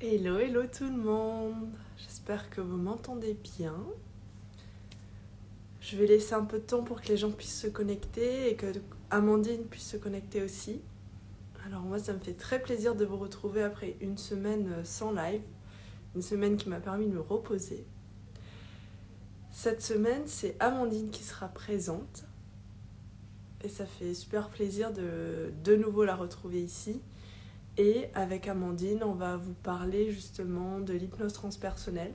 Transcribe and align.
Hello, 0.00 0.38
hello 0.38 0.62
tout 0.64 0.84
le 0.84 0.96
monde. 0.96 1.70
J'espère 1.96 2.50
que 2.50 2.60
vous 2.60 2.76
m'entendez 2.76 3.36
bien. 3.56 3.74
Je 5.80 5.96
vais 5.96 6.06
laisser 6.06 6.34
un 6.34 6.44
peu 6.44 6.58
de 6.58 6.62
temps 6.62 6.84
pour 6.84 7.02
que 7.02 7.08
les 7.08 7.16
gens 7.16 7.32
puissent 7.32 7.62
se 7.62 7.66
connecter 7.66 8.48
et 8.48 8.54
que 8.54 8.66
Amandine 9.10 9.64
puisse 9.64 9.88
se 9.88 9.96
connecter 9.96 10.40
aussi. 10.40 10.80
Alors 11.66 11.80
moi, 11.80 11.98
ça 11.98 12.12
me 12.12 12.20
fait 12.20 12.34
très 12.34 12.62
plaisir 12.62 12.94
de 12.94 13.04
vous 13.04 13.16
retrouver 13.16 13.64
après 13.64 13.96
une 14.00 14.18
semaine 14.18 14.84
sans 14.84 15.10
live, 15.10 15.42
une 16.14 16.22
semaine 16.22 16.56
qui 16.56 16.68
m'a 16.68 16.78
permis 16.78 17.06
de 17.06 17.14
me 17.14 17.20
reposer. 17.20 17.84
Cette 19.50 19.82
semaine, 19.82 20.22
c'est 20.26 20.54
Amandine 20.60 21.10
qui 21.10 21.24
sera 21.24 21.48
présente. 21.48 22.22
Et 23.64 23.68
ça 23.68 23.84
fait 23.84 24.14
super 24.14 24.48
plaisir 24.48 24.92
de 24.92 25.52
de 25.64 25.74
nouveau 25.74 26.04
la 26.04 26.14
retrouver 26.14 26.62
ici. 26.62 27.00
Et 27.78 28.08
avec 28.14 28.48
Amandine, 28.48 29.04
on 29.04 29.14
va 29.14 29.36
vous 29.36 29.54
parler 29.54 30.10
justement 30.10 30.80
de 30.80 30.92
l'hypnose 30.94 31.32
transpersonnelle. 31.32 32.12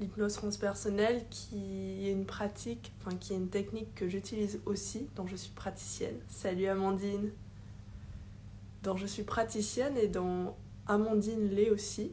L'hypnose 0.00 0.34
transpersonnelle 0.34 1.26
qui 1.28 2.06
est 2.06 2.12
une 2.12 2.24
pratique, 2.24 2.92
enfin 3.00 3.16
qui 3.16 3.32
est 3.32 3.36
une 3.36 3.48
technique 3.48 3.94
que 3.96 4.08
j'utilise 4.08 4.60
aussi, 4.64 5.08
dont 5.16 5.26
je 5.26 5.34
suis 5.34 5.50
praticienne. 5.52 6.16
Salut 6.28 6.66
Amandine 6.66 7.32
Dont 8.82 8.96
je 8.96 9.06
suis 9.06 9.24
praticienne 9.24 9.96
et 9.96 10.08
dont 10.08 10.54
Amandine 10.86 11.48
l'est 11.50 11.70
aussi. 11.70 12.12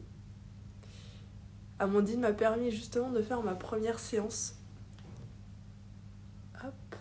Amandine 1.78 2.20
m'a 2.20 2.32
permis 2.32 2.70
justement 2.70 3.10
de 3.10 3.22
faire 3.22 3.42
ma 3.42 3.54
première 3.54 3.98
séance. 3.98 4.56
Hop, 6.64 6.96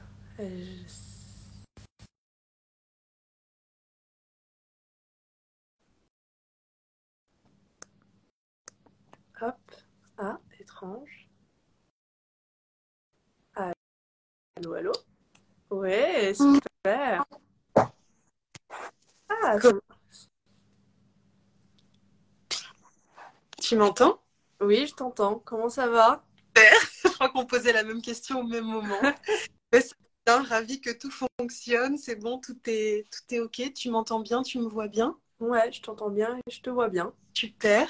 Hop. 9.42 9.58
Ah, 10.18 10.40
étrange. 10.60 11.30
Allô, 14.58 14.74
allô? 14.76 14.92
Ouais, 15.72 16.34
super. 16.36 17.26
Ah, 19.30 19.60
Tu 23.62 23.76
m'entends? 23.76 24.20
Oui, 24.62 24.86
je 24.88 24.94
t'entends. 24.94 25.40
Comment 25.46 25.70
ça 25.70 25.88
va? 25.88 26.24
Je 27.04 27.10
crois 27.10 27.30
qu'on 27.30 27.46
posait 27.46 27.74
la 27.74 27.84
même 27.84 28.02
question 28.02 28.40
au 28.40 28.44
même 28.44 28.66
moment. 28.66 29.00
c'est 29.74 29.94
bien, 30.26 30.44
ravi 30.44 30.82
que 30.82 30.92
tout 30.92 31.12
fonctionne. 31.12 31.98
C'est 31.98 32.16
bon, 32.16 32.40
tout 32.40 32.58
est, 32.68 33.06
tout 33.12 33.36
est 33.36 33.40
OK. 33.40 33.62
Tu 33.74 33.90
m'entends 33.90 34.20
bien? 34.20 34.42
Tu 34.44 34.60
me 34.60 34.68
vois 34.68 34.88
bien? 34.88 35.18
Ouais, 35.40 35.72
je 35.72 35.82
t'entends 35.82 36.10
bien 36.10 36.38
et 36.38 36.52
je 36.52 36.62
te 36.62 36.70
vois 36.70 36.90
bien. 36.90 37.14
Super. 37.34 37.90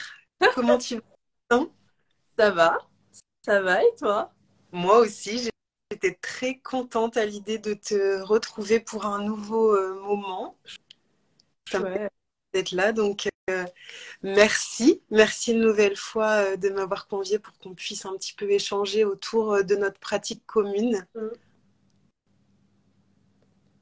Comment 0.54 0.78
tu 0.78 0.96
vas? 1.52 1.66
Ça 2.38 2.52
va, 2.52 2.78
ça 3.44 3.62
va 3.62 3.84
et 3.84 3.96
toi? 3.98 4.34
Moi 4.72 5.00
aussi, 5.00 5.50
j'étais 5.92 6.16
très 6.22 6.58
contente 6.58 7.16
à 7.18 7.26
l'idée 7.26 7.60
de 7.60 7.74
te 7.74 8.22
retrouver 8.22 8.80
pour 8.80 9.06
un 9.06 9.24
nouveau 9.24 9.74
euh, 9.74 10.00
moment. 10.02 10.58
d'être 12.54 12.72
là, 12.72 12.92
donc 12.92 13.28
euh, 13.50 13.66
merci, 14.22 15.02
merci 15.12 15.54
une 15.54 15.62
nouvelle 15.62 15.96
fois 15.96 16.32
euh, 16.32 16.58
de 16.58 16.70
m'avoir 16.70 17.08
conviée 17.08 17.40
pour 17.40 17.58
qu'on 17.60 17.74
puisse 17.74 18.06
un 18.06 18.16
petit 18.18 18.34
peu 18.34 18.50
échanger 18.50 19.06
autour 19.06 19.64
de 19.64 19.76
notre 19.76 20.00
pratique 20.00 20.46
commune. 20.46 21.06
Mm. 21.16 21.28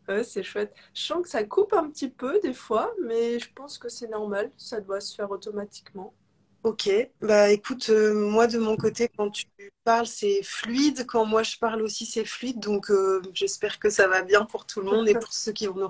Ouais, 0.09 0.23
c'est 0.23 0.43
chouette. 0.43 0.75
Je 0.93 1.01
sens 1.01 1.23
que 1.23 1.29
ça 1.29 1.43
coupe 1.45 1.73
un 1.73 1.89
petit 1.89 2.09
peu 2.09 2.39
des 2.41 2.53
fois, 2.53 2.93
mais 3.03 3.39
je 3.39 3.51
pense 3.53 3.77
que 3.77 3.87
c'est 3.87 4.09
normal, 4.09 4.51
ça 4.57 4.81
doit 4.81 4.99
se 4.99 5.15
faire 5.15 5.31
automatiquement. 5.31 6.13
Ok, 6.63 6.89
bah 7.19 7.51
écoute, 7.51 7.89
euh, 7.89 8.13
moi 8.13 8.47
de 8.47 8.57
mon 8.57 8.77
côté, 8.77 9.09
quand 9.17 9.29
tu 9.29 9.47
parles, 9.83 10.07
c'est 10.07 10.41
fluide. 10.43 11.05
Quand 11.05 11.25
moi 11.25 11.43
je 11.43 11.57
parle 11.57 11.81
aussi, 11.81 12.05
c'est 12.05 12.23
fluide. 12.23 12.61
Donc 12.61 12.89
euh, 12.89 13.21
j'espère 13.33 13.79
que 13.79 13.89
ça 13.89 14.07
va 14.07 14.21
bien 14.21 14.45
pour 14.45 14.65
tout 14.65 14.79
le 14.79 14.85
monde 14.85 15.09
et 15.09 15.13
pour 15.13 15.33
ceux 15.33 15.51
qui 15.51 15.67
vont 15.67 15.75
nous. 15.75 15.89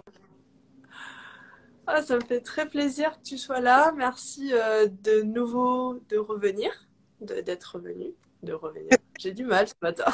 Ah, 1.86 2.02
ça 2.02 2.16
me 2.16 2.22
fait 2.22 2.42
très 2.42 2.68
plaisir 2.68 3.20
que 3.20 3.24
tu 3.24 3.38
sois 3.38 3.60
là. 3.60 3.94
Merci 3.96 4.52
euh, 4.54 4.88
de 4.88 5.22
nouveau 5.22 6.00
de 6.10 6.18
revenir, 6.18 6.72
d'être 7.22 7.76
revenu, 7.76 8.16
de 8.42 8.54
revenir. 8.54 8.98
J'ai 9.20 9.34
du 9.34 9.46
mal 9.46 9.68
ce 9.68 9.76
matin. 9.80 10.06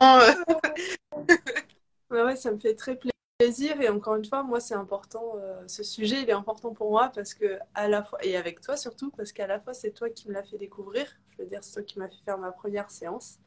ouais, 2.10 2.36
ça 2.36 2.52
me 2.52 2.58
fait 2.58 2.74
très 2.74 2.96
plaisir 2.96 3.11
et 3.42 3.88
encore 3.88 4.16
une 4.16 4.24
fois 4.24 4.42
moi 4.42 4.60
c'est 4.60 4.74
important 4.74 5.34
euh, 5.36 5.62
ce 5.66 5.82
sujet 5.82 6.22
il 6.22 6.28
est 6.28 6.34
important 6.34 6.72
pour 6.72 6.90
moi 6.90 7.10
parce 7.14 7.34
que 7.34 7.58
à 7.74 7.88
la 7.88 8.02
fois 8.02 8.24
et 8.24 8.36
avec 8.36 8.60
toi 8.60 8.76
surtout 8.76 9.10
parce 9.10 9.32
qu'à 9.32 9.46
la 9.46 9.60
fois 9.60 9.74
c'est 9.74 9.90
toi 9.90 10.10
qui 10.10 10.28
me 10.28 10.34
l'as 10.34 10.44
fait 10.44 10.58
découvrir. 10.58 11.06
Je 11.30 11.42
veux 11.42 11.48
dire 11.48 11.62
c'est 11.62 11.72
toi 11.72 11.82
qui 11.82 11.98
m'as 11.98 12.08
fait 12.08 12.22
faire 12.24 12.38
ma 12.38 12.52
première 12.52 12.90
séance. 12.90 13.38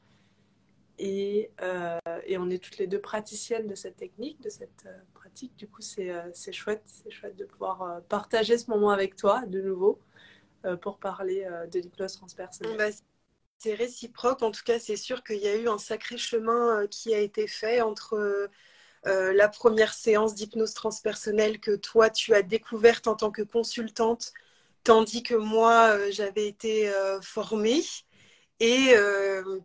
Et, 0.97 1.51
euh, 1.61 1.99
et, 2.25 2.37
on 2.37 2.49
est 2.49 2.63
toutes 2.63 2.77
les 2.77 2.87
deux 2.87 3.01
praticiennes 3.01 3.67
de 3.67 3.75
cette 3.75 3.97
technique 3.97 4.39
de 4.41 4.49
cette 4.49 4.85
euh, 4.85 4.97
pratique. 5.13 5.55
Du 5.55 5.67
coup 5.67 5.81
c'est 5.81 6.11
c'est 6.33 6.53
chouette 6.53 6.83
c'est 6.85 7.11
chouette 7.11 7.35
de 7.35 7.45
pouvoir 7.45 8.01
partager 8.09 8.57
ce 8.57 8.69
moment 8.69 8.91
avec 8.91 9.15
toi 9.15 9.45
de 9.45 9.61
nouveau 9.61 9.99
pour 10.81 10.97
parler 10.97 11.47
de 11.71 11.79
l'hypnose 11.79 12.13
transpersonnelle. 12.13 12.77
Bah, 12.77 12.89
c'est 13.57 13.75
réciproque. 13.75 14.41
En 14.41 14.51
tout 14.51 14.63
cas 14.65 14.79
c'est 14.79 14.95
sûr 14.95 15.23
qu'il 15.23 15.37
y 15.37 15.47
a 15.47 15.55
eu 15.55 15.67
un 15.67 15.77
sacré 15.77 16.17
chemin 16.17 16.87
qui 16.87 17.13
a 17.13 17.19
été 17.19 17.47
fait 17.47 17.81
entre 17.81 18.49
euh, 19.07 19.33
la 19.33 19.49
première 19.49 19.93
séance 19.93 20.33
d'hypnose 20.35 20.73
transpersonnelle 20.73 21.59
que 21.59 21.75
toi, 21.75 22.09
tu 22.09 22.33
as 22.33 22.41
découverte 22.41 23.07
en 23.07 23.15
tant 23.15 23.31
que 23.31 23.43
consultante, 23.43 24.33
tandis 24.83 25.23
que 25.23 25.35
moi, 25.35 25.89
euh, 25.91 26.09
j'avais 26.11 26.47
été 26.47 26.89
euh, 26.89 27.21
formée 27.21 27.81
et 28.61 28.95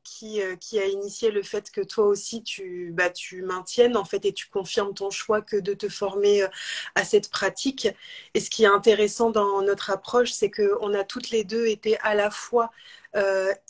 qui, 0.02 0.42
a 0.42 0.86
initié 0.86 1.30
le 1.30 1.42
fait 1.42 1.70
que 1.70 1.80
toi 1.80 2.06
aussi, 2.06 2.42
tu, 2.42 2.90
bah, 2.92 3.08
tu 3.10 3.42
maintiennes 3.42 3.96
en 3.96 4.04
fait 4.04 4.24
et 4.24 4.32
tu 4.32 4.48
confirmes 4.48 4.94
ton 4.94 5.10
choix 5.10 5.42
que 5.42 5.56
de 5.56 5.74
te 5.74 5.88
former 5.88 6.44
à 6.96 7.04
cette 7.04 7.30
pratique. 7.30 7.88
Et 8.34 8.40
ce 8.40 8.50
qui 8.50 8.64
est 8.64 8.66
intéressant 8.66 9.30
dans 9.30 9.62
notre 9.62 9.90
approche, 9.90 10.32
c'est 10.32 10.50
qu'on 10.50 10.92
a 10.94 11.04
toutes 11.04 11.30
les 11.30 11.44
deux 11.44 11.66
été 11.66 11.98
à 12.00 12.16
la 12.16 12.30
fois 12.32 12.70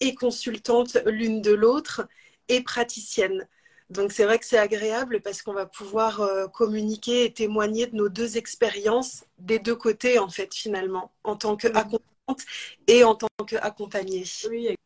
et 0.00 0.14
consultantes 0.14 0.96
l'une 1.04 1.42
de 1.42 1.52
l'autre 1.52 2.08
et 2.48 2.62
praticiennes. 2.62 3.46
Donc 3.90 4.12
c'est 4.12 4.24
vrai 4.24 4.38
que 4.38 4.46
c'est 4.46 4.58
agréable 4.58 5.20
parce 5.20 5.42
qu'on 5.42 5.52
va 5.52 5.66
pouvoir 5.66 6.20
euh, 6.20 6.46
communiquer 6.46 7.24
et 7.24 7.32
témoigner 7.32 7.88
de 7.88 7.96
nos 7.96 8.08
deux 8.08 8.36
expériences 8.36 9.24
des 9.38 9.58
deux 9.58 9.74
côtés 9.74 10.20
en 10.20 10.28
fait 10.28 10.54
finalement, 10.54 11.12
en 11.24 11.34
tant 11.34 11.56
qu'accompagnante 11.56 12.44
et 12.86 13.02
en 13.02 13.16
tant 13.16 13.26
qu'accompagnée. 13.46 14.22
Oui, 14.48 14.76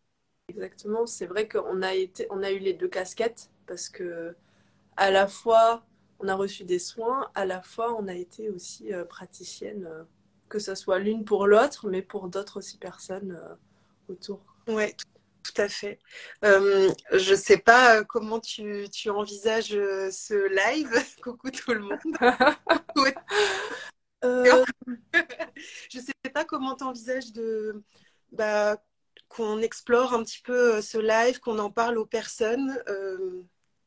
exactement. 0.48 1.04
C'est 1.04 1.26
vrai 1.26 1.46
qu'on 1.46 1.82
a 1.82 1.92
été, 1.92 2.26
on 2.30 2.42
a 2.42 2.50
eu 2.50 2.58
les 2.58 2.72
deux 2.72 2.88
casquettes 2.88 3.50
parce 3.66 3.90
que 3.90 4.34
à 4.96 5.10
la 5.10 5.26
fois 5.26 5.84
on 6.20 6.28
a 6.28 6.34
reçu 6.34 6.64
des 6.64 6.78
soins, 6.78 7.30
à 7.34 7.44
la 7.44 7.60
fois 7.60 7.94
on 8.00 8.08
a 8.08 8.14
été 8.14 8.48
aussi 8.48 8.94
euh, 8.94 9.04
praticienne, 9.04 9.84
euh, 9.86 10.04
que 10.48 10.58
ce 10.58 10.74
soit 10.74 10.98
l'une 10.98 11.26
pour 11.26 11.46
l'autre, 11.46 11.88
mais 11.90 12.00
pour 12.00 12.28
d'autres 12.28 12.58
aussi 12.58 12.78
personnes 12.78 13.38
autour. 14.08 14.40
Ouais, 14.66 14.92
tout 14.92 15.13
à 15.56 15.68
fait. 15.68 15.98
Euh, 16.44 16.90
je 17.12 17.32
ne 17.32 17.36
sais 17.36 17.58
pas 17.58 17.96
euh, 17.96 18.04
comment 18.04 18.40
tu, 18.40 18.88
tu, 18.90 19.10
envisages 19.10 19.74
euh, 19.74 20.10
ce 20.10 20.34
live. 20.34 20.90
Coucou 21.22 21.50
tout 21.50 21.74
le 21.74 21.80
monde. 21.80 21.98
je 24.22 25.98
ne 25.98 26.02
sais 26.02 26.12
pas 26.32 26.44
comment 26.44 26.74
tu 26.76 26.84
envisages 26.84 27.32
de 27.32 27.82
bah, 28.32 28.78
qu'on 29.28 29.60
explore 29.60 30.14
un 30.14 30.22
petit 30.24 30.40
peu 30.42 30.80
ce 30.80 30.98
live, 30.98 31.40
qu'on 31.40 31.58
en 31.58 31.70
parle 31.70 31.98
aux 31.98 32.06
personnes. 32.06 32.78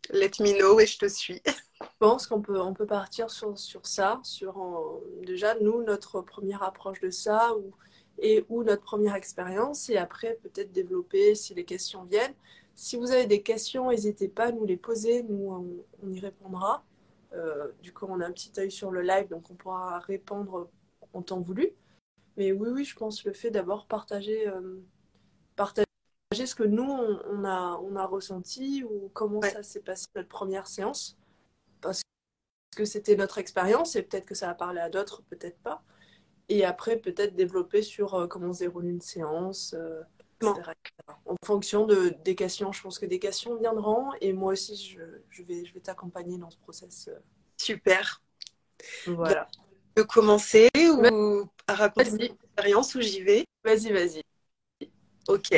let 0.09 0.31
me 0.39 0.57
know 0.59 0.79
et 0.79 0.85
je 0.85 0.99
te 0.99 1.07
suis. 1.07 1.41
Je 1.81 1.87
pense 1.99 2.27
qu'on 2.27 2.41
peut, 2.41 2.59
on 2.59 2.73
peut 2.73 2.85
partir 2.85 3.29
sur, 3.29 3.57
sur 3.57 3.85
ça, 3.85 4.19
sur 4.23 5.01
déjà 5.23 5.55
nous, 5.55 5.83
notre 5.83 6.21
première 6.21 6.63
approche 6.63 6.99
de 7.01 7.09
ça, 7.09 7.55
ou 7.55 7.73
et 8.19 8.45
ou 8.49 8.63
notre 8.63 8.83
première 8.83 9.15
expérience 9.15 9.89
et 9.89 9.97
après 9.97 10.35
peut-être 10.41 10.71
développer 10.71 11.35
si 11.35 11.53
les 11.53 11.65
questions 11.65 12.03
viennent. 12.03 12.33
Si 12.75 12.95
vous 12.95 13.11
avez 13.11 13.25
des 13.25 13.41
questions, 13.41 13.89
n'hésitez 13.89 14.27
pas 14.27 14.45
à 14.45 14.51
nous 14.51 14.65
les 14.65 14.77
poser, 14.77 15.23
nous 15.23 15.83
on, 16.03 16.09
y 16.09 16.19
répondra. 16.19 16.83
Euh, 17.33 17.71
du 17.81 17.91
coup, 17.93 18.05
on 18.07 18.19
a 18.21 18.25
un 18.25 18.31
petit 18.31 18.51
œil 18.59 18.71
sur 18.71 18.91
le 18.91 19.01
live, 19.01 19.27
donc 19.29 19.49
on 19.49 19.55
pourra 19.55 19.99
répondre 19.99 20.69
en 21.13 21.21
temps 21.21 21.41
voulu. 21.41 21.73
Mais 22.37 22.51
oui, 22.51 22.69
oui, 22.69 22.85
je 22.85 22.95
pense 22.95 23.25
le 23.25 23.33
fait 23.33 23.49
d'abord 23.49 23.87
partager, 23.87 24.47
euh, 24.47 24.79
partager 25.55 25.87
ce 26.31 26.53
que 26.53 26.63
nous 26.63 26.83
on, 26.83 27.43
a, 27.45 27.79
on 27.83 27.95
a 27.95 28.05
ressenti 28.05 28.83
ou 28.83 29.09
comment 29.13 29.41
ça 29.41 29.63
s'est 29.63 29.79
passé 29.79 30.05
notre 30.15 30.29
première 30.29 30.67
séance, 30.67 31.17
parce 31.81 32.03
que 32.75 32.85
c'était 32.85 33.15
notre 33.15 33.39
expérience 33.39 33.95
et 33.95 34.03
peut-être 34.03 34.25
que 34.25 34.35
ça 34.35 34.49
a 34.51 34.53
parlé 34.53 34.79
à 34.79 34.89
d'autres, 34.89 35.23
peut-être 35.23 35.57
pas. 35.59 35.83
Et 36.49 36.63
après, 36.63 36.97
peut-être 36.97 37.35
développer 37.35 37.81
sur 37.81 38.13
euh, 38.13 38.27
comment 38.27 38.53
se 38.53 38.59
déroule 38.59 38.85
une 38.85 39.01
séance, 39.01 39.75
euh, 39.77 40.01
etc. 40.41 40.71
En 41.25 41.35
fonction 41.43 41.85
de, 41.85 42.13
des 42.23 42.35
questions, 42.35 42.71
je 42.71 42.81
pense 42.81 42.99
que 42.99 43.05
des 43.05 43.19
questions 43.19 43.55
viendront 43.57 44.11
et 44.21 44.33
moi 44.33 44.53
aussi, 44.53 44.75
je, 44.77 45.01
je 45.29 45.43
vais, 45.43 45.65
je 45.65 45.73
vais 45.73 45.79
t'accompagner 45.81 46.37
dans 46.37 46.49
ce 46.49 46.57
process. 46.57 47.09
Euh. 47.09 47.19
Super. 47.57 48.21
Voilà. 49.07 49.47
veux 49.95 50.05
commencer 50.05 50.69
ou 50.75 51.49
à 51.67 51.73
raconter 51.73 52.09
une 52.09 52.21
expérience 52.21 52.95
où 52.95 53.01
j'y 53.01 53.23
vais? 53.23 53.45
Vas-y, 53.63 53.91
vas-y. 53.91 54.26
Ok. 55.27 55.51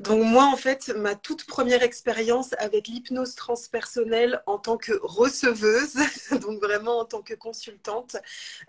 Donc 0.00 0.24
moi, 0.24 0.46
en 0.46 0.56
fait, 0.56 0.92
ma 0.96 1.14
toute 1.14 1.46
première 1.46 1.84
expérience 1.84 2.52
avec 2.58 2.88
l'hypnose 2.88 3.36
transpersonnelle 3.36 4.42
en 4.46 4.58
tant 4.58 4.76
que 4.76 4.92
receveuse, 5.02 5.94
donc 6.42 6.60
vraiment 6.60 6.98
en 6.98 7.04
tant 7.04 7.22
que 7.22 7.34
consultante, 7.34 8.16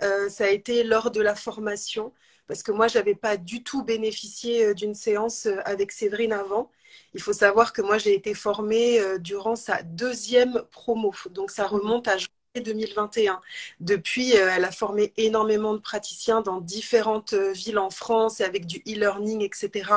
euh, 0.03 0.30
ça 0.30 0.45
a 0.45 0.50
été 0.50 0.83
lors 0.83 1.09
de 1.09 1.21
la 1.21 1.33
formation, 1.33 2.13
parce 2.47 2.62
que 2.62 2.71
moi, 2.71 2.88
je 2.88 3.00
n'avais 3.00 3.15
pas 3.15 3.38
du 3.38 3.63
tout 3.63 3.83
bénéficié 3.83 4.65
euh, 4.65 4.74
d'une 4.75 4.94
séance 4.94 5.47
euh, 5.47 5.57
avec 5.65 5.92
Séverine 5.92 6.33
avant. 6.33 6.69
Il 7.15 7.21
faut 7.21 7.33
savoir 7.33 7.74
que 7.74 7.81
moi, 7.81 7.98
j'ai 7.98 8.13
été 8.13 8.36
formée 8.36 9.01
durant 9.19 9.56
sa 9.56 9.81
deuxième 9.83 10.63
promo, 10.71 11.13
donc 11.31 11.51
ça 11.51 11.65
remonte 11.68 12.07
à 12.07 12.18
2021. 12.61 13.41
Depuis, 13.79 14.37
euh, 14.37 14.49
elle 14.55 14.65
a 14.65 14.71
formé 14.71 15.13
énormément 15.17 15.73
de 15.73 15.79
praticiens 15.79 16.41
dans 16.41 16.61
différentes 16.61 17.33
euh, 17.33 17.51
villes 17.51 17.77
en 17.77 17.89
France 17.89 18.39
et 18.39 18.43
avec 18.43 18.65
du 18.65 18.77
e-learning, 18.87 19.41
etc. 19.41 19.91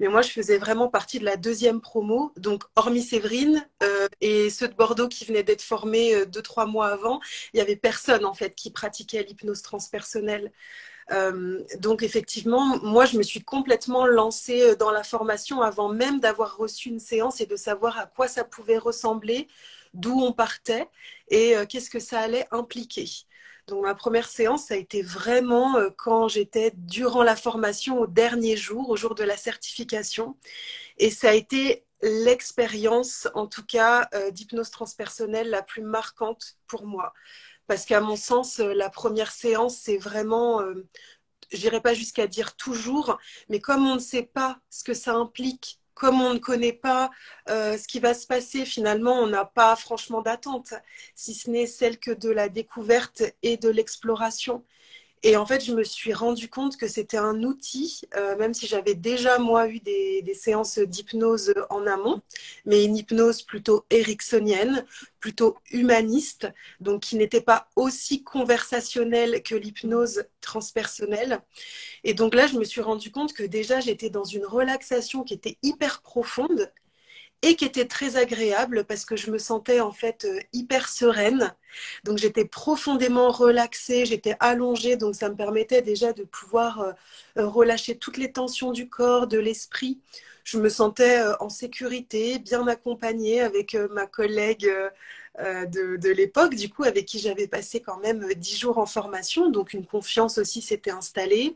Mais 0.00 0.08
moi, 0.08 0.22
je 0.22 0.30
faisais 0.30 0.58
vraiment 0.58 0.88
partie 0.88 1.18
de 1.18 1.24
la 1.24 1.36
deuxième 1.36 1.80
promo. 1.80 2.32
Donc, 2.36 2.64
hormis 2.76 3.02
Séverine 3.02 3.66
euh, 3.82 4.08
et 4.20 4.50
ceux 4.50 4.68
de 4.68 4.74
Bordeaux 4.74 5.08
qui 5.08 5.24
venaient 5.24 5.42
d'être 5.42 5.62
formés 5.62 6.26
deux, 6.26 6.42
trois 6.42 6.66
mois 6.66 6.88
avant, 6.88 7.20
il 7.52 7.56
n'y 7.56 7.62
avait 7.62 7.76
personne, 7.76 8.24
en 8.24 8.34
fait, 8.34 8.54
qui 8.54 8.70
pratiquait 8.70 9.22
l'hypnose 9.22 9.62
transpersonnelle. 9.62 10.52
donc 11.78 12.02
effectivement, 12.02 12.78
moi, 12.82 13.06
je 13.06 13.16
me 13.16 13.22
suis 13.22 13.42
complètement 13.42 14.06
lancée 14.06 14.76
dans 14.76 14.90
la 14.90 15.02
formation 15.02 15.62
avant 15.62 15.88
même 15.88 16.20
d'avoir 16.20 16.56
reçu 16.56 16.90
une 16.90 17.00
séance 17.00 17.40
et 17.40 17.46
de 17.46 17.56
savoir 17.56 17.98
à 17.98 18.06
quoi 18.06 18.28
ça 18.28 18.44
pouvait 18.44 18.78
ressembler, 18.78 19.48
d'où 19.94 20.20
on 20.20 20.32
partait 20.32 20.88
et 21.28 21.56
euh, 21.56 21.66
qu'est-ce 21.66 21.90
que 21.90 21.98
ça 21.98 22.20
allait 22.20 22.46
impliquer. 22.50 23.06
Donc 23.66 23.84
ma 23.84 23.94
première 23.94 24.28
séance, 24.28 24.66
ça 24.66 24.74
a 24.74 24.76
été 24.76 25.02
vraiment 25.02 25.76
euh, 25.76 25.90
quand 25.96 26.28
j'étais 26.28 26.72
durant 26.76 27.22
la 27.22 27.36
formation 27.36 28.00
au 28.00 28.06
dernier 28.06 28.56
jour, 28.56 28.88
au 28.88 28.96
jour 28.96 29.14
de 29.14 29.24
la 29.24 29.36
certification. 29.36 30.36
Et 30.98 31.10
ça 31.10 31.30
a 31.30 31.34
été 31.34 31.84
l'expérience, 32.02 33.28
en 33.34 33.46
tout 33.46 33.64
cas, 33.64 34.08
euh, 34.14 34.30
d'hypnose 34.30 34.70
transpersonnelle 34.70 35.50
la 35.50 35.62
plus 35.62 35.82
marquante 35.82 36.56
pour 36.66 36.86
moi. 36.86 37.12
Parce 37.66 37.84
qu'à 37.84 38.00
mon 38.00 38.16
sens, 38.16 38.58
la 38.58 38.88
première 38.88 39.30
séance, 39.30 39.76
c'est 39.76 39.98
vraiment, 39.98 40.62
je 41.52 41.62
n'irai 41.62 41.82
pas 41.82 41.92
jusqu'à 41.92 42.26
dire 42.26 42.56
toujours, 42.56 43.18
mais 43.50 43.60
comme 43.60 43.86
on 43.86 43.96
ne 43.96 44.00
sait 44.00 44.22
pas 44.22 44.58
ce 44.70 44.82
que 44.84 44.94
ça 44.94 45.14
implique 45.14 45.78
comme 45.98 46.22
on 46.22 46.32
ne 46.32 46.38
connaît 46.38 46.72
pas 46.72 47.10
euh, 47.50 47.76
ce 47.76 47.88
qui 47.88 47.98
va 47.98 48.14
se 48.14 48.24
passer, 48.26 48.64
finalement, 48.64 49.14
on 49.14 49.26
n'a 49.26 49.44
pas 49.44 49.74
franchement 49.74 50.22
d'attente, 50.22 50.72
si 51.16 51.34
ce 51.34 51.50
n'est 51.50 51.66
celle 51.66 51.98
que 51.98 52.12
de 52.12 52.30
la 52.30 52.48
découverte 52.48 53.24
et 53.42 53.56
de 53.56 53.68
l'exploration. 53.68 54.64
Et 55.22 55.36
en 55.36 55.46
fait, 55.46 55.64
je 55.64 55.74
me 55.74 55.82
suis 55.82 56.12
rendu 56.12 56.48
compte 56.48 56.76
que 56.76 56.86
c'était 56.86 57.16
un 57.16 57.42
outil, 57.42 58.02
euh, 58.16 58.36
même 58.36 58.54
si 58.54 58.66
j'avais 58.66 58.94
déjà, 58.94 59.38
moi, 59.38 59.68
eu 59.68 59.80
des, 59.80 60.22
séances 60.34 60.78
d'hypnose 60.78 61.54
en 61.70 61.86
amont, 61.86 62.22
mais 62.64 62.84
une 62.84 62.96
hypnose 62.96 63.42
plutôt 63.42 63.84
ericksonienne, 63.90 64.84
plutôt 65.20 65.56
humaniste, 65.72 66.48
donc 66.80 67.02
qui 67.02 67.16
n'était 67.16 67.40
pas 67.40 67.68
aussi 67.74 68.22
conversationnelle 68.22 69.42
que 69.42 69.56
l'hypnose 69.56 70.24
transpersonnelle. 70.40 71.40
Et 72.04 72.14
donc 72.14 72.34
là, 72.34 72.46
je 72.46 72.56
me 72.56 72.64
suis 72.64 72.80
rendu 72.80 73.10
compte 73.10 73.32
que 73.32 73.42
déjà, 73.42 73.80
j'étais 73.80 74.10
dans 74.10 74.24
une 74.24 74.46
relaxation 74.46 75.24
qui 75.24 75.34
était 75.34 75.58
hyper 75.62 76.02
profonde 76.02 76.70
et 77.42 77.56
qui 77.56 77.64
était 77.64 77.86
très 77.86 78.16
agréable 78.16 78.84
parce 78.84 79.04
que 79.04 79.16
je 79.16 79.30
me 79.30 79.38
sentais 79.38 79.80
en 79.80 79.92
fait 79.92 80.24
euh, 80.24 80.40
hyper 80.52 80.88
sereine. 80.88 81.54
Donc 82.04 82.18
j'étais 82.18 82.44
profondément 82.44 83.30
relaxée, 83.30 84.06
j'étais 84.06 84.36
allongée, 84.40 84.96
donc 84.96 85.14
ça 85.14 85.28
me 85.28 85.36
permettait 85.36 85.82
déjà 85.82 86.12
de 86.12 86.24
pouvoir 86.24 86.80
euh, 86.80 86.92
euh, 87.38 87.46
relâcher 87.46 87.96
toutes 87.96 88.16
les 88.16 88.32
tensions 88.32 88.72
du 88.72 88.88
corps, 88.88 89.26
de 89.28 89.38
l'esprit. 89.38 90.00
Je 90.44 90.58
me 90.58 90.68
sentais 90.68 91.20
en 91.40 91.50
sécurité, 91.50 92.38
bien 92.38 92.66
accompagnée 92.68 93.42
avec 93.42 93.74
ma 93.90 94.06
collègue 94.06 94.66
de, 95.38 95.96
de 95.96 96.08
l'époque, 96.08 96.54
du 96.54 96.70
coup, 96.70 96.84
avec 96.84 97.04
qui 97.04 97.18
j'avais 97.18 97.46
passé 97.46 97.80
quand 97.80 97.98
même 97.98 98.26
dix 98.34 98.58
jours 98.58 98.78
en 98.78 98.86
formation. 98.86 99.50
Donc 99.50 99.74
une 99.74 99.84
confiance 99.86 100.38
aussi 100.38 100.62
s'était 100.62 100.90
installée. 100.90 101.54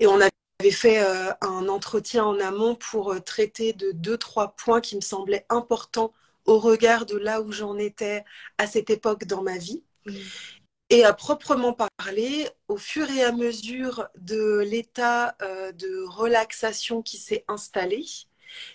Et 0.00 0.06
on 0.06 0.20
a 0.20 0.28
j'avais 0.60 0.72
fait 0.72 1.02
euh, 1.02 1.32
un 1.40 1.68
entretien 1.68 2.24
en 2.24 2.38
amont 2.38 2.74
pour 2.76 3.12
euh, 3.12 3.20
traiter 3.20 3.72
de 3.72 3.90
deux, 3.92 4.16
trois 4.16 4.54
points 4.56 4.80
qui 4.80 4.96
me 4.96 5.00
semblaient 5.00 5.46
importants 5.48 6.12
au 6.44 6.58
regard 6.58 7.06
de 7.06 7.16
là 7.16 7.40
où 7.40 7.50
j'en 7.52 7.76
étais 7.78 8.24
à 8.58 8.66
cette 8.66 8.90
époque 8.90 9.24
dans 9.24 9.42
ma 9.42 9.58
vie. 9.58 9.82
Et 10.90 11.04
à 11.04 11.12
proprement 11.12 11.76
parler, 11.96 12.48
au 12.68 12.76
fur 12.76 13.10
et 13.10 13.24
à 13.24 13.32
mesure 13.32 14.08
de 14.16 14.58
l'état 14.58 15.34
euh, 15.42 15.72
de 15.72 16.04
relaxation 16.06 17.02
qui 17.02 17.16
s'est 17.16 17.44
installé, 17.48 18.04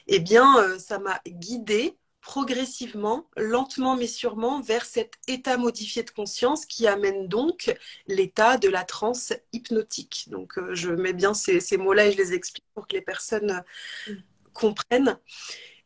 eh 0.07 0.19
bien, 0.19 0.77
ça 0.79 0.99
m'a 0.99 1.21
guidée 1.27 1.97
progressivement, 2.29 3.27
lentement 3.37 3.95
mais 3.95 4.05
sûrement, 4.05 4.61
vers 4.61 4.85
cet 4.85 5.15
état 5.27 5.57
modifié 5.57 6.03
de 6.03 6.11
conscience 6.11 6.67
qui 6.67 6.85
amène 6.85 7.27
donc 7.27 7.75
l'état 8.05 8.59
de 8.59 8.69
la 8.69 8.83
transe 8.83 9.33
hypnotique. 9.51 10.25
Donc, 10.27 10.59
euh, 10.59 10.75
je 10.75 10.91
mets 10.91 11.13
bien 11.13 11.33
ces, 11.33 11.59
mots-là 11.77 12.05
et 12.05 12.11
je 12.11 12.17
les 12.17 12.33
explique 12.33 12.67
pour 12.75 12.87
que 12.87 12.95
les 12.95 13.01
personnes 13.01 13.63
euh, 14.07 14.13
comprennent. 14.53 15.17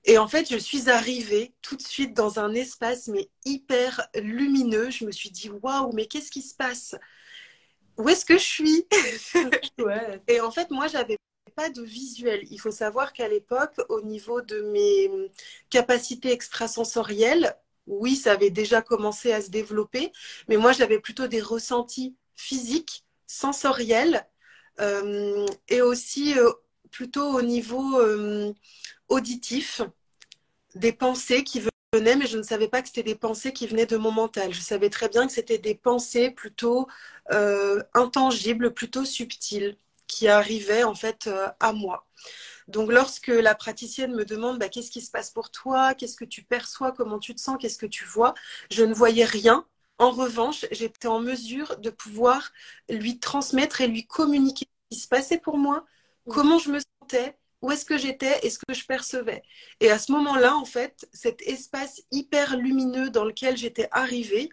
Et 0.03 0.17
en 0.17 0.27
fait, 0.27 0.51
je 0.51 0.57
suis 0.57 0.89
arrivée 0.89 1.53
tout 1.61 1.77
de 1.77 1.81
suite 1.81 2.13
dans 2.13 2.39
un 2.39 2.53
espace 2.53 3.07
mais 3.07 3.29
hyper 3.45 4.05
lumineux. 4.13 4.91
Je 4.91 5.05
me 5.05 5.13
suis 5.13 5.31
dit 5.31 5.49
waouh, 5.49 5.93
mais 5.93 6.07
qu'est-ce 6.07 6.29
qui 6.29 6.41
se 6.41 6.55
passe? 6.55 6.93
Où 7.97 8.09
est-ce 8.09 8.25
que 8.25 8.37
je 8.37 8.43
suis? 8.43 8.85
Et 10.27 10.41
en 10.41 10.51
fait, 10.51 10.71
moi, 10.71 10.87
j'avais 10.87 11.17
pas 11.51 11.69
de 11.69 11.81
visuel. 11.81 12.41
Il 12.51 12.59
faut 12.59 12.71
savoir 12.71 13.13
qu'à 13.13 13.27
l'époque, 13.27 13.79
au 13.89 14.01
niveau 14.01 14.41
de 14.41 14.61
mes 14.61 15.09
capacités 15.69 16.31
extrasensorielles, 16.31 17.55
oui, 17.87 18.15
ça 18.15 18.33
avait 18.33 18.49
déjà 18.49 18.81
commencé 18.81 19.31
à 19.33 19.41
se 19.41 19.49
développer, 19.49 20.11
mais 20.47 20.57
moi, 20.57 20.71
j'avais 20.71 20.99
plutôt 20.99 21.27
des 21.27 21.41
ressentis 21.41 22.15
physiques, 22.35 23.05
sensoriels, 23.27 24.25
euh, 24.79 25.45
et 25.69 25.81
aussi 25.81 26.37
euh, 26.37 26.51
plutôt 26.91 27.37
au 27.37 27.41
niveau 27.41 27.99
euh, 27.99 28.53
auditif, 29.09 29.81
des 30.75 30.93
pensées 30.93 31.43
qui 31.43 31.61
venaient, 31.93 32.15
mais 32.15 32.27
je 32.27 32.37
ne 32.37 32.43
savais 32.43 32.67
pas 32.67 32.81
que 32.81 32.87
c'était 32.87 33.03
des 33.03 33.15
pensées 33.15 33.53
qui 33.53 33.67
venaient 33.67 33.85
de 33.85 33.97
mon 33.97 34.11
mental. 34.11 34.53
Je 34.53 34.61
savais 34.61 34.89
très 34.89 35.09
bien 35.09 35.27
que 35.27 35.33
c'était 35.33 35.59
des 35.59 35.75
pensées 35.75 36.31
plutôt 36.31 36.87
intangibles, 37.93 38.73
plutôt 38.73 39.05
subtiles 39.05 39.77
qui 40.07 40.27
arrivait 40.27 40.83
en 40.83 40.95
fait 40.95 41.27
euh, 41.27 41.47
à 41.59 41.73
moi. 41.73 42.07
Donc 42.67 42.91
lorsque 42.91 43.27
la 43.27 43.55
praticienne 43.55 44.15
me 44.15 44.25
demande 44.25 44.59
bah, 44.59 44.69
qu'est-ce 44.69 44.91
qui 44.91 45.01
se 45.01 45.11
passe 45.11 45.31
pour 45.31 45.51
toi, 45.51 45.93
qu'est-ce 45.93 46.15
que 46.15 46.25
tu 46.25 46.43
perçois, 46.43 46.91
comment 46.91 47.19
tu 47.19 47.35
te 47.35 47.41
sens, 47.41 47.57
qu'est-ce 47.59 47.77
que 47.77 47.85
tu 47.85 48.05
vois, 48.05 48.33
je 48.71 48.83
ne 48.83 48.93
voyais 48.93 49.25
rien. 49.25 49.65
En 49.99 50.11
revanche, 50.11 50.65
j'étais 50.71 51.07
en 51.07 51.19
mesure 51.19 51.77
de 51.77 51.89
pouvoir 51.89 52.51
lui 52.89 53.19
transmettre 53.19 53.81
et 53.81 53.87
lui 53.87 54.07
communiquer 54.07 54.65
ce 54.91 54.97
qui 54.97 55.01
se 55.03 55.07
passait 55.07 55.37
pour 55.37 55.57
moi, 55.57 55.85
comment 56.29 56.57
je 56.57 56.71
me 56.71 56.79
sentais, 56.79 57.37
où 57.61 57.71
est-ce 57.71 57.85
que 57.85 57.97
j'étais? 57.97 58.39
Et 58.45 58.49
ce 58.49 58.59
que 58.59 58.73
je 58.73 58.85
percevais? 58.85 59.41
Et 59.79 59.89
à 59.89 59.97
ce 59.97 60.11
moment-là, 60.11 60.55
en 60.55 60.65
fait, 60.65 61.07
cet 61.13 61.41
espace 61.43 62.01
hyper 62.11 62.57
lumineux 62.57 63.09
dans 63.09 63.23
lequel 63.23 63.55
j'étais 63.55 63.87
arrivée, 63.91 64.49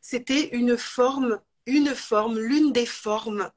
c'était 0.00 0.48
une 0.56 0.78
forme, 0.78 1.40
une 1.66 1.94
forme, 1.94 2.38
l'une 2.38 2.72
des 2.72 2.86
formes 2.86 3.50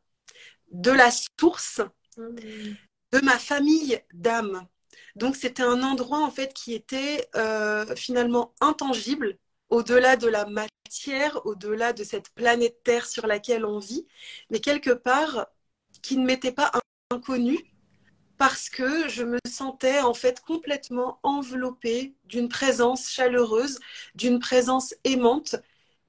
de 0.72 0.92
la 0.92 1.10
source 1.12 1.82
de 2.18 3.20
ma 3.24 3.40
famille 3.40 4.00
d'âme. 4.14 4.68
Donc 5.16 5.36
c'était 5.36 5.64
un 5.64 5.84
endroit 5.84 6.20
en 6.20 6.32
fait 6.32 6.54
qui 6.54 6.74
était 6.74 7.28
euh, 7.36 7.96
finalement 7.96 8.54
intangible, 8.62 9.38
au-delà 9.70 10.16
de 10.16 10.28
la 10.28 10.46
matière, 10.46 11.46
au-delà 11.46 11.94
de 11.94 12.04
cette 12.04 12.30
planète 12.30 12.84
Terre 12.84 13.08
sur 13.08 13.28
laquelle 13.28 13.66
on 13.66 13.80
vit, 13.80 14.08
mais 14.50 14.60
quelque 14.60 14.92
part 14.92 15.48
qui 16.02 16.18
ne 16.18 16.26
m'était 16.26 16.52
pas 16.52 16.72
inconnu 17.12 17.58
parce 18.38 18.70
que 18.70 19.10
je 19.10 19.24
me 19.24 19.38
sentais 19.48 20.00
en 20.00 20.14
fait 20.14 20.40
complètement 20.40 21.20
enveloppée 21.24 22.16
d'une 22.26 22.48
présence 22.48 23.10
chaleureuse, 23.10 23.80
d'une 24.16 24.40
présence 24.40 24.96
aimante 25.04 25.58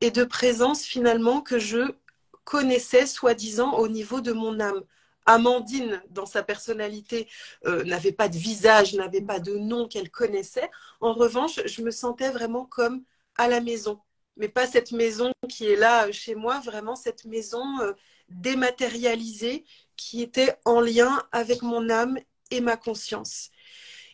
et 0.01 0.11
de 0.13 0.25
présence 0.25 0.85
finalement 0.85 1.41
que 1.43 1.59
je 1.59 1.93
connaissait 2.45 3.07
soi-disant 3.07 3.75
au 3.75 3.89
niveau 3.89 4.21
de 4.21 4.33
mon 4.33 4.61
âme. 4.61 4.83
Amandine, 5.27 6.03
dans 6.11 6.27
sa 6.27 6.43
personnalité, 6.43 7.29
euh, 7.67 7.85
n'avait 7.85 8.13
pas 8.13 8.29
de 8.29 8.37
visage, 8.37 8.95
n'avait 8.95 9.21
pas 9.21 9.39
de 9.39 9.57
nom 9.57 9.87
qu'elle 9.87 10.11
connaissait. 10.11 10.71
En 11.01 11.13
revanche, 11.13 11.61
je 11.67 11.83
me 11.83 11.91
sentais 11.91 12.31
vraiment 12.31 12.65
comme 12.65 13.05
à 13.37 13.49
la 13.49 13.61
maison. 13.61 14.01
Mais 14.37 14.49
pas 14.49 14.67
cette 14.67 14.93
maison 14.93 15.33
qui 15.49 15.67
est 15.67 15.77
là 15.77 16.07
euh, 16.09 16.13
chez 16.13 16.35
moi, 16.35 16.61
vraiment 16.61 16.97
cette 16.97 17.25
maison 17.27 17.65
euh, 17.81 17.93
dématérialisée 18.29 19.65
qui 19.97 20.23
était 20.23 20.57
en 20.65 20.81
lien 20.81 21.23
avec 21.33 21.63
mon 21.63 21.91
âme 21.91 22.19
et 22.51 22.61
ma 22.61 22.77
conscience. 22.77 23.51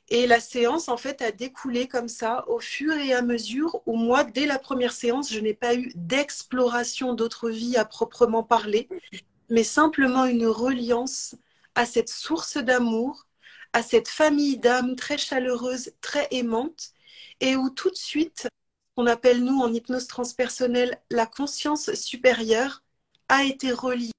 Et 0.09 0.27
la 0.27 0.39
séance, 0.39 0.89
en 0.89 0.97
fait, 0.97 1.21
a 1.21 1.33
découlé 1.33 1.89
comme 1.89 2.09
ça 2.09 2.49
au 2.49 2.61
fur 2.61 2.93
et 2.93 3.13
à 3.13 3.23
mesure 3.23 3.83
où 3.87 3.97
moi, 3.97 4.23
dès 4.23 4.47
la 4.47 4.59
première 4.59 4.93
séance, 4.93 5.33
je 5.33 5.41
n'ai 5.41 5.55
pas 5.55 5.75
eu 5.75 5.93
d'exploration 5.97 7.13
d'autres 7.13 7.51
vies 7.51 7.77
à 7.77 7.85
proprement 7.85 8.45
parler, 8.45 8.89
mais 9.51 9.65
simplement 9.65 10.25
une 10.27 10.47
reliance 10.47 11.35
à 11.75 11.87
cette 11.87 12.09
source 12.09 12.57
d'amour, 12.57 13.27
à 13.73 13.83
cette 13.83 14.09
famille 14.09 14.59
d'âmes 14.59 14.95
très 14.95 15.19
chaleureuse, 15.19 15.93
très 16.01 16.29
aimante, 16.31 16.91
et 17.41 17.57
où 17.57 17.69
tout 17.71 17.91
de 17.91 17.97
suite, 17.97 18.49
on 18.97 19.07
appelle 19.07 19.45
nous 19.45 19.61
en 19.61 19.73
hypnose 19.73 20.07
transpersonnelle 20.07 21.01
la 21.11 21.27
conscience 21.27 21.93
supérieure, 21.95 22.83
a 23.29 23.45
été 23.45 23.73
reliée 23.73 24.13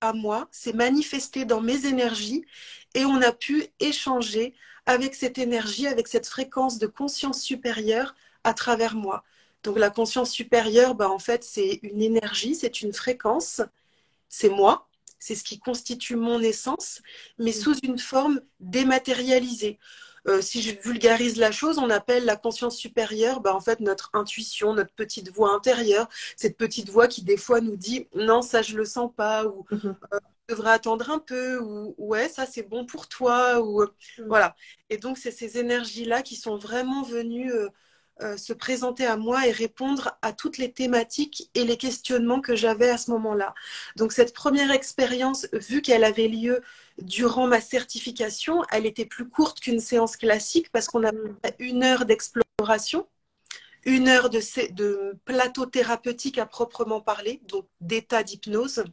à 0.00 0.12
moi, 0.12 0.48
s'est 0.50 0.72
manifestée 0.72 1.44
dans 1.44 1.60
mes 1.60 1.86
énergies, 1.86 2.44
et 2.94 3.04
on 3.04 3.22
a 3.22 3.32
pu 3.32 3.66
échanger 3.80 4.54
avec 4.86 5.14
cette 5.14 5.38
énergie, 5.38 5.86
avec 5.86 6.08
cette 6.08 6.26
fréquence 6.26 6.78
de 6.78 6.86
conscience 6.86 7.40
supérieure 7.40 8.14
à 8.44 8.54
travers 8.54 8.94
moi. 8.94 9.24
Donc 9.62 9.78
la 9.78 9.90
conscience 9.90 10.30
supérieure, 10.30 10.94
bah, 10.94 11.08
en 11.10 11.18
fait, 11.18 11.42
c'est 11.42 11.80
une 11.82 12.02
énergie, 12.02 12.54
c'est 12.54 12.82
une 12.82 12.92
fréquence, 12.92 13.62
c'est 14.28 14.50
moi, 14.50 14.88
c'est 15.18 15.34
ce 15.34 15.42
qui 15.42 15.58
constitue 15.58 16.16
mon 16.16 16.40
essence, 16.40 17.00
mais 17.38 17.52
sous 17.52 17.78
une 17.78 17.98
forme 17.98 18.42
dématérialisée. 18.60 19.78
Euh, 20.26 20.40
si 20.40 20.62
je 20.62 20.74
vulgarise 20.82 21.36
la 21.36 21.52
chose, 21.52 21.78
on 21.78 21.90
appelle 21.90 22.24
la 22.24 22.36
conscience 22.36 22.76
supérieure, 22.76 23.40
bah, 23.40 23.54
en 23.54 23.60
fait, 23.60 23.80
notre 23.80 24.10
intuition, 24.14 24.74
notre 24.74 24.92
petite 24.92 25.30
voix 25.30 25.52
intérieure, 25.54 26.08
cette 26.36 26.56
petite 26.56 26.90
voix 26.90 27.08
qui 27.08 27.22
des 27.22 27.36
fois 27.36 27.60
nous 27.60 27.76
dit 27.76 28.06
non, 28.14 28.42
ça 28.42 28.62
je 28.62 28.76
le 28.76 28.84
sens 28.84 29.10
pas, 29.14 29.46
ou 29.46 29.66
mm-hmm. 29.70 29.94
euh, 30.14 30.18
devrais 30.48 30.72
attendre 30.72 31.10
un 31.10 31.18
peu 31.18 31.58
ou 31.58 31.94
ouais 31.98 32.28
ça 32.28 32.46
c'est 32.46 32.62
bon 32.62 32.84
pour 32.86 33.08
toi 33.08 33.60
ou 33.60 33.82
euh, 33.82 33.94
mm. 34.18 34.24
voilà 34.26 34.54
et 34.90 34.98
donc 34.98 35.18
c'est 35.18 35.30
ces 35.30 35.58
énergies 35.58 36.04
là 36.04 36.22
qui 36.22 36.36
sont 36.36 36.56
vraiment 36.56 37.02
venues 37.02 37.52
euh, 37.52 37.68
euh, 38.22 38.36
se 38.36 38.52
présenter 38.52 39.06
à 39.06 39.16
moi 39.16 39.46
et 39.46 39.50
répondre 39.50 40.16
à 40.22 40.32
toutes 40.32 40.58
les 40.58 40.72
thématiques 40.72 41.50
et 41.54 41.64
les 41.64 41.76
questionnements 41.76 42.40
que 42.40 42.54
j'avais 42.54 42.90
à 42.90 42.98
ce 42.98 43.10
moment-là 43.12 43.54
donc 43.96 44.12
cette 44.12 44.34
première 44.34 44.70
expérience 44.70 45.48
vu 45.52 45.82
qu'elle 45.82 46.04
avait 46.04 46.28
lieu 46.28 46.62
durant 46.98 47.46
ma 47.46 47.60
certification 47.60 48.62
elle 48.70 48.86
était 48.86 49.06
plus 49.06 49.28
courte 49.28 49.60
qu'une 49.60 49.80
séance 49.80 50.16
classique 50.16 50.70
parce 50.72 50.86
qu'on 50.86 51.04
a 51.04 51.12
mm. 51.12 51.36
une 51.58 51.82
heure 51.82 52.04
d'exploration 52.04 53.08
une 53.86 54.08
heure 54.08 54.30
de, 54.30 54.40
de 54.72 55.18
plateau 55.24 55.66
thérapeutique 55.66 56.38
à 56.38 56.46
proprement 56.46 57.00
parler 57.00 57.40
donc 57.48 57.66
d'état 57.80 58.22
d'hypnose 58.22 58.84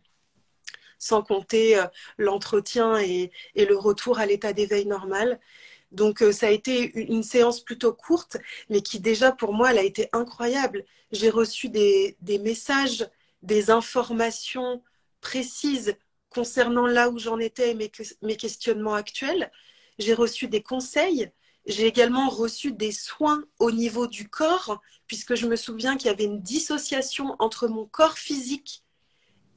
sans 1.02 1.24
compter 1.24 1.78
euh, 1.78 1.86
l'entretien 2.18 2.98
et, 3.00 3.32
le 3.56 3.76
retour 3.76 4.20
à 4.20 4.26
l'état 4.26 4.54
d'éveil 4.54 4.86
normal. 4.86 5.40
Donc 5.92 6.22
euh, 6.22 6.32
ça 6.32 6.48
a 6.48 6.52
été 6.52 6.96
une 6.96 7.24
séance 7.24 7.60
plutôt 7.60 7.94
courte, 7.94 8.38
mais 8.70 8.82
qui 8.82 9.00
déjà 9.00 9.32
pour 9.32 9.54
moi, 9.54 9.72
elle 9.72 9.80
a 9.80 9.84
été 9.84 10.10
incroyable. 10.14 10.86
J'ai 11.12 11.30
reçu 11.30 11.70
des, 11.70 12.16
messages, 12.42 13.08
des 13.42 13.72
informations 13.72 14.84
précises 15.22 15.96
concernant 16.30 16.88
là 16.88 17.10
où 17.10 17.20
j'en 17.20 17.40
étais 17.40 17.72
et 17.72 17.74
mes, 17.76 17.92
mes 18.22 18.38
questionnements 18.38 18.94
actuels. 18.94 19.52
J'ai 20.00 20.14
reçu 20.14 20.48
des 20.48 20.64
conseils. 20.64 21.32
J'ai 21.66 21.88
également 21.88 22.30
reçu 22.30 22.72
des 22.72 22.92
soins 22.92 23.44
au 23.60 23.72
niveau 23.72 24.08
du 24.08 24.30
corps, 24.30 24.82
puisque 25.08 25.36
je 25.36 25.48
me 25.48 25.56
souviens 25.56 25.98
qu'il 25.98 26.08
y 26.08 26.14
avait 26.14 26.26
une 26.26 26.42
dissociation 26.42 27.36
entre 27.40 27.68
mon 27.68 27.86
corps 27.86 28.18
physique 28.18 28.84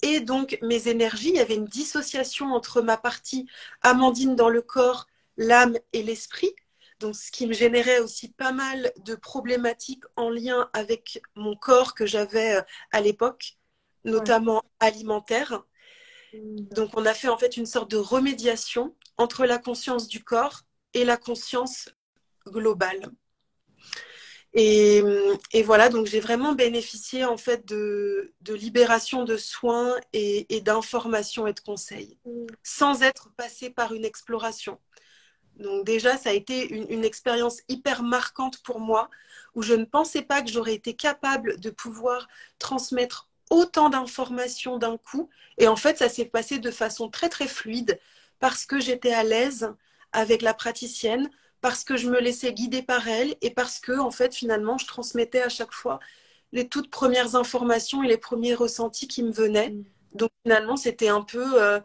et 0.05 0.21
donc 0.21 0.59
mes 0.61 0.89
énergies. 0.89 1.31
Il 1.31 1.37
y 1.37 1.41
avait 1.41 1.55
une 1.55 1.65
dissociation 1.65 2.53
entre 2.53 2.83
ma 2.83 2.99
partie 2.99 3.47
Amandine 3.81 4.37
dans 4.37 4.51
le 4.51 4.61
corps, 4.61 5.07
l'âme 5.39 5.79
et 5.95 6.03
l'esprit. 6.03 6.55
Donc, 7.01 7.17
ce 7.17 7.31
qui 7.33 7.47
me 7.47 7.55
générait 7.55 8.01
aussi 8.01 8.29
pas 8.29 8.53
mal 8.53 8.93
de 9.05 9.15
problématiques 9.15 10.05
en 10.17 10.29
lien 10.29 10.69
avec 10.75 11.23
mon 11.35 11.57
corps 11.57 11.95
que 11.95 12.07
j'avais 12.07 12.57
euh, 12.57 12.63
à 12.93 13.01
l'époque, 13.01 13.57
notamment 14.05 14.63
alimentaire. 14.79 15.65
Mm. 16.35 16.69
Donc, 16.75 16.91
on 16.95 17.07
a 17.07 17.15
fait 17.15 17.29
en 17.29 17.39
fait 17.39 17.57
une 17.57 17.67
sorte 17.67 17.91
de 17.91 17.97
remédiation 17.97 18.95
entre 19.17 19.47
la 19.47 19.59
conscience 19.59 20.07
du 20.07 20.23
corps 20.23 20.61
et 20.93 21.05
la 21.05 21.17
conscience 21.17 21.89
globale. 22.47 23.11
Et, 24.57 25.03
voilà, 25.65 25.89
donc 25.89 26.07
j'ai 26.07 26.21
vraiment 26.21 26.53
bénéficié 26.53 27.25
en 27.25 27.37
fait 27.37 27.67
de, 27.67 28.33
libération 28.49 29.25
de 29.25 29.37
soins 29.37 29.97
et, 30.13 30.61
d'informations 30.61 31.47
et 31.47 31.53
de 31.53 31.61
conseils, 31.61 32.19
mm. 32.25 32.47
sans 32.63 33.03
être 33.03 33.31
passée 33.37 33.71
par 33.71 33.93
une 33.93 34.05
exploration. 34.05 34.79
Donc 35.59 35.85
déjà, 35.85 36.17
ça 36.17 36.31
a 36.31 36.33
été 36.33 36.73
une, 36.73 36.87
une 36.89 37.05
expérience 37.05 37.59
hyper 37.69 38.03
marquante 38.03 38.63
pour 38.63 38.81
moi, 38.81 39.11
où 39.55 39.63
je 39.63 39.75
ne 39.75 39.85
pensais 39.85 40.23
pas 40.23 40.43
que 40.43 40.51
j'aurais 40.51 40.75
été 40.75 40.95
capable 40.95 41.59
de 41.59 41.71
pouvoir 41.71 42.29
transmettre 42.59 43.29
autant 43.51 43.89
d'informations 43.89 44.79
d'un 44.79 44.97
coup. 44.99 45.29
Et 45.59 45.69
en 45.69 45.77
fait, 45.77 45.99
ça 45.99 46.09
s'est 46.09 46.25
passé 46.25 46.59
de 46.59 46.71
façon 46.71 47.09
très 47.09 47.29
très 47.29 47.49
fluide, 47.49 47.99
parce 48.39 48.67
que 48.67 48.81
j'étais 48.81 49.13
à 49.13 49.25
l'aise 49.25 49.73
avec 50.13 50.43
la 50.43 50.55
praticienne, 50.55 51.31
parce 51.65 51.83
que 51.83 51.97
je 51.97 52.11
me 52.11 52.21
laissais 52.21 52.53
guider 52.53 52.83
par 52.83 53.09
elle 53.09 53.37
et 53.41 53.49
parce 53.49 53.81
que, 53.81 53.99
en 53.99 54.11
fait, 54.11 54.35
finalement, 54.35 54.77
je 54.77 54.87
transmettais 54.87 55.41
à 55.41 55.49
chaque 55.49 55.73
fois 55.73 55.99
les 56.53 56.69
toutes 56.69 56.91
premières 56.91 57.37
informations 57.37 58.03
et 58.03 58.07
les 58.07 58.19
premiers 58.19 58.55
ressentis 58.55 59.09
qui 59.09 59.23
me 59.23 59.33
venaient. 59.33 59.71
Mm. 59.71 59.85
Donc, 60.13 60.31
finalement, 60.43 60.77
c'était 60.77 61.09
un 61.09 61.23
peu 61.23 61.63
euh, 61.63 61.81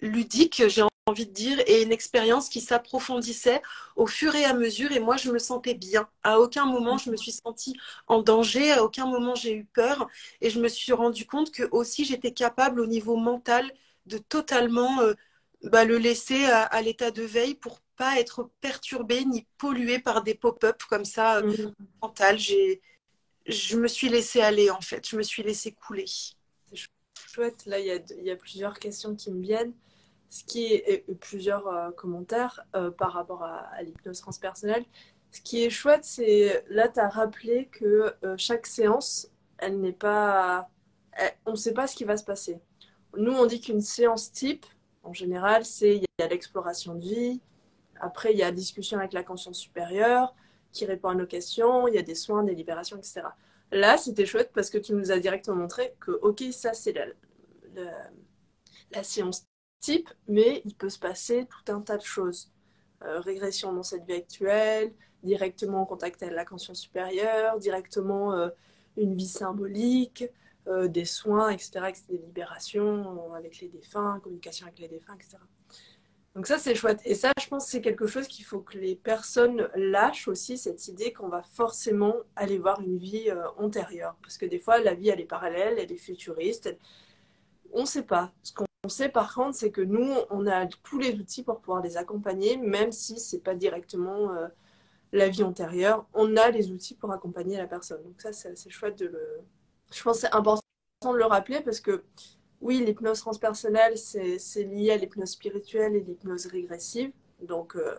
ludique, 0.00 0.62
j'ai 0.68 0.84
envie 1.06 1.26
de 1.26 1.32
dire, 1.32 1.58
et 1.66 1.82
une 1.82 1.92
expérience 1.92 2.48
qui 2.48 2.62
s'approfondissait 2.62 3.60
au 3.94 4.06
fur 4.06 4.34
et 4.36 4.46
à 4.46 4.54
mesure. 4.54 4.90
Et 4.90 5.00
moi, 5.00 5.18
je 5.18 5.30
me 5.30 5.38
sentais 5.38 5.74
bien. 5.74 6.08
À 6.22 6.40
aucun 6.40 6.64
moment, 6.64 6.96
je 6.96 7.10
me 7.10 7.16
suis 7.18 7.32
sentie 7.32 7.76
en 8.06 8.22
danger. 8.22 8.72
À 8.72 8.82
aucun 8.84 9.04
moment, 9.04 9.34
j'ai 9.34 9.54
eu 9.54 9.66
peur. 9.66 10.08
Et 10.40 10.48
je 10.48 10.60
me 10.60 10.68
suis 10.68 10.94
rendu 10.94 11.26
compte 11.26 11.50
que 11.50 11.68
aussi, 11.72 12.06
j'étais 12.06 12.32
capable 12.32 12.80
au 12.80 12.86
niveau 12.86 13.16
mental 13.16 13.70
de 14.06 14.16
totalement 14.16 15.02
euh, 15.02 15.12
bah, 15.64 15.84
le 15.84 15.98
laisser 15.98 16.46
à 16.46 16.80
l'état 16.80 17.10
de 17.10 17.22
veille 17.22 17.54
pour 17.54 17.82
pas 18.00 18.18
être 18.18 18.48
perturbée 18.62 19.26
ni 19.26 19.46
polluée 19.58 19.98
par 19.98 20.22
des 20.22 20.34
pop-up 20.34 20.82
comme 20.88 21.04
ça 21.04 21.36
euh, 21.36 21.42
mm. 21.42 21.74
mental. 22.00 22.38
J'ai, 22.38 22.80
je 23.44 23.76
me 23.76 23.88
suis 23.88 24.08
laissée 24.08 24.40
aller 24.40 24.70
en 24.70 24.80
fait, 24.80 25.06
je 25.06 25.16
me 25.16 25.22
suis 25.22 25.42
laissée 25.42 25.72
couler. 25.72 26.06
Chouette, 27.14 27.66
là 27.66 27.78
il 27.78 27.86
y 27.86 27.90
a, 27.90 27.98
y 28.22 28.30
a, 28.30 28.36
plusieurs 28.36 28.78
questions 28.78 29.14
qui 29.14 29.30
me 29.30 29.42
viennent, 29.42 29.74
ce 30.30 30.44
qui 30.44 30.72
est 30.72 31.04
plusieurs 31.20 31.68
euh, 31.68 31.90
commentaires 31.90 32.64
euh, 32.74 32.90
par 32.90 33.12
rapport 33.12 33.42
à, 33.42 33.82
l'hypnose 33.82 34.20
transpersonnelle. 34.20 34.86
Ce 35.30 35.42
qui 35.42 35.62
est 35.62 35.70
chouette, 35.70 36.04
c'est 36.04 36.64
là 36.70 36.88
tu 36.88 37.00
as 37.00 37.08
rappelé 37.10 37.66
que 37.66 38.14
chaque 38.38 38.66
séance, 38.66 39.30
elle 39.58 39.78
n'est 39.78 39.92
pas, 39.92 40.70
on 41.44 41.52
ne 41.52 41.56
sait 41.56 41.74
pas 41.74 41.86
ce 41.86 41.94
qui 41.94 42.04
va 42.04 42.16
se 42.16 42.24
passer. 42.24 42.60
Nous 43.16 43.32
on 43.32 43.44
dit 43.44 43.60
qu'une 43.60 43.82
séance 43.82 44.32
type, 44.32 44.64
en 45.02 45.12
général, 45.12 45.66
c'est 45.66 45.96
il 45.96 46.04
y 46.18 46.22
a 46.22 46.28
l'exploration 46.28 46.94
de 46.94 47.02
vie, 47.02 47.40
après, 48.00 48.32
il 48.32 48.38
y 48.38 48.42
a 48.42 48.50
discussion 48.50 48.98
avec 48.98 49.12
la 49.12 49.22
conscience 49.22 49.58
supérieure 49.58 50.34
qui 50.72 50.86
répond 50.86 51.08
à 51.08 51.14
nos 51.14 51.26
questions, 51.26 51.88
il 51.88 51.94
y 51.94 51.98
a 51.98 52.02
des 52.02 52.14
soins, 52.14 52.44
des 52.44 52.54
libérations, 52.54 52.96
etc. 52.96 53.22
Là, 53.72 53.96
c'était 53.96 54.26
chouette 54.26 54.50
parce 54.54 54.70
que 54.70 54.78
tu 54.78 54.94
nous 54.94 55.10
as 55.10 55.18
directement 55.18 55.56
montré 55.56 55.94
que, 56.00 56.12
ok, 56.12 56.44
ça 56.52 56.72
c'est 56.72 56.92
la, 56.92 57.06
la, 58.92 59.02
séance 59.02 59.46
type, 59.80 60.08
mais 60.28 60.62
il 60.64 60.74
peut 60.74 60.90
se 60.90 60.98
passer 60.98 61.46
tout 61.46 61.72
un 61.72 61.80
tas 61.80 61.96
de 61.96 62.02
choses. 62.02 62.52
Euh, 63.02 63.20
régression 63.20 63.72
dans 63.72 63.82
cette 63.82 64.04
vie 64.04 64.14
actuelle, 64.14 64.92
directement 65.22 65.82
en 65.82 65.86
contact 65.86 66.22
avec 66.22 66.34
la 66.34 66.44
conscience 66.44 66.80
supérieure, 66.80 67.58
directement 67.58 68.34
euh, 68.34 68.50
une 68.96 69.14
vie 69.14 69.28
symbolique, 69.28 70.24
euh, 70.66 70.88
des 70.88 71.06
soins, 71.06 71.50
etc., 71.50 71.70
etc., 71.88 72.04
des 72.10 72.18
libérations 72.18 73.32
avec 73.34 73.60
les 73.60 73.68
défunts, 73.68 74.20
communication 74.22 74.66
avec 74.66 74.78
les 74.80 74.88
défunts, 74.88 75.14
etc. 75.14 75.38
Donc 76.36 76.46
ça, 76.46 76.58
c'est 76.58 76.74
chouette. 76.76 77.00
Et 77.04 77.14
ça, 77.14 77.32
je 77.40 77.48
pense 77.48 77.66
c'est 77.66 77.80
quelque 77.80 78.06
chose 78.06 78.28
qu'il 78.28 78.44
faut 78.44 78.60
que 78.60 78.78
les 78.78 78.94
personnes 78.94 79.68
lâchent 79.74 80.28
aussi, 80.28 80.56
cette 80.56 80.86
idée 80.86 81.12
qu'on 81.12 81.28
va 81.28 81.42
forcément 81.42 82.14
aller 82.36 82.58
voir 82.58 82.80
une 82.80 82.98
vie 82.98 83.30
euh, 83.30 83.48
antérieure. 83.58 84.16
Parce 84.22 84.38
que 84.38 84.46
des 84.46 84.60
fois, 84.60 84.78
la 84.78 84.94
vie, 84.94 85.08
elle 85.08 85.20
est 85.20 85.24
parallèle, 85.24 85.78
elle 85.78 85.90
est 85.90 85.96
futuriste. 85.96 86.76
On 87.72 87.82
ne 87.82 87.86
sait 87.86 88.04
pas. 88.04 88.32
Ce 88.42 88.52
qu'on 88.52 88.66
sait 88.88 89.08
par 89.08 89.34
contre, 89.34 89.56
c'est 89.56 89.72
que 89.72 89.80
nous, 89.80 90.14
on 90.30 90.46
a 90.46 90.66
tous 90.66 90.98
les 90.98 91.14
outils 91.14 91.42
pour 91.42 91.60
pouvoir 91.60 91.82
les 91.82 91.96
accompagner, 91.96 92.56
même 92.56 92.92
si 92.92 93.18
ce 93.18 93.36
n'est 93.36 93.42
pas 93.42 93.54
directement 93.54 94.32
euh, 94.32 94.46
la 95.12 95.28
vie 95.28 95.42
antérieure. 95.42 96.06
On 96.14 96.36
a 96.36 96.50
les 96.50 96.70
outils 96.70 96.94
pour 96.94 97.12
accompagner 97.12 97.56
la 97.58 97.66
personne. 97.66 98.02
Donc 98.04 98.20
ça, 98.20 98.32
c'est 98.32 98.70
chouette 98.70 98.98
de 98.98 99.06
le... 99.06 99.40
Je 99.92 100.02
pense 100.02 100.20
que 100.20 100.28
c'est 100.28 100.34
important 100.34 100.62
de 101.06 101.16
le 101.16 101.24
rappeler 101.24 101.60
parce 101.60 101.80
que 101.80 102.04
oui, 102.60 102.84
l'hypnose 102.84 103.20
transpersonnelle, 103.20 103.96
c'est 103.96 104.64
lié 104.64 104.90
à 104.90 104.96
l'hypnose 104.96 105.30
spirituelle 105.30 105.94
et 105.94 106.00
l'hypnose 106.00 106.46
régressive, 106.46 107.10
donc 107.42 107.76
euh, 107.76 107.94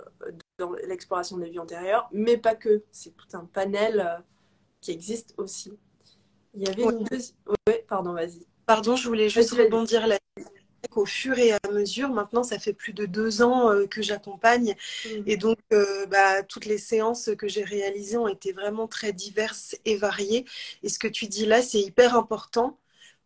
dans 0.59 0.73
l'exploration 0.87 1.37
des 1.37 1.49
vies 1.49 1.59
antérieures, 1.59 2.07
mais 2.11 2.37
pas 2.37 2.55
que. 2.55 2.83
C'est 2.91 3.15
tout 3.15 3.27
un 3.33 3.45
panel 3.45 3.99
euh, 3.99 4.21
qui 4.79 4.91
existe 4.91 5.33
aussi. 5.37 5.73
Il 6.53 6.61
y 6.61 6.67
avait 6.67 6.83
une 6.83 7.03
deuxième. 7.05 7.37
Oui, 7.67 7.75
pardon, 7.87 8.13
vas-y. 8.13 8.45
Pardon, 8.65 8.95
je 8.95 9.07
voulais 9.07 9.29
juste 9.29 9.51
rebondir 9.51 10.05
là 10.07 10.17
qu'au 10.89 11.05
fur 11.05 11.37
et 11.39 11.53
à 11.53 11.59
mesure, 11.71 12.09
maintenant, 12.09 12.43
ça 12.43 12.59
fait 12.59 12.73
plus 12.73 12.93
de 12.93 13.05
deux 13.05 13.41
ans 13.41 13.71
euh, 13.71 13.87
que 13.87 14.01
j'accompagne. 14.01 14.75
Mmh. 15.05 15.09
Et 15.25 15.37
donc, 15.37 15.57
euh, 15.73 16.05
bah, 16.07 16.43
toutes 16.43 16.65
les 16.65 16.77
séances 16.77 17.29
que 17.37 17.47
j'ai 17.47 17.63
réalisées 17.63 18.17
ont 18.17 18.27
été 18.27 18.51
vraiment 18.51 18.87
très 18.87 19.13
diverses 19.13 19.75
et 19.85 19.95
variées. 19.95 20.45
Et 20.83 20.89
ce 20.89 20.99
que 20.99 21.07
tu 21.07 21.27
dis 21.27 21.45
là, 21.45 21.61
c'est 21.61 21.79
hyper 21.79 22.15
important 22.15 22.77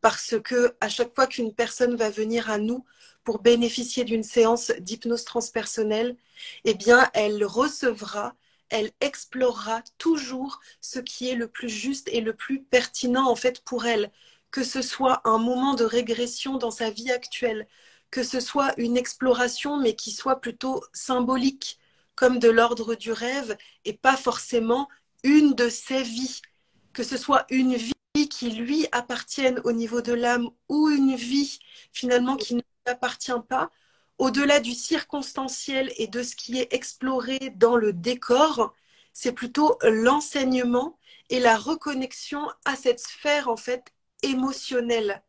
parce 0.06 0.36
que 0.44 0.76
à 0.82 0.88
chaque 0.88 1.16
fois 1.16 1.26
qu'une 1.26 1.52
personne 1.52 1.96
va 1.96 2.12
venir 2.12 2.52
à 2.52 2.60
nous 2.60 2.86
pour 3.24 3.40
bénéficier 3.40 4.04
d'une 4.04 4.22
séance 4.22 4.70
d'hypnose 4.78 5.26
transpersonnelle, 5.26 6.16
eh 6.64 6.76
bien, 6.76 7.10
elle 7.16 7.44
recevra 7.44 8.36
elle 8.70 8.92
explorera 9.02 9.82
toujours 9.98 10.60
ce 10.80 11.00
qui 11.00 11.28
est 11.30 11.34
le 11.34 11.48
plus 11.48 11.70
juste 11.70 12.08
et 12.12 12.22
le 12.22 12.36
plus 12.36 12.62
pertinent 12.62 13.28
en 13.28 13.36
fait 13.36 13.62
pour 13.62 13.88
elle, 13.88 14.12
que 14.52 14.64
ce 14.64 14.84
soit 14.84 15.22
un 15.24 15.40
moment 15.40 15.74
de 15.74 15.86
régression 15.86 16.58
dans 16.60 16.70
sa 16.70 16.92
vie 16.92 17.12
actuelle, 17.12 17.68
que 18.12 18.22
ce 18.22 18.40
soit 18.40 18.76
une 18.78 18.98
exploration 18.98 19.80
mais 19.80 19.96
qui 19.96 20.12
soit 20.12 20.40
plutôt 20.40 20.84
symbolique, 20.94 21.80
comme 22.14 22.38
de 22.38 22.50
l'ordre 22.50 22.94
du 22.94 23.12
rêve 23.12 23.58
et 23.86 23.94
pas 23.94 24.18
forcément 24.18 24.88
une 25.24 25.56
de 25.56 25.68
ses 25.68 26.04
vies, 26.04 26.44
que 26.94 27.02
ce 27.02 27.18
soit 27.18 27.48
une 27.50 27.74
vie 27.76 27.95
qui 28.28 28.52
lui 28.52 28.88
appartienne 28.92 29.62
au 29.64 29.72
niveau 29.72 30.02
de 30.02 30.14
l'âme 30.14 30.50
ou 30.70 30.90
une 30.90 31.16
vie 31.16 31.60
finalement 31.92 32.36
qui 32.38 32.56
ne 32.56 32.60
lui 32.60 32.92
appartient 32.92 33.32
pas, 33.48 33.72
au-delà 34.18 34.60
du 34.60 34.74
circonstanciel 34.74 35.92
et 35.98 36.08
de 36.08 36.24
ce 36.24 36.36
qui 36.36 36.60
est 36.60 36.74
exploré 36.74 37.40
dans 37.56 37.76
le 37.76 37.94
décor, 37.94 38.74
c'est 39.14 39.34
plutôt 39.34 39.78
l'enseignement 39.84 40.98
et 41.30 41.40
la 41.40 41.58
reconnexion 41.58 42.48
à 42.66 42.76
cette 42.76 43.00
sphère 43.00 43.50
en 43.50 43.58
fait 43.58 43.94
émotionnelle. 44.24 45.24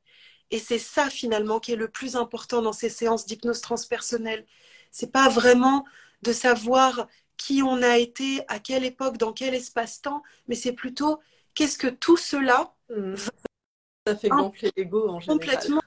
Et 0.51 0.59
c'est 0.59 0.79
ça 0.79 1.11
finalement 1.11 1.61
qui 1.61 1.73
est 1.73 1.77
le 1.77 1.89
plus 1.89 2.17
important 2.17 2.63
dans 2.63 2.73
ces 2.73 2.89
séances 2.89 3.27
d'hypnose 3.27 3.61
transpersonnelle. 3.61 4.47
C'est 4.91 5.11
pas 5.13 5.29
vraiment 5.29 5.85
de 6.23 6.33
savoir 6.33 7.09
qui 7.37 7.63
on 7.63 7.83
a 7.83 7.99
été, 7.99 8.43
à 8.49 8.59
quelle 8.59 8.85
époque, 8.85 9.19
dans 9.19 9.33
quel 9.33 9.55
espace-temps, 9.55 10.23
mais 10.49 10.55
c'est 10.55 10.73
plutôt 10.73 11.21
qu'est-ce 11.57 11.77
que 11.77 11.89
tout 11.89 12.17
cela 12.17 12.73
mmh. 12.91 13.17
ça 14.07 14.17
fait 14.17 14.29
gonfler 14.29 14.71
l'ego 14.77 15.09
en 15.09 15.19
général. 15.19 15.41
Complètement 15.41 15.81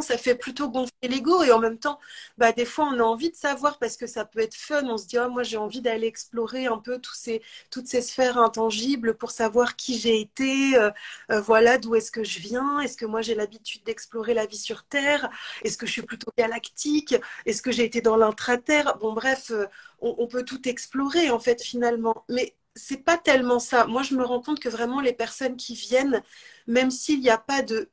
ça 0.00 0.16
fait 0.16 0.34
plutôt 0.34 0.70
gonfler 0.70 1.08
l'ego 1.08 1.42
et 1.42 1.52
en 1.52 1.58
même 1.58 1.78
temps, 1.78 1.98
bah, 2.38 2.52
des 2.52 2.64
fois, 2.64 2.86
on 2.86 2.98
a 2.98 3.02
envie 3.02 3.30
de 3.30 3.36
savoir 3.36 3.78
parce 3.78 3.96
que 3.96 4.06
ça 4.06 4.24
peut 4.24 4.40
être 4.40 4.54
fun. 4.54 4.84
On 4.84 4.96
se 4.96 5.06
dit, 5.06 5.18
oh, 5.18 5.28
moi, 5.28 5.42
j'ai 5.42 5.58
envie 5.58 5.82
d'aller 5.82 6.06
explorer 6.06 6.66
un 6.66 6.78
peu 6.78 6.98
tous 6.98 7.14
ces, 7.14 7.42
toutes 7.70 7.86
ces 7.86 8.00
sphères 8.02 8.38
intangibles 8.38 9.16
pour 9.16 9.30
savoir 9.30 9.76
qui 9.76 9.98
j'ai 9.98 10.20
été, 10.20 10.76
euh, 10.76 10.90
euh, 11.30 11.40
voilà, 11.40 11.78
d'où 11.78 11.94
est-ce 11.94 12.10
que 12.10 12.24
je 12.24 12.40
viens, 12.40 12.80
est-ce 12.80 12.96
que 12.96 13.06
moi, 13.06 13.22
j'ai 13.22 13.34
l'habitude 13.34 13.84
d'explorer 13.84 14.34
la 14.34 14.46
vie 14.46 14.56
sur 14.56 14.84
Terre, 14.84 15.30
est-ce 15.62 15.76
que 15.76 15.86
je 15.86 15.92
suis 15.92 16.02
plutôt 16.02 16.30
galactique, 16.38 17.14
est-ce 17.46 17.62
que 17.62 17.70
j'ai 17.72 17.84
été 17.84 18.00
dans 18.00 18.16
l'intraterre? 18.16 18.96
Bon, 18.98 19.12
bref, 19.12 19.50
euh, 19.50 19.66
on, 20.00 20.14
on 20.18 20.26
peut 20.26 20.44
tout 20.44 20.68
explorer, 20.68 21.30
en 21.30 21.38
fait, 21.38 21.62
finalement. 21.62 22.24
Mais 22.28 22.54
c'est 22.74 23.04
pas 23.04 23.18
tellement 23.18 23.58
ça. 23.58 23.86
Moi, 23.86 24.02
je 24.02 24.14
me 24.14 24.24
rends 24.24 24.40
compte 24.40 24.60
que 24.60 24.68
vraiment, 24.68 25.00
les 25.00 25.12
personnes 25.12 25.56
qui 25.56 25.74
viennent, 25.74 26.22
même 26.66 26.90
s'il 26.90 27.20
n'y 27.20 27.30
a 27.30 27.38
pas 27.38 27.62
de 27.62 27.90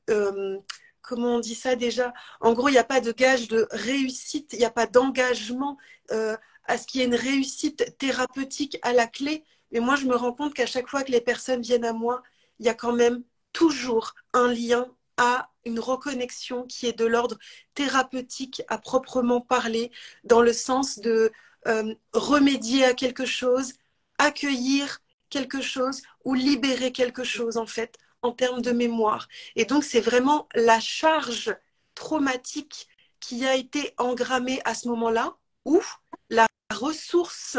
comment 1.10 1.36
on 1.36 1.40
dit 1.40 1.56
ça 1.56 1.76
déjà? 1.76 2.14
En 2.40 2.54
gros, 2.54 2.70
il 2.70 2.74
n'y 2.74 2.78
a 2.78 2.84
pas 2.84 3.02
de 3.02 3.12
gage 3.12 3.48
de 3.48 3.68
réussite, 3.72 4.54
il 4.54 4.60
n'y 4.60 4.66
a 4.66 4.70
pas 4.70 4.86
d'engagement 4.86 5.78
euh, 6.12 6.38
à 6.66 6.78
ce 6.78 6.86
qu'il 6.86 7.02
y 7.02 7.04
ait 7.04 7.08
une 7.08 7.16
réussite 7.16 7.98
thérapeutique 7.98 8.78
à 8.84 8.94
la 8.94 9.08
clé. 9.08 9.44
Mais 9.72 9.80
moi, 9.80 9.96
je 9.96 10.06
me 10.06 10.16
rends 10.16 10.34
compte 10.34 10.54
qu'à 10.54 10.68
chaque 10.68 10.88
fois 10.88 11.04
que 11.04 11.12
les 11.12 11.22
personnes 11.22 11.62
viennent 11.62 11.86
à 11.86 11.94
moi, 11.94 12.22
il 12.60 12.66
y 12.68 12.70
a 12.70 12.76
quand 12.76 12.94
même 12.94 13.24
toujours 13.54 14.14
un 14.34 14.54
lien 14.54 14.86
à 15.18 15.50
une 15.66 15.80
reconnexion 15.80 16.66
qui 16.66 16.86
est 16.86 16.98
de 16.98 17.06
l'ordre 17.06 17.38
thérapeutique 17.74 18.62
à 18.68 18.78
proprement 18.78 19.42
parler, 19.42 19.92
dans 20.24 20.42
le 20.42 20.54
sens 20.54 21.00
de 21.00 21.32
euh, 21.68 21.94
remédier 22.14 22.86
à 22.86 22.94
quelque 22.94 23.26
chose, 23.26 23.74
accueillir 24.20 25.00
quelque 25.30 25.62
chose 25.62 26.04
ou 26.24 26.36
libérer 26.36 26.92
quelque 26.92 27.24
chose 27.24 27.58
en 27.58 27.66
fait 27.66 27.98
en 28.22 28.32
termes 28.32 28.62
de 28.62 28.72
mémoire. 28.72 29.28
Et 29.56 29.66
donc, 29.66 29.84
c'est 29.84 30.02
vraiment 30.02 30.48
la 30.54 30.80
charge 30.80 31.56
traumatique 31.96 32.88
qui 33.20 33.46
a 33.46 33.56
été 33.56 33.94
engrammée 33.98 34.62
à 34.66 34.76
ce 34.76 34.88
moment-là 34.90 35.36
ou 35.66 35.82
la 36.30 36.48
ressource 36.74 37.58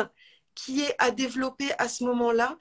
qui 0.54 0.82
est 0.82 0.94
à 0.98 1.10
développer 1.10 1.70
à 1.78 1.88
ce 1.88 2.04
moment-là 2.04 2.56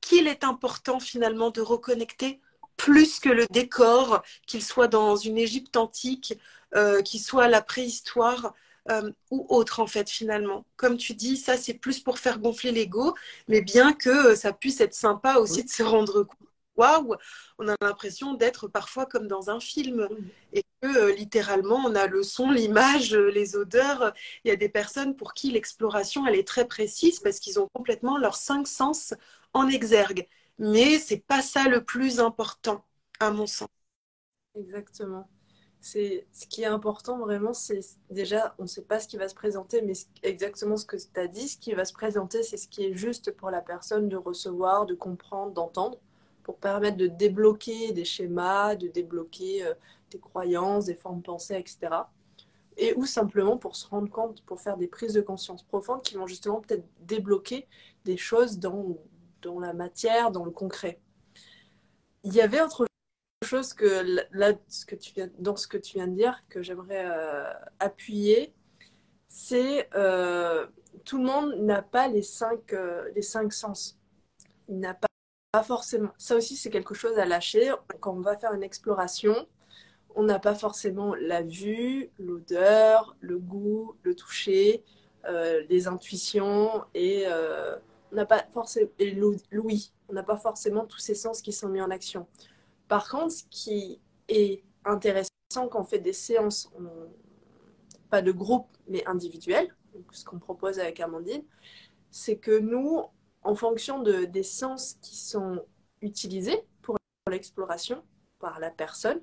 qu'il 0.00 0.26
est 0.26 0.44
important 0.44 1.00
finalement 1.00 1.50
de 1.50 1.60
reconnecter 1.60 2.40
plus 2.76 3.20
que 3.20 3.28
le 3.28 3.46
décor, 3.50 4.22
qu'il 4.46 4.62
soit 4.64 4.88
dans 4.88 5.16
une 5.16 5.36
Égypte 5.36 5.76
antique, 5.76 6.34
euh, 6.74 7.02
qu'il 7.02 7.20
soit 7.20 7.48
la 7.48 7.60
préhistoire 7.60 8.54
euh, 8.90 9.10
ou 9.30 9.46
autre 9.48 9.80
en 9.80 9.86
fait 9.86 10.08
finalement. 10.08 10.64
Comme 10.76 10.96
tu 10.96 11.14
dis, 11.14 11.36
ça 11.36 11.56
c'est 11.56 11.74
plus 11.74 12.00
pour 12.00 12.18
faire 12.18 12.38
gonfler 12.38 12.72
l'ego, 12.72 13.14
mais 13.48 13.60
bien 13.60 13.92
que 13.92 14.34
ça 14.34 14.52
puisse 14.52 14.80
être 14.80 14.94
sympa 14.94 15.34
aussi 15.36 15.64
de 15.64 15.70
se 15.70 15.82
rendre 15.82 16.24
compte 16.24 16.50
waouh, 16.80 17.14
on 17.58 17.68
a 17.68 17.76
l'impression 17.82 18.34
d'être 18.34 18.66
parfois 18.68 19.06
comme 19.06 19.26
dans 19.28 19.50
un 19.50 19.60
film 19.60 20.08
et 20.52 20.64
que 20.80 20.86
euh, 20.88 21.14
littéralement 21.14 21.76
on 21.76 21.94
a 21.94 22.06
le 22.06 22.22
son, 22.22 22.50
l'image, 22.50 23.14
euh, 23.14 23.30
les 23.30 23.54
odeurs. 23.56 24.14
Il 24.44 24.48
y 24.48 24.50
a 24.50 24.56
des 24.56 24.68
personnes 24.68 25.14
pour 25.14 25.34
qui 25.34 25.50
l'exploration 25.50 26.26
elle 26.26 26.36
est 26.36 26.48
très 26.48 26.66
précise 26.66 27.20
parce 27.20 27.38
qu'ils 27.38 27.60
ont 27.60 27.68
complètement 27.74 28.16
leurs 28.16 28.36
cinq 28.36 28.66
sens 28.66 29.14
en 29.52 29.68
exergue. 29.68 30.26
Mais 30.58 30.98
c'est 30.98 31.24
pas 31.26 31.42
ça 31.42 31.64
le 31.68 31.84
plus 31.84 32.20
important 32.20 32.84
à 33.18 33.30
mon 33.30 33.46
sens. 33.46 33.68
Exactement. 34.54 35.28
C'est 35.82 36.26
ce 36.30 36.46
qui 36.46 36.62
est 36.62 36.66
important 36.66 37.18
vraiment, 37.18 37.54
c'est 37.54 37.80
déjà 38.10 38.54
on 38.58 38.64
ne 38.64 38.68
sait 38.68 38.82
pas 38.82 39.00
ce 39.00 39.08
qui 39.08 39.16
va 39.16 39.28
se 39.28 39.34
présenter, 39.34 39.80
mais 39.80 39.94
exactement 40.22 40.76
ce 40.76 40.84
que 40.84 40.96
tu 40.96 41.18
as 41.18 41.26
dit, 41.26 41.48
ce 41.48 41.56
qui 41.56 41.72
va 41.72 41.86
se 41.86 41.94
présenter, 41.94 42.42
c'est 42.42 42.58
ce 42.58 42.68
qui 42.68 42.84
est 42.84 42.94
juste 42.94 43.30
pour 43.32 43.50
la 43.50 43.62
personne 43.62 44.08
de 44.08 44.16
recevoir, 44.16 44.84
de 44.84 44.94
comprendre, 44.94 45.52
d'entendre 45.52 45.98
pour 46.42 46.58
permettre 46.58 46.98
de 46.98 47.06
débloquer 47.06 47.92
des 47.92 48.04
schémas, 48.04 48.74
de 48.74 48.88
débloquer 48.88 49.64
euh, 49.64 49.74
des 50.10 50.18
croyances, 50.18 50.86
des 50.86 50.94
formes 50.94 51.22
pensées, 51.22 51.56
etc. 51.56 51.78
Et 52.76 52.94
ou 52.96 53.06
simplement 53.06 53.56
pour 53.56 53.76
se 53.76 53.88
rendre 53.88 54.10
compte, 54.10 54.42
pour 54.42 54.60
faire 54.60 54.76
des 54.76 54.86
prises 54.88 55.12
de 55.14 55.20
conscience 55.20 55.62
profondes 55.62 56.02
qui 56.02 56.16
vont 56.16 56.26
justement 56.26 56.60
peut-être 56.60 56.84
débloquer 57.00 57.66
des 58.04 58.16
choses 58.16 58.58
dans, 58.58 58.98
dans 59.42 59.60
la 59.60 59.72
matière, 59.72 60.30
dans 60.30 60.44
le 60.44 60.50
concret. 60.50 60.98
Il 62.24 62.34
y 62.34 62.40
avait 62.40 62.60
autre 62.60 62.86
chose 63.46 63.74
que 63.74 64.26
là, 64.32 64.52
dans 65.38 65.56
ce 65.56 65.66
que 65.66 65.78
tu 65.78 65.94
viens 65.94 66.06
de 66.06 66.14
dire, 66.14 66.42
que 66.48 66.62
j'aimerais 66.62 67.04
euh, 67.06 67.52
appuyer, 67.78 68.52
c'est 69.26 69.88
euh, 69.94 70.66
tout 71.04 71.18
le 71.18 71.24
monde 71.24 71.54
n'a 71.60 71.82
pas 71.82 72.08
les 72.08 72.22
cinq, 72.22 72.74
les 73.14 73.22
cinq 73.22 73.52
sens. 73.52 73.98
Il 74.68 74.78
n'a 74.78 74.94
pas 74.94 75.06
pas 75.52 75.62
forcément. 75.62 76.10
Ça 76.16 76.36
aussi, 76.36 76.56
c'est 76.56 76.70
quelque 76.70 76.94
chose 76.94 77.18
à 77.18 77.26
lâcher. 77.26 77.72
Quand 78.00 78.14
on 78.14 78.20
va 78.20 78.36
faire 78.36 78.52
une 78.52 78.62
exploration, 78.62 79.48
on 80.14 80.22
n'a 80.22 80.38
pas 80.38 80.54
forcément 80.54 81.14
la 81.14 81.42
vue, 81.42 82.10
l'odeur, 82.18 83.16
le 83.20 83.38
goût, 83.38 83.96
le 84.02 84.14
toucher, 84.14 84.84
euh, 85.26 85.62
les 85.68 85.88
intuitions 85.88 86.84
et 86.94 87.24
euh, 87.26 87.76
on 88.12 88.16
n'a 88.16 88.26
pas 88.26 88.44
forcément 88.52 88.90
et 88.98 89.10
l'ouïe. 89.12 89.92
On 90.08 90.12
n'a 90.12 90.22
pas 90.22 90.36
forcément 90.36 90.84
tous 90.86 90.98
ces 90.98 91.14
sens 91.14 91.42
qui 91.42 91.52
sont 91.52 91.68
mis 91.68 91.80
en 91.80 91.90
action. 91.90 92.26
Par 92.90 93.08
contre, 93.08 93.30
ce 93.30 93.44
qui 93.50 94.00
est 94.26 94.64
intéressant 94.84 95.30
quand 95.52 95.76
on 95.76 95.84
fait 95.84 96.00
des 96.00 96.12
séances, 96.12 96.68
pas 98.10 98.20
de 98.20 98.32
groupe 98.32 98.66
mais 98.88 99.06
individuelles, 99.06 99.72
ce 100.10 100.24
qu'on 100.24 100.40
propose 100.40 100.80
avec 100.80 100.98
Amandine, 100.98 101.44
c'est 102.10 102.38
que 102.38 102.58
nous, 102.58 103.04
en 103.42 103.54
fonction 103.54 104.02
de, 104.02 104.24
des 104.24 104.42
sens 104.42 104.96
qui 105.02 105.14
sont 105.14 105.64
utilisés 106.02 106.64
pour 106.82 106.96
l'exploration 107.30 108.02
par 108.40 108.58
la 108.58 108.70
personne, 108.70 109.20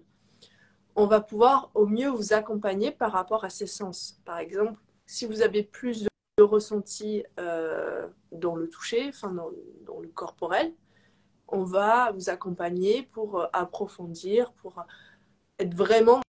on 0.96 1.06
va 1.06 1.20
pouvoir 1.20 1.70
au 1.74 1.88
mieux 1.88 2.08
vous 2.08 2.32
accompagner 2.32 2.92
par 2.92 3.12
rapport 3.12 3.44
à 3.44 3.50
ces 3.50 3.68
sens. 3.68 4.22
Par 4.24 4.38
exemple, 4.38 4.80
si 5.06 5.26
vous 5.26 5.42
avez 5.42 5.64
plus 5.64 6.04
de 6.04 6.44
ressenti 6.44 7.26
euh, 7.38 8.08
dans 8.32 8.56
le 8.56 8.70
toucher, 8.70 9.10
enfin 9.10 9.34
dans, 9.34 10.00
le 10.00 10.08
corporel, 10.08 10.74
on 11.48 11.64
va 11.64 12.12
vous 12.12 12.30
accompagner 12.30 13.04
pour 13.04 13.48
approfondir, 13.54 14.52
pour 14.54 14.84
être 15.60 15.74
vraiment 15.74 16.22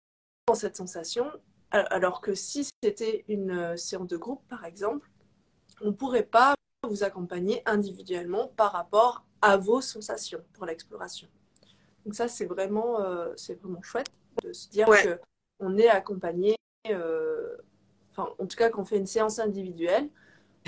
dans 0.46 0.54
cette 0.54 0.76
sensation. 0.76 1.31
Alors 1.70 2.20
que 2.20 2.35
si 2.35 2.68
c'était 2.83 3.24
une 3.28 3.76
séance 3.76 4.09
de 4.09 4.16
groupe, 4.16 4.42
par 4.48 4.64
exemple, 4.64 5.11
on 5.81 5.87
ne 5.87 5.92
pourrait 5.92 6.22
pas 6.22 6.54
vous 6.88 7.04
accompagner 7.04 7.62
individuellement 7.66 8.48
par 8.57 8.72
rapport 8.72 9.24
à 9.42 9.57
vos 9.57 9.81
sensations 9.81 10.42
pour 10.54 10.66
l'exploration. 10.66 11.28
Donc 12.04 12.14
ça, 12.14 12.28
c'est 12.28 12.46
vraiment, 12.46 13.00
euh, 13.00 13.33
c'est 13.37 13.61
vraiment 13.61 13.83
chouette 13.83 14.11
de 14.42 14.52
se 14.52 14.68
dire 14.68 14.88
qu'on 15.59 15.76
est 15.76 15.88
accompagné, 15.88 16.57
euh, 16.88 17.57
enfin, 18.11 18.31
en 18.38 18.46
tout 18.46 18.57
cas, 18.57 18.70
quand 18.70 18.83
on 18.83 18.85
fait 18.85 18.98
une 18.98 19.07
séance 19.07 19.38
individuelle, 19.38 20.09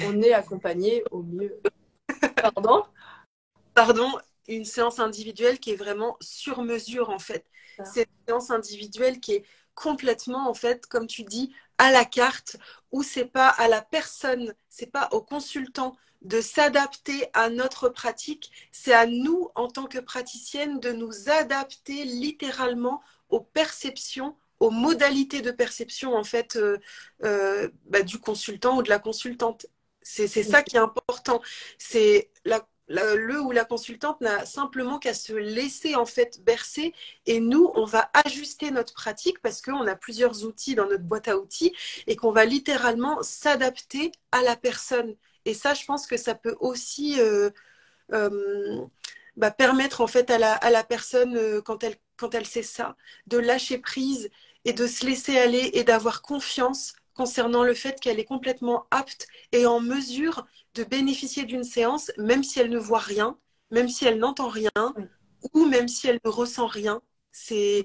on 0.04 0.20
est 0.22 0.32
accompagné 0.32 1.04
au 1.10 1.22
mieux. 1.22 1.60
Pardon? 2.36 2.84
Pardon, 3.74 4.10
une 4.56 4.64
séance 4.64 4.98
individuelle 4.98 5.58
qui 5.58 5.70
est 5.70 5.76
vraiment 5.76 6.16
sur 6.20 6.62
mesure 6.62 7.10
en 7.10 7.18
fait. 7.18 7.46
C'est 7.84 8.02
une 8.02 8.26
séance 8.28 8.50
individuelle 8.50 9.20
qui 9.20 9.32
est 9.32 9.44
complètement 9.74 10.48
en 10.48 10.54
fait, 10.54 10.86
comme 10.86 11.06
tu 11.06 11.22
dis, 11.22 11.54
à 11.78 11.90
la 11.90 12.04
carte, 12.04 12.56
où 12.92 13.02
c'est 13.02 13.24
pas 13.24 13.48
à 13.48 13.68
la 13.68 13.80
personne, 13.80 14.54
c'est 14.68 14.90
pas 14.90 15.08
au 15.12 15.22
consultant 15.22 15.96
de 16.20 16.40
s'adapter 16.42 17.28
à 17.32 17.48
notre 17.48 17.88
pratique, 17.88 18.50
c'est 18.72 18.92
à 18.92 19.06
nous 19.06 19.50
en 19.54 19.68
tant 19.68 19.86
que 19.86 19.98
praticienne 19.98 20.78
de 20.80 20.92
nous 20.92 21.30
adapter 21.30 22.04
littéralement 22.04 23.00
aux 23.30 23.40
perceptions, 23.40 24.36
aux 24.58 24.70
modalités 24.70 25.40
de 25.40 25.50
perception 25.50 26.14
en 26.14 26.24
fait 26.24 26.56
euh, 26.56 26.76
euh, 27.24 27.70
bah, 27.86 28.02
du 28.02 28.18
consultant 28.18 28.76
ou 28.76 28.82
de 28.82 28.90
la 28.90 28.98
consultante. 28.98 29.66
C'est 30.02 30.28
ça 30.28 30.62
qui 30.62 30.76
est 30.76 30.80
important. 30.80 31.40
C'est 31.78 32.30
la 32.44 32.66
le 32.90 33.40
ou 33.40 33.52
la 33.52 33.64
consultante 33.64 34.20
n'a 34.20 34.44
simplement 34.44 34.98
qu'à 34.98 35.14
se 35.14 35.32
laisser 35.32 35.94
en 35.94 36.06
fait 36.06 36.42
bercer 36.42 36.92
et 37.26 37.40
nous, 37.40 37.70
on 37.74 37.84
va 37.84 38.10
ajuster 38.24 38.70
notre 38.72 38.94
pratique 38.94 39.40
parce 39.40 39.62
qu'on 39.62 39.86
a 39.86 39.94
plusieurs 39.94 40.44
outils 40.44 40.74
dans 40.74 40.88
notre 40.88 41.04
boîte 41.04 41.28
à 41.28 41.38
outils 41.38 41.72
et 42.06 42.16
qu'on 42.16 42.32
va 42.32 42.44
littéralement 42.44 43.22
s'adapter 43.22 44.10
à 44.32 44.42
la 44.42 44.56
personne. 44.56 45.14
Et 45.44 45.54
ça, 45.54 45.74
je 45.74 45.84
pense 45.84 46.06
que 46.06 46.16
ça 46.16 46.34
peut 46.34 46.56
aussi 46.60 47.20
euh, 47.20 47.50
euh, 48.12 48.84
bah, 49.36 49.50
permettre 49.52 50.00
en 50.00 50.06
fait 50.08 50.30
à 50.30 50.38
la, 50.38 50.54
à 50.54 50.70
la 50.70 50.82
personne, 50.84 51.36
euh, 51.36 51.62
quand, 51.62 51.84
elle, 51.84 51.96
quand 52.16 52.34
elle 52.34 52.46
sait 52.46 52.62
ça, 52.64 52.96
de 53.28 53.38
lâcher 53.38 53.78
prise 53.78 54.30
et 54.64 54.72
de 54.72 54.86
se 54.86 55.06
laisser 55.06 55.38
aller 55.38 55.70
et 55.74 55.84
d'avoir 55.84 56.22
confiance 56.22 56.94
concernant 57.20 57.64
le 57.64 57.74
fait 57.74 58.00
qu'elle 58.00 58.18
est 58.18 58.24
complètement 58.24 58.86
apte 58.90 59.28
et 59.52 59.66
en 59.66 59.78
mesure 59.78 60.46
de 60.74 60.84
bénéficier 60.84 61.44
d'une 61.44 61.64
séance, 61.64 62.10
même 62.16 62.42
si 62.42 62.60
elle 62.60 62.70
ne 62.70 62.78
voit 62.78 62.98
rien, 63.14 63.36
même 63.70 63.90
si 63.90 64.06
elle 64.06 64.18
n'entend 64.18 64.48
rien, 64.48 64.70
ou 65.52 65.66
même 65.66 65.86
si 65.86 66.08
elle 66.08 66.18
ne 66.24 66.30
ressent 66.30 66.66
rien. 66.66 67.02
C'est 67.30 67.84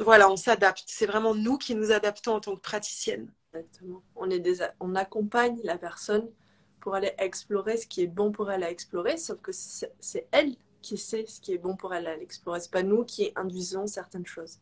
voilà, 0.00 0.30
on 0.30 0.36
s'adapte. 0.36 0.84
C'est 0.86 1.04
vraiment 1.04 1.34
nous 1.34 1.58
qui 1.58 1.74
nous 1.74 1.92
adaptons 1.92 2.32
en 2.32 2.40
tant 2.40 2.56
que 2.56 2.62
praticienne. 2.62 3.30
Exactement. 3.52 4.02
On, 4.16 4.30
est 4.30 4.42
on 4.80 4.94
accompagne 4.94 5.60
la 5.62 5.76
personne 5.76 6.26
pour 6.80 6.94
aller 6.94 7.12
explorer 7.18 7.76
ce 7.76 7.86
qui 7.86 8.00
est 8.00 8.06
bon 8.06 8.32
pour 8.32 8.50
elle 8.50 8.64
à 8.64 8.70
explorer, 8.70 9.18
sauf 9.18 9.38
que 9.42 9.52
c'est 9.52 10.28
elle 10.32 10.56
qui 10.80 10.96
sait 10.96 11.26
ce 11.26 11.42
qui 11.42 11.52
est 11.52 11.58
bon 11.58 11.76
pour 11.76 11.92
elle 11.92 12.06
à 12.06 12.16
explorer. 12.16 12.60
C'est 12.60 12.72
pas 12.72 12.82
nous 12.82 13.04
qui 13.04 13.32
induisons 13.36 13.86
certaines 13.86 14.26
choses. 14.26 14.60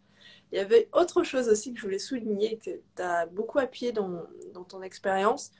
Il 0.50 0.56
y 0.56 0.60
avait 0.60 0.88
autre 0.92 1.22
chose 1.22 1.48
aussi 1.48 1.72
que 1.72 1.80
je 1.80 1.84
voulais 1.84 1.98
souligner, 1.98 2.58
que 2.58 2.70
tu 2.96 3.02
as 3.02 3.26
beaucoup 3.26 3.58
appuyé 3.58 3.92
dans, 3.92 4.22
dans 4.52 4.64
ton 4.64 4.82
expérience, 4.82 5.50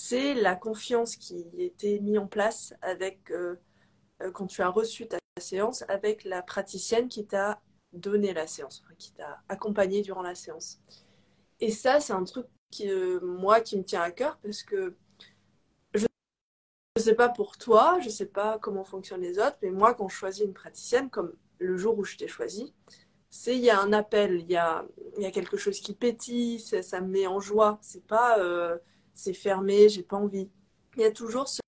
c'est 0.00 0.34
la 0.34 0.54
confiance 0.54 1.16
qui 1.16 1.44
était 1.58 1.98
mise 1.98 2.18
en 2.18 2.28
place 2.28 2.72
avec, 2.82 3.32
euh, 3.32 3.56
euh, 4.22 4.30
quand 4.30 4.46
tu 4.46 4.62
as 4.62 4.68
reçu 4.68 5.08
ta 5.08 5.18
séance, 5.40 5.84
avec 5.88 6.22
la 6.22 6.40
praticienne 6.40 7.08
qui 7.08 7.26
t'a 7.26 7.60
donné 7.92 8.32
la 8.32 8.46
séance, 8.46 8.84
qui 8.98 9.12
t'a 9.12 9.42
accompagné 9.48 10.02
durant 10.02 10.22
la 10.22 10.36
séance. 10.36 10.80
Et 11.58 11.72
ça, 11.72 11.98
c'est 11.98 12.12
un 12.12 12.22
truc 12.22 12.46
qui, 12.70 12.88
euh, 12.88 13.18
moi, 13.22 13.60
qui 13.60 13.76
me 13.76 13.82
tient 13.82 14.02
à 14.02 14.12
cœur 14.12 14.38
parce 14.38 14.62
que 14.62 14.94
je 15.94 16.06
ne 16.96 17.02
sais 17.02 17.16
pas 17.16 17.28
pour 17.28 17.58
toi, 17.58 17.98
je 18.00 18.06
ne 18.06 18.12
sais 18.12 18.26
pas 18.26 18.58
comment 18.60 18.84
fonctionnent 18.84 19.22
les 19.22 19.40
autres, 19.40 19.58
mais 19.62 19.70
moi, 19.70 19.94
quand 19.94 20.08
je 20.08 20.14
choisis 20.14 20.44
une 20.44 20.54
praticienne, 20.54 21.10
comme 21.10 21.32
le 21.58 21.76
jour 21.76 21.98
où 21.98 22.04
je 22.04 22.16
t'ai 22.16 22.28
choisi, 22.28 22.72
c'est 23.30 23.56
il 23.56 23.62
y 23.62 23.70
a 23.70 23.80
un 23.80 23.92
appel, 23.92 24.40
il 24.40 24.50
y 24.50 24.56
a, 24.56 24.84
y 25.18 25.26
a 25.26 25.30
quelque 25.30 25.56
chose 25.56 25.80
qui 25.80 25.94
pétille, 25.94 26.60
ça, 26.60 27.00
me 27.00 27.08
met 27.08 27.26
en 27.26 27.40
joie. 27.40 27.78
C'est 27.82 28.06
pas 28.06 28.38
c'est 29.18 29.34
fermé, 29.34 29.88
j'ai 29.88 30.04
pas 30.04 30.16
envie. 30.16 30.48
Il 30.96 31.02
y 31.02 31.04
a 31.04 31.10
toujours 31.10 31.48
ce, 31.48 31.60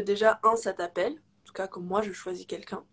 déjà 0.00 0.40
un, 0.44 0.56
ça 0.56 0.72
t'appelle, 0.72 1.14
en 1.14 1.44
tout 1.44 1.52
cas 1.52 1.66
comme 1.66 1.84
moi 1.84 2.00
je 2.02 2.12
choisis 2.12 2.46
quelqu'un. 2.46 2.84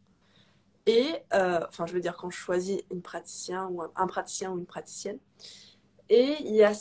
Et, 0.87 1.05
euh, 1.33 1.59
enfin 1.69 1.85
je 1.85 1.93
veux 1.93 1.99
dire 1.99 2.17
quand 2.17 2.31
je 2.31 2.37
choisis 2.37 2.81
une 2.91 3.03
praticien 3.03 3.67
ou 3.67 3.83
un, 3.83 4.07
praticien 4.07 4.51
ou 4.51 4.57
une 4.57 4.65
praticienne. 4.65 5.19
Et 6.09 6.37
il 6.39 6.55
y 6.55 6.63
a, 6.63 6.73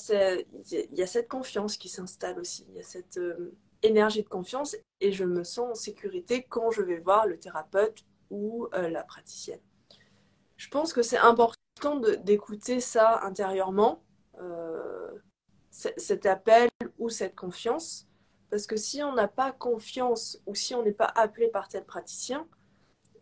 y 0.73 1.03
a 1.03 1.07
cette 1.07 1.29
confiance 1.29 1.77
qui 1.77 1.91
s'installe 1.91 2.41
aussi, 2.41 2.65
il 2.71 2.77
y 2.77 2.81
a 2.81 2.83
cette 2.83 3.19
euh, 3.19 3.55
énergie 3.83 4.23
de 4.23 4.29
confiance 4.29 4.75
et 5.01 5.13
je 5.13 5.25
me 5.25 5.45
sens 5.45 5.71
en 5.71 5.75
sécurité 5.75 6.47
quand 6.49 6.71
je 6.71 6.81
vais 6.81 6.99
voir 6.99 7.27
le 7.27 7.39
thérapeute 7.39 8.07
ou 8.31 8.69
euh, 8.73 8.89
la 8.89 9.05
praticienne. 9.05 9.61
Je 10.59 10.69
pense 10.69 10.93
que 10.93 11.03
c'est 11.03 11.17
important 11.17 11.97
d'écouter 12.25 12.81
ça 12.81 13.21
intérieurement 13.23 14.03
cet 15.71 16.27
appel 16.27 16.69
ou 16.99 17.09
cette 17.09 17.35
confiance. 17.35 18.07
Parce 18.51 18.67
que 18.67 18.77
si 18.77 19.03
on 19.03 19.15
n'a 19.15 19.29
pas 19.29 19.53
confiance 19.53 20.41
ou 20.47 20.55
si 20.55 20.75
on 20.75 20.83
n'est 20.83 20.93
pas 20.93 21.13
appelé 21.15 21.49
par 21.49 21.69
tel 21.69 21.85
praticien, 21.85 22.47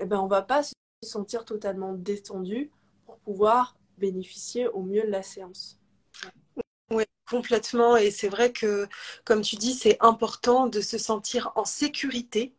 eh 0.00 0.06
ben 0.06 0.18
on 0.18 0.26
va 0.26 0.42
pas 0.42 0.62
se 0.62 0.72
sentir 1.02 1.44
totalement 1.44 1.92
détendu 1.92 2.70
pour 3.04 3.18
pouvoir 3.18 3.76
bénéficier 3.98 4.68
au 4.68 4.82
mieux 4.82 5.02
de 5.02 5.10
la 5.10 5.22
séance. 5.22 5.78
Oui, 6.90 7.04
complètement. 7.28 7.96
Et 7.96 8.10
c'est 8.10 8.28
vrai 8.28 8.52
que, 8.52 8.86
comme 9.24 9.42
tu 9.42 9.56
dis, 9.56 9.74
c'est 9.74 9.96
important 10.00 10.68
de 10.68 10.80
se 10.80 10.96
sentir 10.96 11.52
en 11.56 11.64
sécurité 11.64 12.54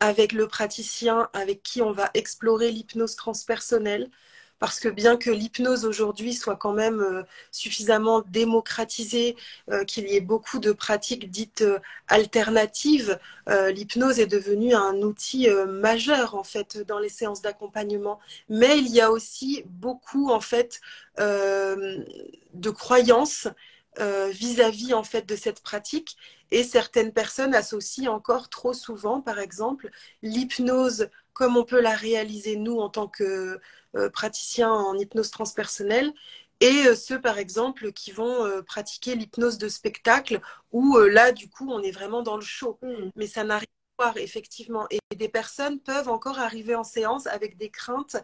avec 0.00 0.32
le 0.32 0.46
praticien 0.46 1.28
avec 1.32 1.62
qui 1.62 1.82
on 1.82 1.92
va 1.92 2.10
explorer 2.14 2.70
l'hypnose 2.70 3.16
transpersonnelle, 3.16 4.10
parce 4.58 4.80
que 4.80 4.88
bien 4.88 5.16
que 5.16 5.30
l'hypnose 5.30 5.84
aujourd'hui 5.84 6.34
soit 6.34 6.56
quand 6.56 6.72
même 6.72 7.00
euh, 7.00 7.22
suffisamment 7.50 8.22
démocratisée, 8.22 9.36
euh, 9.70 9.84
qu'il 9.84 10.08
y 10.08 10.16
ait 10.16 10.20
beaucoup 10.20 10.58
de 10.58 10.72
pratiques 10.72 11.30
dites 11.30 11.62
euh, 11.62 11.78
alternatives, 12.08 13.18
l'hypnose 13.46 14.18
est 14.18 14.26
devenue 14.26 14.74
un 14.74 14.96
outil 14.96 15.48
majeur 15.66 16.34
en 16.34 16.44
fait 16.44 16.78
dans 16.86 16.98
les 16.98 17.08
séances 17.08 17.40
d'accompagnement. 17.40 18.18
Mais 18.50 18.78
il 18.78 18.88
y 18.88 19.00
a 19.00 19.10
aussi 19.10 19.62
beaucoup 19.66 20.30
en 20.30 20.40
fait 20.40 20.80
de 21.18 22.70
croyances 22.70 23.48
vis-à-vis 24.30 24.94
en 24.94 25.02
fait 25.02 25.26
de 25.26 25.36
cette 25.36 25.60
pratique. 25.60 26.16
Et 26.50 26.64
certaines 26.64 27.12
personnes 27.12 27.54
associent 27.54 28.12
encore 28.12 28.48
trop 28.48 28.72
souvent 28.72 29.20
par 29.20 29.38
exemple 29.38 29.90
l'hypnose 30.22 31.08
comme 31.38 31.56
on 31.56 31.64
peut 31.64 31.80
la 31.80 31.94
réaliser 31.94 32.56
nous 32.56 32.78
en 32.80 32.90
tant 32.90 33.06
que 33.06 33.60
euh, 33.94 34.10
praticiens 34.10 34.72
en 34.72 34.98
hypnose 34.98 35.30
transpersonnelle. 35.30 36.12
Et 36.60 36.86
euh, 36.86 36.96
ceux 36.96 37.20
par 37.20 37.38
exemple 37.38 37.92
qui 37.92 38.10
vont 38.10 38.44
euh, 38.44 38.60
pratiquer 38.60 39.14
l'hypnose 39.14 39.56
de 39.56 39.68
spectacle 39.68 40.40
où 40.72 40.98
là 40.98 41.30
du 41.30 41.48
coup 41.48 41.70
on 41.70 41.80
est 41.82 41.92
vraiment 41.92 42.22
dans 42.22 42.36
le 42.36 42.42
show. 42.42 42.78
Mm. 42.82 43.10
mais 43.14 43.28
ça 43.28 43.44
n'arrive 43.44 43.68
pas 43.96 44.12
effectivement. 44.16 44.86
Et 44.90 44.98
des 45.16 45.28
personnes 45.28 45.80
peuvent 45.80 46.08
encore 46.08 46.40
arriver 46.40 46.74
en 46.74 46.84
séance 46.84 47.28
avec 47.28 47.56
des 47.56 47.70
craintes 47.70 48.16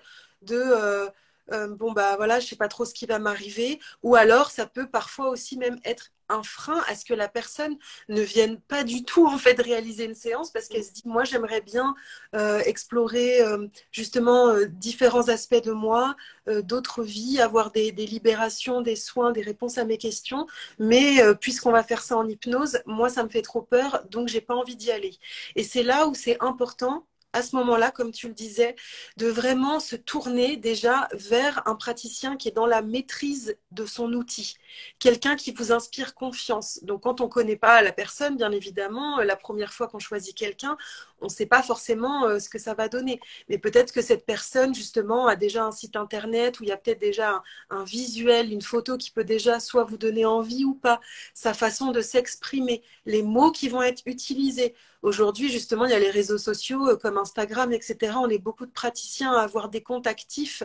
de 0.43 1.09
bon 1.51 1.93
bah 1.93 2.17
voilà 2.17 2.41
je 2.41 2.47
sais 2.47 2.57
pas 2.57 2.69
trop 2.69 2.85
ce 2.85 2.95
qui 2.95 3.07
va 3.07 3.19
m'arriver 3.19 3.79
ou 4.03 4.17
alors 4.17 4.51
ça 4.51 4.67
peut 4.67 4.89
parfois 4.89 5.29
aussi 5.29 5.59
même 5.59 5.79
être 5.85 6.11
un 6.29 6.43
frein 6.43 6.83
à 6.89 6.95
ce 6.95 7.05
que 7.05 7.15
la 7.15 7.29
personne 7.29 7.77
ne 8.09 8.23
vienne 8.23 8.61
pas 8.61 8.85
du 8.85 9.05
tout 9.05 9.27
en 9.27 9.39
fait 9.39 9.61
réaliser 9.61 10.05
une 10.05 10.15
séance 10.15 10.51
parce 10.51 10.69
qu'elle 10.69 10.85
se 10.85 10.93
dit 10.93 11.03
moi 11.05 11.25
j'aimerais 11.25 11.61
bien 11.61 11.95
euh, 12.35 12.61
explorer 12.61 13.43
euh, 13.43 13.67
justement 13.93 14.49
euh, 14.49 14.67
différents 14.67 15.29
aspects 15.29 15.63
de 15.63 15.73
moi, 15.73 16.17
d'autres 16.63 17.03
vies, 17.03 17.41
avoir 17.41 17.71
des, 17.71 17.91
libérations, 17.93 18.81
des 18.83 18.97
soins, 18.97 19.33
des 19.33 19.41
réponses 19.43 19.79
à 19.79 19.85
mes 19.85 19.99
questions, 19.99 20.47
mais 20.79 21.21
puisqu'on 21.41 21.73
va 21.73 21.83
faire 21.83 22.03
ça 22.03 22.17
en 22.17 22.29
hypnose, 22.29 22.81
moi 22.87 23.09
ça 23.09 23.25
me 23.25 23.29
fait 23.29 23.43
trop 23.43 23.63
peur 23.63 24.05
donc 24.11 24.29
j'ai 24.29 24.41
pas 24.41 24.55
envie 24.55 24.77
d'y 24.77 24.91
aller. 24.91 25.19
Et 25.57 25.63
c'est 25.65 25.83
là 25.83 26.07
où 26.07 26.15
c'est 26.15 26.37
important 26.43 27.07
à 27.35 27.43
ce 27.43 27.57
moment-là, 27.57 27.91
comme 27.91 28.13
tu 28.13 28.29
le 28.29 28.33
disais, 28.33 28.77
de 29.17 29.27
vraiment 29.27 29.81
se 29.81 29.97
tourner 29.97 30.57
déjà 30.57 31.09
vers 31.13 31.67
un 31.67 31.75
praticien 31.75 32.37
qui 32.37 32.49
est 32.49 32.53
dans 32.53 32.67
la 32.67 32.81
maîtrise 32.81 33.57
de 33.73 33.85
son 33.87 34.13
outil, 34.13 34.57
quelqu'un 35.01 35.35
qui 35.35 35.51
vous 35.51 35.73
inspire 35.73 36.15
confiance. 36.15 36.79
Donc 36.85 37.03
quand 37.03 37.21
on 37.21 37.25
ne 37.25 37.31
connaît 37.31 37.57
pas 37.57 37.83
la 37.83 37.93
personne, 37.93 38.37
bien 38.37 38.53
évidemment, 38.53 39.19
la 39.19 39.35
première 39.35 39.73
fois 39.73 39.89
qu'on 39.89 39.99
choisit 39.99 40.37
quelqu'un, 40.37 40.77
on 41.21 41.25
ne 41.27 41.31
sait 41.31 41.47
pas 41.47 41.63
forcément 41.63 42.25
euh, 42.25 42.39
ce 42.39 42.49
que 42.49 42.59
ça 42.59 42.75
va 42.75 42.89
donner. 42.89 43.19
Mais 43.49 43.59
peut-être 43.59 43.93
que 43.93 44.03
cette 44.03 44.27
personne, 44.27 44.73
justement, 44.73 45.27
a 45.27 45.35
déjà 45.35 45.65
un 45.65 45.73
site 45.73 45.97
internet 45.97 46.61
où 46.61 46.63
il 46.63 46.69
y 46.69 46.73
a 46.73 46.77
peut-être 46.77 47.01
déjà 47.01 47.43
un 47.71 47.83
visuel, 47.83 48.53
une 48.53 48.63
photo 48.63 48.97
qui 48.97 49.11
peut 49.11 49.25
déjà 49.25 49.59
soit 49.59 49.85
vous 49.85 49.99
donner 49.99 50.25
envie 50.25 50.65
ou 50.65 50.75
pas, 50.75 51.01
sa 51.35 51.53
façon 51.53 51.91
de 51.91 52.01
s'exprimer, 52.01 52.83
les 53.07 53.23
mots 53.23 53.51
qui 53.51 53.69
vont 53.69 53.83
être 53.83 54.03
utilisés. 54.07 54.75
Aujourd'hui, 55.05 55.51
justement, 55.51 55.85
il 55.85 55.91
y 55.91 55.95
a 55.95 55.99
les 55.99 56.11
réseaux 56.11 56.39
sociaux 56.39 56.89
euh, 56.89 56.97
comme 56.97 57.19
Instagram, 57.19 57.75
etc. 57.75 58.15
On 58.17 58.31
est 58.31 58.39
beaucoup 58.39 58.65
de 58.65 58.71
praticiens 58.71 59.33
à 59.35 59.43
avoir 59.43 59.69
des 59.69 59.83
comptes 59.83 60.07
actifs 60.07 60.63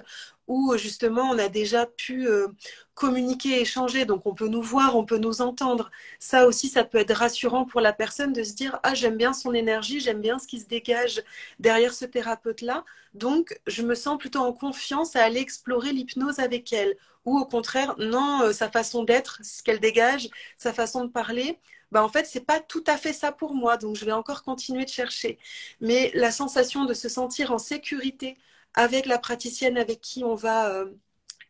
où 0.48 0.74
justement 0.78 1.24
on 1.30 1.38
a 1.38 1.50
déjà 1.50 1.86
pu 1.86 2.26
euh, 2.26 2.48
communiquer, 2.94 3.60
échanger, 3.60 4.06
donc 4.06 4.26
on 4.26 4.34
peut 4.34 4.48
nous 4.48 4.62
voir, 4.62 4.96
on 4.96 5.04
peut 5.04 5.18
nous 5.18 5.42
entendre. 5.42 5.92
Ça 6.20 6.48
aussi, 6.48 6.70
ça 6.70 6.86
peut 6.86 7.00
être 7.00 7.14
rassurant 7.16 7.66
pour 7.66 7.82
la 7.82 7.92
personne 7.92 8.32
de 8.32 8.44
se 8.44 8.54
dire 8.54 8.80
ah 8.84 8.94
j'aime 8.94 9.18
bien 9.18 9.34
son 9.34 9.54
énergie, 9.54 10.00
j'aime 10.00 10.22
bien 10.22 10.40
ce 10.40 10.48
qui 10.48 10.62
se 10.62 10.68
dégage 10.68 11.22
derrière 11.60 11.94
ce 11.94 12.06
thérapeute 12.06 12.62
là, 12.62 12.86
donc 13.14 13.60
je 13.68 13.82
me 13.82 13.94
sens 13.94 14.18
plutôt 14.18 14.40
en 14.40 14.54
confiance 14.54 15.18
à 15.18 15.24
aller 15.26 15.42
explorer 15.42 15.92
l'hypnose 15.92 16.40
avec 16.40 16.72
elle. 16.72 16.96
Ou 17.26 17.38
au 17.38 17.46
contraire, 17.46 17.96
non, 18.00 18.44
euh, 18.44 18.54
sa 18.54 18.72
façon 18.72 19.04
d'être, 19.04 19.40
ce 19.44 19.62
qu'elle 19.64 19.82
dégage, 19.82 20.30
sa 20.58 20.72
façon 20.74 21.04
de 21.04 21.10
parler, 21.12 21.60
bah 21.92 22.04
en 22.04 22.10
fait 22.10 22.26
c'est 22.26 22.46
pas 22.46 22.60
tout 22.60 22.84
à 22.88 22.98
fait 22.98 23.14
ça 23.14 23.32
pour 23.32 23.54
moi, 23.56 23.78
donc 23.78 23.96
je 23.96 24.06
vais 24.06 24.12
encore 24.12 24.44
continuer 24.44 24.86
de 24.86 24.90
chercher. 24.90 25.40
Mais 25.82 26.12
la 26.14 26.32
sensation 26.32 26.86
de 26.86 26.94
se 26.94 27.10
sentir 27.10 27.52
en 27.52 27.58
sécurité 27.58 28.38
avec 28.74 29.06
la 29.06 29.18
praticienne 29.20 29.78
avec 29.78 30.02
qui 30.02 30.24
on 30.24 30.36
va 30.36 30.70
euh, 30.70 30.92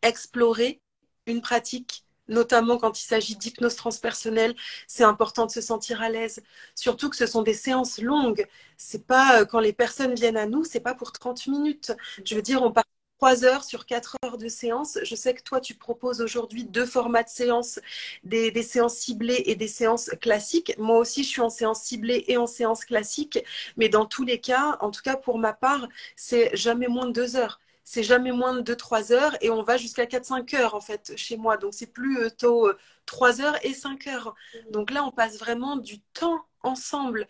explorer 0.02 0.80
une 1.26 1.40
pratique, 1.42 2.04
notamment 2.28 2.78
quand 2.78 3.00
il 3.00 3.04
s'agit 3.04 3.36
d'hypnose 3.36 3.76
transpersonnelle, 3.76 4.54
c'est 4.86 5.04
important 5.04 5.46
de 5.46 5.50
se 5.50 5.60
sentir 5.60 6.00
à 6.02 6.08
l'aise. 6.10 6.42
Surtout 6.74 7.10
que 7.10 7.16
ce 7.16 7.26
sont 7.26 7.42
des 7.42 7.54
séances 7.54 7.98
longues. 8.00 8.46
C'est 8.76 9.06
pas 9.06 9.40
euh, 9.42 9.44
quand 9.44 9.60
les 9.60 9.72
personnes 9.72 10.14
viennent 10.14 10.36
à 10.36 10.46
nous, 10.46 10.64
c'est 10.64 10.80
pas 10.80 10.94
pour 10.94 11.12
30 11.12 11.46
minutes. 11.46 11.92
Je 12.24 12.34
veux 12.34 12.42
dire, 12.42 12.62
on 12.62 12.72
trois 13.20 13.44
heures 13.44 13.64
sur 13.64 13.84
quatre 13.84 14.16
heures 14.24 14.38
de 14.38 14.48
séance. 14.48 14.98
Je 15.02 15.14
sais 15.14 15.34
que 15.34 15.42
toi, 15.42 15.60
tu 15.60 15.74
proposes 15.74 16.22
aujourd'hui 16.22 16.64
deux 16.64 16.86
formats 16.86 17.22
de 17.22 17.28
séance, 17.28 17.78
des, 18.24 18.50
des, 18.50 18.62
séances 18.62 18.96
ciblées 18.96 19.42
et 19.44 19.56
des 19.56 19.68
séances 19.68 20.08
classiques. 20.22 20.74
Moi 20.78 20.96
aussi, 20.96 21.22
je 21.22 21.28
suis 21.28 21.42
en 21.42 21.50
séance 21.50 21.82
ciblée 21.82 22.24
et 22.28 22.38
en 22.38 22.46
séance 22.46 22.86
classique. 22.86 23.38
Mais 23.76 23.90
dans 23.90 24.06
tous 24.06 24.24
les 24.24 24.40
cas, 24.40 24.78
en 24.80 24.90
tout 24.90 25.02
cas 25.02 25.16
pour 25.16 25.36
ma 25.38 25.52
part, 25.52 25.86
c'est 26.16 26.56
jamais 26.56 26.88
moins 26.88 27.06
de 27.06 27.12
deux 27.12 27.36
heures 27.36 27.60
c'est 27.82 28.04
jamais 28.04 28.30
moins 28.30 28.54
de 28.54 28.62
2-3 28.62 29.12
heures 29.12 29.36
et 29.40 29.50
on 29.50 29.64
va 29.64 29.76
jusqu'à 29.76 30.06
4-5 30.06 30.54
heures 30.54 30.74
en 30.76 30.80
fait 30.80 31.12
chez 31.16 31.36
moi. 31.36 31.56
Donc 31.56 31.74
c'est 31.74 31.92
plus 31.92 32.18
euh, 32.18 32.30
tôt 32.30 32.70
3 33.06 33.40
euh, 33.40 33.44
heures 33.44 33.58
et 33.64 33.74
5 33.74 34.06
heures. 34.06 34.34
Mmh. 34.54 34.70
Donc 34.70 34.90
là, 34.92 35.02
on 35.04 35.10
passe 35.10 35.38
vraiment 35.38 35.76
du 35.76 35.98
temps 36.00 36.38
ensemble. 36.62 37.26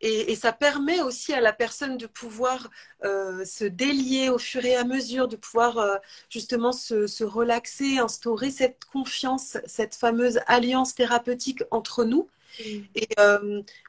Et, 0.00 0.34
ça 0.34 0.52
permet 0.52 1.00
aussi 1.00 1.34
à 1.34 1.40
la 1.40 1.52
personne 1.52 1.98
de 1.98 2.06
pouvoir 2.06 2.70
euh, 3.04 3.44
se 3.44 3.64
délier 3.64 4.30
au 4.30 4.38
fur 4.38 4.64
et 4.64 4.74
à 4.74 4.84
mesure, 4.84 5.28
de 5.28 5.36
pouvoir 5.36 6.00
justement 6.30 6.72
se, 6.72 7.06
se, 7.06 7.24
relaxer, 7.24 7.98
instaurer 7.98 8.50
cette 8.50 8.84
confiance, 8.86 9.58
cette 9.66 9.94
fameuse 9.94 10.40
alliance 10.46 10.94
thérapeutique 10.94 11.62
entre 11.70 12.04
nous. 12.04 12.28
Mmh. 12.58 12.62
Et, 12.94 13.08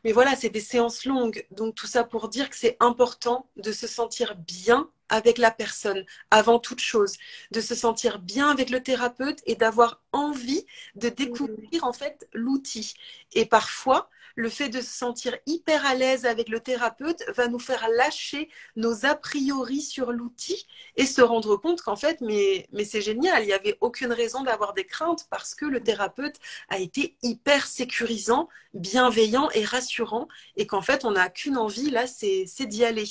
mais 0.04 0.12
voilà, 0.12 0.36
c'est 0.36 0.50
des 0.50 0.60
séances 0.60 1.06
longues. 1.06 1.46
Donc 1.52 1.76
tout 1.76 1.88
ça 1.88 2.04
pour 2.04 2.28
dire 2.28 2.50
que 2.50 2.58
c'est 2.58 2.76
important 2.80 3.48
de 3.56 3.72
se 3.72 3.88
sentir 3.88 4.36
bien 4.36 4.90
avec 5.12 5.38
la 5.38 5.52
personne 5.52 6.06
avant 6.32 6.58
toute 6.58 6.80
chose, 6.80 7.18
de 7.52 7.62
se 7.62 7.76
sentir 7.76 8.18
bien 8.18 8.50
avec 8.50 8.70
le 8.70 8.82
thérapeute 8.82 9.42
et 9.46 9.56
d'avoir 9.56 10.02
envie 10.14 10.66
de 10.96 11.10
découvrir 11.10 11.84
en 11.84 11.94
fait 11.94 12.28
l'outil. 12.34 12.94
Et 13.34 13.46
parfois, 13.46 14.10
le 14.36 14.50
fait 14.50 14.70
de 14.70 14.82
se 14.82 14.90
sentir 14.90 15.38
hyper 15.46 15.86
à 15.86 15.96
l'aise 15.96 16.26
avec 16.26 16.50
le 16.50 16.60
thérapeute 16.60 17.24
va 17.36 17.48
nous 17.48 17.60
faire 17.60 17.88
lâcher 17.98 18.50
nos 18.76 19.06
a 19.06 19.16
priori 19.16 19.82
sur 19.82 20.12
l'outil 20.12 20.66
et 20.96 21.06
se 21.06 21.22
rendre 21.22 21.58
compte 21.58 21.82
qu'en 21.82 21.96
fait, 21.96 22.22
mais, 22.22 22.68
c'est 22.86 23.02
génial, 23.02 23.44
il 23.44 23.48
n'y 23.48 23.54
avait 23.54 23.78
aucune 23.82 24.12
raison 24.12 24.44
d'avoir 24.44 24.74
des 24.74 24.86
craintes 24.86 25.28
parce 25.30 25.56
que 25.56 25.66
le 25.66 25.82
thérapeute 25.82 26.36
a 26.70 26.80
été 26.80 27.18
hyper 27.22 27.66
sécurisant, 27.66 28.50
bienveillant 28.74 29.50
et 29.52 29.64
rassurant 29.64 30.28
et 30.56 30.68
qu'en 30.68 30.82
fait, 30.82 31.06
on 31.06 31.12
n'a 31.12 31.30
qu'une 31.30 31.58
envie 31.58 31.90
là, 31.90 32.08
c'est 32.08 32.66
d'y 32.66 32.84
aller 32.86 33.06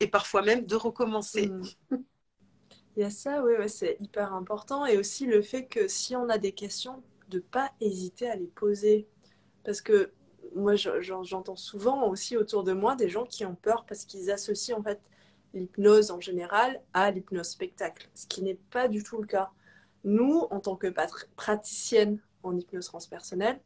et 0.00 0.08
parfois 0.08 0.42
même 0.42 0.66
de 0.66 0.76
recommencer. 0.76 1.48
Mm. 1.48 1.96
Il 2.96 3.00
y 3.00 3.04
a 3.04 3.10
ça, 3.10 3.42
oui, 3.42 3.54
c'est 3.68 3.96
hyper 4.00 4.34
important. 4.34 4.84
Et 4.84 4.98
aussi 4.98 5.24
le 5.24 5.40
fait 5.40 5.64
que 5.64 5.88
si 5.88 6.14
on 6.14 6.28
a 6.28 6.36
des 6.36 6.52
questions, 6.52 7.02
de 7.32 7.40
pas 7.40 7.72
hésiter 7.80 8.28
à 8.28 8.36
les 8.36 8.46
poser. 8.46 9.08
Parce 9.64 9.80
que 9.80 10.12
moi, 10.54 10.74
j'entends 10.76 11.56
souvent 11.56 12.08
aussi 12.08 12.36
autour 12.36 12.64
de 12.64 12.72
moi 12.72 12.96
des 12.96 13.08
gens 13.08 13.24
qui 13.24 13.44
ont 13.44 13.54
peur 13.54 13.84
parce 13.86 14.04
qu'ils 14.04 14.30
associent 14.30 14.78
en 14.78 14.82
fait 14.82 15.00
l'hypnose 15.54 16.10
en 16.10 16.20
général 16.20 16.80
à 16.94 17.10
l'hypnose 17.10 17.48
spectacle, 17.48 18.08
ce 18.14 18.26
qui 18.26 18.42
n'est 18.42 18.58
pas 18.70 18.88
du 18.88 19.02
tout 19.02 19.18
le 19.18 19.26
cas. 19.26 19.50
Nous, 20.04 20.46
en 20.50 20.60
tant 20.60 20.76
que 20.76 20.92
praticienne 21.36 22.18
en 22.42 22.56
hypnose 22.56 22.86
transpersonnelle, 22.86 23.60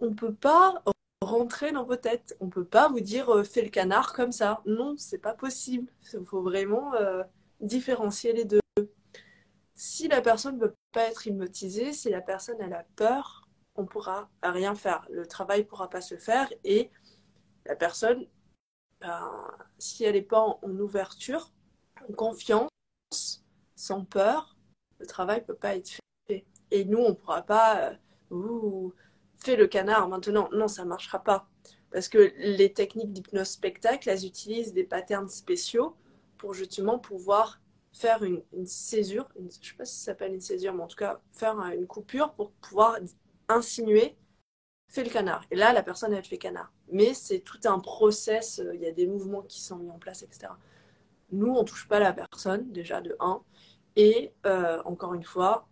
on 0.00 0.10
ne 0.10 0.14
peut 0.14 0.34
pas 0.34 0.82
rentrer 1.20 1.72
dans 1.72 1.84
vos 1.84 1.96
têtes. 1.96 2.36
On 2.40 2.48
peut 2.48 2.64
pas 2.64 2.88
vous 2.88 3.00
dire 3.00 3.30
euh, 3.30 3.44
fais 3.44 3.62
le 3.62 3.70
canard 3.70 4.12
comme 4.12 4.32
ça. 4.32 4.62
Non, 4.66 4.94
c'est 4.96 5.18
pas 5.18 5.34
possible. 5.34 5.90
Il 6.12 6.24
faut 6.24 6.42
vraiment 6.42 6.94
euh, 6.94 7.22
différencier 7.60 8.32
les 8.32 8.44
deux. 8.44 8.60
Si 9.74 10.08
la 10.08 10.20
personne 10.20 10.56
ne 10.56 10.62
veut 10.62 10.76
pas 10.92 11.02
être 11.02 11.26
hypnotisée, 11.26 11.92
si 11.92 12.10
la 12.10 12.20
personne 12.20 12.56
elle 12.60 12.72
a 12.72 12.84
peur, 12.96 13.43
on 13.74 13.86
pourra 13.86 14.28
rien 14.42 14.74
faire. 14.74 15.06
Le 15.10 15.26
travail 15.26 15.64
pourra 15.64 15.90
pas 15.90 16.00
se 16.00 16.16
faire 16.16 16.52
et 16.64 16.90
la 17.66 17.76
personne, 17.76 18.26
ben, 19.00 19.50
si 19.78 20.04
elle 20.04 20.14
n'est 20.14 20.22
pas 20.22 20.40
en, 20.40 20.78
ouverture, 20.78 21.52
en 22.08 22.12
confiance, 22.12 22.70
sans 23.74 24.04
peur, 24.04 24.56
le 24.98 25.06
travail 25.06 25.44
peut 25.44 25.54
pas 25.54 25.76
être 25.76 25.98
fait. 26.26 26.44
Et 26.70 26.84
nous, 26.84 26.98
on 26.98 27.14
pourra 27.14 27.42
pas 27.42 27.96
euh, 28.30 28.90
fais 29.36 29.56
le 29.56 29.66
canard 29.66 30.08
maintenant. 30.08 30.48
Non, 30.52 30.68
ça 30.68 30.84
marchera 30.84 31.22
pas. 31.22 31.48
Parce 31.90 32.08
que 32.08 32.32
les 32.36 32.72
techniques 32.72 33.12
d'hypnose 33.12 33.48
spectacle, 33.48 34.08
elles 34.08 34.26
utilisent 34.26 34.72
des 34.72 34.84
patterns 34.84 35.28
spéciaux 35.28 35.96
pour 36.38 36.54
justement 36.54 36.98
pouvoir 36.98 37.60
faire 37.92 38.24
une, 38.24 38.42
césure, 38.66 39.28
je 39.36 39.42
ne 39.42 39.50
sais 39.50 39.74
pas 39.78 39.84
si 39.84 39.96
ça 39.96 40.06
s'appelle 40.06 40.34
une 40.34 40.40
césure, 40.40 40.74
mais 40.74 40.82
en 40.82 40.88
tout 40.88 40.96
cas 40.96 41.20
faire 41.30 41.56
une 41.60 41.86
coupure 41.86 42.32
pour 42.32 42.50
pouvoir 42.50 42.98
insinuer 43.48 44.16
fais 44.88 45.04
le 45.04 45.10
canard. 45.10 45.44
Et 45.50 45.56
là, 45.56 45.72
la 45.72 45.82
personne, 45.82 46.12
elle 46.12 46.24
fait 46.24 46.38
canard. 46.38 46.72
Mais 46.90 47.14
c'est 47.14 47.40
tout 47.40 47.58
un 47.64 47.80
process, 47.80 48.62
il 48.74 48.80
y 48.80 48.86
a 48.86 48.92
des 48.92 49.06
mouvements 49.06 49.42
qui 49.42 49.60
sont 49.60 49.76
mis 49.76 49.90
en 49.90 49.98
place, 49.98 50.22
etc. 50.22 50.52
Nous, 51.32 51.52
on 51.52 51.64
touche 51.64 51.88
pas 51.88 51.98
la 51.98 52.12
personne, 52.12 52.70
déjà 52.70 53.00
de 53.00 53.16
1. 53.18 53.42
Et 53.96 54.32
euh, 54.46 54.80
encore 54.84 55.14
une 55.14 55.24
fois, 55.24 55.66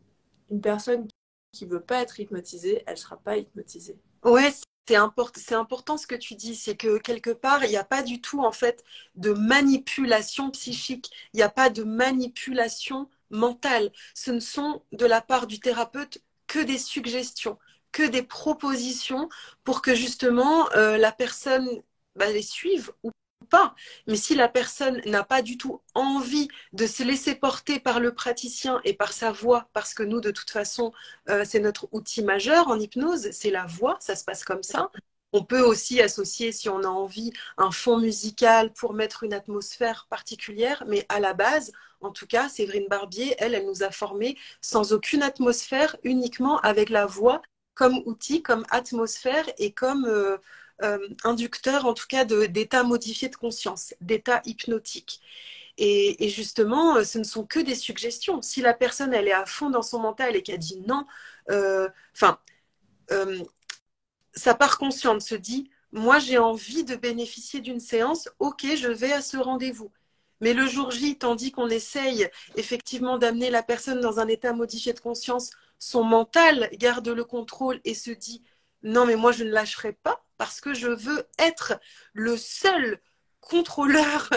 une 0.51 0.61
personne 0.61 1.07
qui 1.53 1.67
veut 1.67 1.81
pas 1.81 2.03
être 2.03 2.19
hypnotisée, 2.19 2.83
elle 2.87 2.97
sera 2.97 3.17
pas 3.17 3.37
hypnotisée. 3.37 3.99
Ouais, 4.25 4.53
c'est 4.89 5.55
important 5.55 5.97
ce 5.97 6.07
que 6.07 6.15
tu 6.15 6.35
dis, 6.35 6.55
c'est 6.57 6.77
que 6.77 6.99
quelque 6.99 7.31
part, 7.31 7.65
il 7.65 7.71
n'y 7.71 7.77
a 7.77 7.85
pas 7.85 8.03
du 8.03 8.21
tout 8.21 8.41
en 8.41 8.53
fait 8.53 8.85
de 9.15 9.33
manipulation 9.33 10.51
psychique, 10.51 11.11
il 11.33 11.37
n'y 11.37 11.43
a 11.43 11.49
pas 11.49 11.71
de 11.71 11.85
manipulation 11.85 13.09
mentale. 13.31 13.93
Ce 14.15 14.31
ne 14.31 14.41
sont 14.41 14.83
de 14.93 15.07
la 15.07 15.21
part 15.21 15.47
du 15.47 15.61
thérapeute 15.61 16.19
que 16.53 16.59
des 16.59 16.77
suggestions, 16.77 17.59
que 17.93 18.03
des 18.03 18.23
propositions 18.23 19.31
pour 19.65 19.81
que 19.81 19.95
justement 19.95 20.71
euh, 20.73 20.99
la 20.99 21.11
personne 21.11 21.67
bah, 22.15 22.31
les 22.31 22.43
suive 22.43 22.93
ou 23.03 23.11
pas. 23.49 23.75
Mais 24.07 24.17
si 24.17 24.35
la 24.35 24.49
personne 24.51 25.01
n'a 25.07 25.25
pas 25.25 25.41
du 25.41 25.57
tout 25.57 25.81
envie 25.95 26.49
de 26.75 26.87
se 26.87 27.03
laisser 27.03 27.35
porter 27.35 27.81
par 27.81 28.01
le 28.01 28.15
praticien 28.15 28.83
et 28.85 28.93
par 28.93 29.15
sa 29.15 29.33
voix, 29.33 29.71
parce 29.73 29.95
que 29.95 30.03
nous, 30.03 30.21
de 30.21 30.31
toute 30.31 30.51
façon, 30.51 30.93
euh, 31.31 31.43
c'est 31.47 31.61
notre 31.61 31.89
outil 31.91 32.23
majeur 32.23 32.69
en 32.69 32.79
hypnose, 32.79 33.31
c'est 33.31 33.51
la 33.51 33.65
voix, 33.65 33.97
ça 34.01 34.15
se 34.15 34.25
passe 34.25 34.45
comme 34.45 34.63
ça. 34.63 34.91
On 35.33 35.45
peut 35.45 35.63
aussi 35.63 36.01
associer, 36.03 36.53
si 36.53 36.69
on 36.69 36.83
a 36.83 36.89
envie, 36.89 37.33
un 37.57 37.71
fond 37.71 37.99
musical 37.99 38.73
pour 38.73 38.93
mettre 38.93 39.25
une 39.25 39.33
atmosphère 39.33 40.07
particulière, 40.11 40.85
mais 40.87 41.07
à 41.09 41.21
la 41.21 41.33
base, 41.33 41.73
en 42.03 42.11
tout 42.11 42.27
cas, 42.27 42.49
Séverine 42.49 42.87
Barbier, 42.89 43.35
elle, 43.39 43.55
elle 43.55 43.67
nous 43.67 43.83
a 43.83 43.91
formés 43.91 44.37
sans 44.61 44.93
aucune 44.93 45.23
atmosphère, 45.23 45.97
uniquement 46.05 46.59
avec 46.61 46.91
la 46.91 47.07
voix 47.07 47.41
comme 47.75 48.03
outil, 48.07 48.43
comme 48.43 48.65
atmosphère 48.71 49.49
et 49.59 49.73
comme 49.73 50.05
euh, 50.07 50.37
euh, 50.83 50.99
inducteur, 51.25 51.87
en 51.87 51.95
tout 51.95 52.07
cas, 52.09 52.25
d'état 52.25 52.83
modifié 52.83 53.29
de 53.29 53.37
conscience, 53.37 53.95
d'état 54.01 54.43
hypnotique. 54.45 55.21
Et, 55.79 56.29
justement, 56.29 56.97
euh, 56.97 57.05
ce 57.05 57.19
ne 57.19 57.25
sont 57.25 57.47
que 57.47 57.59
des 57.59 57.75
suggestions. 57.75 58.43
Si 58.43 58.61
la 58.61 58.75
personne, 58.75 59.15
elle 59.15 59.29
est 59.29 59.33
à 59.33 59.47
fond 59.47 59.71
dans 59.71 59.83
son 59.83 60.01
mental 60.01 60.37
et 60.37 60.43
qu'elle 60.43 60.59
dit 60.59 60.81
non, 60.87 61.07
enfin, 62.15 62.39
sa 64.35 64.55
part 64.55 64.79
consciente 64.79 65.23
se 65.23 65.35
dit, 65.35 65.71
moi 65.93 66.19
j'ai 66.19 66.39
envie 66.39 66.85
de 66.85 66.97
bénéficier 66.97 67.61
d'une 67.61 67.81
séance, 67.81 68.29
ok, 68.39 68.67
je 68.77 68.89
vais 68.89 69.13
à 69.13 69.23
ce 69.23 69.37
rendez-vous. 69.37 69.91
Mais 70.41 70.55
le 70.55 70.67
jour 70.67 70.91
J, 70.91 71.17
tandis 71.17 71.53
qu'on 71.53 71.69
essaye 71.69 72.29
effectivement 72.57 73.19
d'amener 73.19 73.51
la 73.51 73.63
personne 73.63 74.01
dans 74.01 74.19
un 74.19 74.27
état 74.27 74.53
modifié 74.53 74.93
de 74.93 75.01
conscience, 75.01 75.51
son 75.79 76.03
mental 76.03 76.69
garde 76.73 77.09
le 77.09 77.25
contrôle 77.25 77.81
et 77.85 77.95
se 77.95 78.11
dit, 78.11 78.43
non 78.83 79.07
mais 79.07 79.17
moi 79.17 79.33
je 79.33 79.45
ne 79.45 79.51
lâcherai 79.51 79.93
pas 79.93 80.25
parce 80.39 80.61
que 80.61 80.75
je 80.75 80.89
veux 80.89 81.29
être 81.39 81.75
le 82.13 82.37
seul 82.37 83.01
contrôleur 83.41 84.31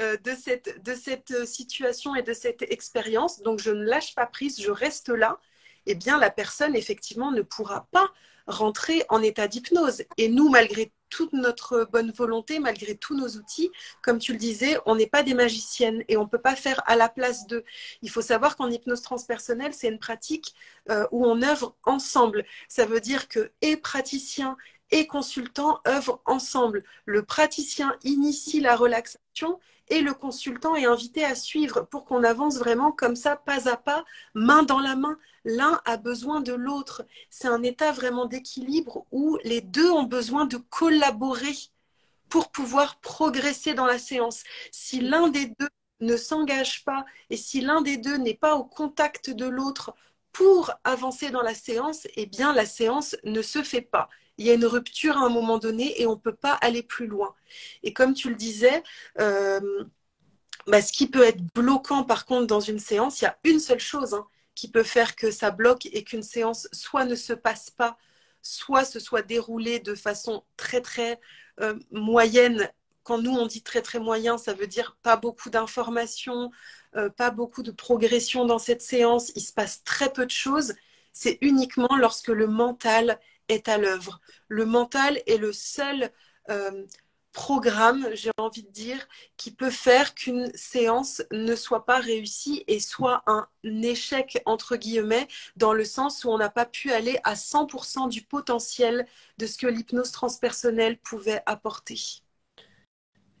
euh, 0.00 0.16
de 0.18 0.34
cette, 0.34 0.82
de 0.82 0.94
cette 0.94 1.46
situation 1.46 2.14
et 2.14 2.22
de 2.22 2.32
cette 2.32 2.62
expérience. 2.62 3.42
Donc 3.42 3.60
je 3.60 3.70
ne 3.70 3.84
lâche 3.84 4.14
pas 4.14 4.26
prise, 4.26 4.60
je 4.60 4.70
reste 4.70 5.08
là. 5.08 5.38
Eh 5.86 5.94
bien, 5.94 6.18
la 6.18 6.30
personne, 6.30 6.74
effectivement, 6.74 7.30
ne 7.30 7.42
pourra 7.42 7.86
pas 7.92 8.10
rentrer 8.46 9.04
en 9.08 9.22
état 9.22 9.48
d'hypnose. 9.48 10.02
Et 10.16 10.28
nous, 10.28 10.48
malgré 10.48 10.92
toute 11.08 11.32
notre 11.32 11.88
bonne 11.90 12.10
volonté, 12.10 12.58
malgré 12.58 12.96
tous 12.96 13.16
nos 13.16 13.28
outils, 13.28 13.70
comme 14.02 14.18
tu 14.18 14.32
le 14.32 14.38
disais, 14.38 14.78
on 14.86 14.96
n'est 14.96 15.06
pas 15.06 15.22
des 15.22 15.34
magiciennes 15.34 16.02
et 16.08 16.16
on 16.16 16.24
ne 16.24 16.28
peut 16.28 16.40
pas 16.40 16.56
faire 16.56 16.82
à 16.86 16.96
la 16.96 17.08
place 17.08 17.46
d'eux. 17.46 17.64
Il 18.02 18.10
faut 18.10 18.22
savoir 18.22 18.56
qu'en 18.56 18.70
hypnose 18.70 19.02
transpersonnelle, 19.02 19.72
c'est 19.72 19.88
une 19.88 19.98
pratique 19.98 20.54
euh, 20.90 21.06
où 21.12 21.24
on 21.24 21.42
œuvre 21.42 21.76
ensemble. 21.84 22.44
Ça 22.68 22.86
veut 22.86 23.00
dire 23.00 23.28
que 23.28 23.52
et 23.62 23.76
praticiens 23.76 24.56
et 24.90 25.06
consultants 25.06 25.80
œuvrent 25.86 26.20
ensemble. 26.26 26.82
Le 27.04 27.24
praticien 27.24 27.96
initie 28.04 28.60
la 28.60 28.76
relaxation 28.76 29.58
et 29.88 30.00
le 30.00 30.14
consultant 30.14 30.74
est 30.74 30.86
invité 30.86 31.24
à 31.24 31.34
suivre 31.34 31.82
pour 31.82 32.04
qu'on 32.04 32.24
avance 32.24 32.58
vraiment 32.58 32.92
comme 32.92 33.16
ça, 33.16 33.36
pas 33.36 33.68
à 33.68 33.76
pas, 33.76 34.04
main 34.34 34.62
dans 34.62 34.80
la 34.80 34.96
main. 34.96 35.18
L'un 35.44 35.80
a 35.84 35.96
besoin 35.96 36.40
de 36.40 36.52
l'autre. 36.52 37.06
C'est 37.30 37.48
un 37.48 37.62
état 37.62 37.92
vraiment 37.92 38.26
d'équilibre 38.26 39.06
où 39.12 39.38
les 39.44 39.60
deux 39.60 39.90
ont 39.90 40.02
besoin 40.02 40.46
de 40.46 40.56
collaborer 40.56 41.54
pour 42.28 42.50
pouvoir 42.50 42.98
progresser 43.00 43.74
dans 43.74 43.86
la 43.86 43.98
séance. 43.98 44.42
Si 44.72 45.00
l'un 45.00 45.28
des 45.28 45.46
deux 45.46 45.68
ne 46.00 46.16
s'engage 46.16 46.84
pas 46.84 47.04
et 47.30 47.36
si 47.36 47.60
l'un 47.60 47.80
des 47.80 47.96
deux 47.96 48.16
n'est 48.16 48.34
pas 48.34 48.56
au 48.56 48.64
contact 48.64 49.30
de 49.30 49.46
l'autre 49.46 49.94
pour 50.32 50.72
avancer 50.84 51.30
dans 51.30 51.42
la 51.42 51.54
séance, 51.54 52.06
eh 52.16 52.26
bien 52.26 52.52
la 52.52 52.66
séance 52.66 53.16
ne 53.24 53.40
se 53.40 53.62
fait 53.62 53.80
pas. 53.80 54.08
Il 54.38 54.46
y 54.46 54.50
a 54.50 54.54
une 54.54 54.66
rupture 54.66 55.16
à 55.16 55.26
un 55.26 55.28
moment 55.28 55.58
donné 55.58 56.00
et 56.00 56.06
on 56.06 56.12
ne 56.12 56.20
peut 56.20 56.34
pas 56.34 56.54
aller 56.54 56.82
plus 56.82 57.06
loin. 57.06 57.34
Et 57.82 57.92
comme 57.92 58.14
tu 58.14 58.28
le 58.28 58.36
disais, 58.36 58.82
euh, 59.20 59.84
bah, 60.66 60.82
ce 60.82 60.92
qui 60.92 61.08
peut 61.08 61.22
être 61.22 61.42
bloquant 61.54 62.04
par 62.04 62.26
contre 62.26 62.46
dans 62.46 62.60
une 62.60 62.78
séance, 62.78 63.20
il 63.20 63.24
y 63.24 63.28
a 63.28 63.38
une 63.44 63.60
seule 63.60 63.80
chose 63.80 64.14
hein, 64.14 64.26
qui 64.54 64.70
peut 64.70 64.82
faire 64.82 65.16
que 65.16 65.30
ça 65.30 65.50
bloque 65.50 65.86
et 65.86 66.04
qu'une 66.04 66.22
séance 66.22 66.68
soit 66.72 67.04
ne 67.04 67.14
se 67.14 67.32
passe 67.32 67.70
pas, 67.70 67.96
soit 68.42 68.84
se 68.84 68.98
soit 69.00 69.22
déroulée 69.22 69.80
de 69.80 69.94
façon 69.94 70.44
très 70.56 70.80
très 70.80 71.20
euh, 71.60 71.78
moyenne 71.90 72.70
quand 73.06 73.22
nous 73.22 73.30
on 73.30 73.46
dit 73.46 73.62
très 73.62 73.82
très 73.82 74.00
moyen, 74.00 74.36
ça 74.36 74.52
veut 74.52 74.66
dire 74.66 74.98
pas 75.02 75.16
beaucoup 75.16 75.48
d'informations, 75.48 76.50
euh, 76.96 77.08
pas 77.08 77.30
beaucoup 77.30 77.62
de 77.62 77.70
progression 77.70 78.44
dans 78.46 78.58
cette 78.58 78.82
séance, 78.82 79.30
il 79.36 79.42
se 79.42 79.52
passe 79.52 79.84
très 79.84 80.12
peu 80.12 80.26
de 80.26 80.30
choses. 80.32 80.74
C'est 81.18 81.38
uniquement 81.40 81.96
lorsque 81.96 82.28
le 82.28 82.46
mental 82.46 83.18
est 83.48 83.70
à 83.70 83.78
l'œuvre. 83.78 84.20
Le 84.48 84.66
mental 84.66 85.18
est 85.26 85.38
le 85.38 85.50
seul 85.50 86.12
euh, 86.50 86.84
programme, 87.32 88.06
j'ai 88.12 88.30
envie 88.36 88.64
de 88.64 88.70
dire, 88.70 89.08
qui 89.38 89.50
peut 89.50 89.70
faire 89.70 90.14
qu'une 90.14 90.52
séance 90.54 91.22
ne 91.32 91.56
soit 91.56 91.86
pas 91.86 92.00
réussie 92.00 92.64
et 92.66 92.80
soit 92.80 93.22
un 93.26 93.48
échec, 93.64 94.42
entre 94.44 94.76
guillemets, 94.76 95.26
dans 95.56 95.72
le 95.72 95.86
sens 95.86 96.22
où 96.24 96.28
on 96.28 96.36
n'a 96.36 96.50
pas 96.50 96.66
pu 96.66 96.92
aller 96.92 97.18
à 97.24 97.34
100% 97.34 98.08
du 98.08 98.20
potentiel 98.20 99.06
de 99.38 99.46
ce 99.46 99.56
que 99.56 99.66
l'hypnose 99.66 100.12
transpersonnelle 100.12 100.98
pouvait 100.98 101.42
apporter. 101.46 102.25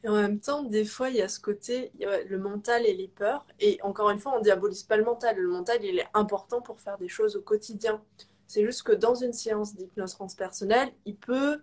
Et 0.06 0.08
en 0.08 0.14
même 0.14 0.38
temps, 0.38 0.62
des 0.62 0.84
fois, 0.84 1.10
il 1.10 1.16
y 1.16 1.20
a 1.20 1.26
ce 1.26 1.40
côté, 1.40 1.90
le 1.98 2.38
mental 2.38 2.86
et 2.86 2.94
les 2.94 3.08
peurs. 3.08 3.44
Et 3.58 3.80
encore 3.82 4.08
une 4.10 4.20
fois, 4.20 4.38
on 4.38 4.40
diabolise 4.40 4.84
pas 4.84 4.96
le 4.96 5.02
mental. 5.02 5.36
Le 5.36 5.48
mental, 5.48 5.84
il 5.84 5.98
est 5.98 6.06
important 6.14 6.60
pour 6.60 6.78
faire 6.78 6.96
des 6.96 7.08
choses 7.08 7.34
au 7.34 7.42
quotidien. 7.42 8.00
C'est 8.46 8.64
juste 8.64 8.84
que 8.84 8.92
dans 8.92 9.16
une 9.16 9.32
séance 9.32 9.74
d'hypnose 9.74 10.14
transpersonnelle, 10.14 10.92
il 11.06 11.16
peut 11.16 11.60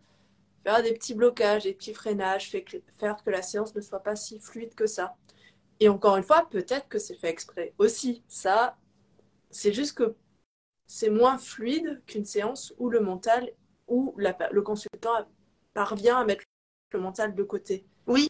faire 0.66 0.84
des 0.84 0.94
petits 0.94 1.14
blocages, 1.14 1.64
des 1.64 1.74
petits 1.74 1.94
freinages, 1.94 2.52
faire 2.98 3.24
que 3.24 3.30
la 3.30 3.42
séance 3.42 3.74
ne 3.76 3.80
soit 3.80 4.02
pas 4.02 4.18
si 4.18 4.40
fluide 4.40 4.76
que 4.76 4.88
ça. 4.88 5.16
Et 5.80 5.88
encore 5.88 6.18
une 6.18 6.24
fois, 6.24 6.46
peut-être 6.52 6.90
que 6.90 7.00
c'est 7.00 7.16
fait 7.16 7.30
exprès 7.30 7.74
aussi. 7.78 8.24
Ça, 8.28 8.76
c'est 9.52 9.72
juste 9.72 9.98
que 9.98 10.16
c'est 10.86 11.10
moins 11.10 11.38
fluide 11.38 12.02
qu'une 12.08 12.26
séance 12.26 12.74
où 12.78 12.90
le 12.90 13.00
mental, 13.00 13.50
où 13.88 14.14
le 14.18 14.62
consultant 14.62 15.26
parvient 15.74 16.18
à 16.18 16.26
mettre 16.26 16.44
le 16.92 17.00
mental 17.00 17.36
de 17.36 17.44
côté. 17.44 17.86
Oui. 18.08 18.30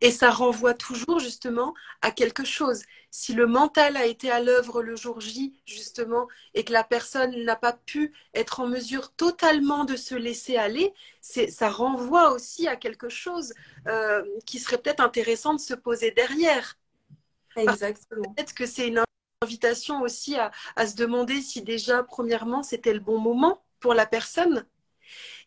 Et 0.00 0.10
ça 0.10 0.30
renvoie 0.30 0.74
toujours 0.74 1.18
justement 1.18 1.74
à 2.00 2.10
quelque 2.10 2.44
chose. 2.44 2.82
Si 3.10 3.32
le 3.32 3.46
mental 3.46 3.96
a 3.96 4.06
été 4.06 4.30
à 4.30 4.40
l'œuvre 4.40 4.82
le 4.82 4.96
jour 4.96 5.20
J, 5.20 5.52
justement, 5.66 6.26
et 6.54 6.64
que 6.64 6.72
la 6.72 6.84
personne 6.84 7.44
n'a 7.44 7.56
pas 7.56 7.72
pu 7.72 8.12
être 8.34 8.60
en 8.60 8.66
mesure 8.66 9.12
totalement 9.12 9.84
de 9.84 9.96
se 9.96 10.14
laisser 10.14 10.56
aller, 10.56 10.92
ça 11.20 11.70
renvoie 11.70 12.32
aussi 12.32 12.66
à 12.66 12.76
quelque 12.76 13.08
chose 13.08 13.52
euh, 13.86 14.24
qui 14.46 14.58
serait 14.58 14.78
peut-être 14.78 15.00
intéressant 15.00 15.54
de 15.54 15.60
se 15.60 15.74
poser 15.74 16.10
derrière. 16.10 16.76
Exactement. 17.56 18.34
Peut-être 18.34 18.54
que 18.54 18.66
c'est 18.66 18.88
une 18.88 19.02
invitation 19.42 20.00
aussi 20.02 20.36
à, 20.36 20.50
à 20.76 20.86
se 20.86 20.96
demander 20.96 21.40
si 21.40 21.62
déjà, 21.62 22.02
premièrement, 22.02 22.62
c'était 22.62 22.94
le 22.94 23.00
bon 23.00 23.18
moment 23.18 23.62
pour 23.80 23.94
la 23.94 24.06
personne. 24.06 24.66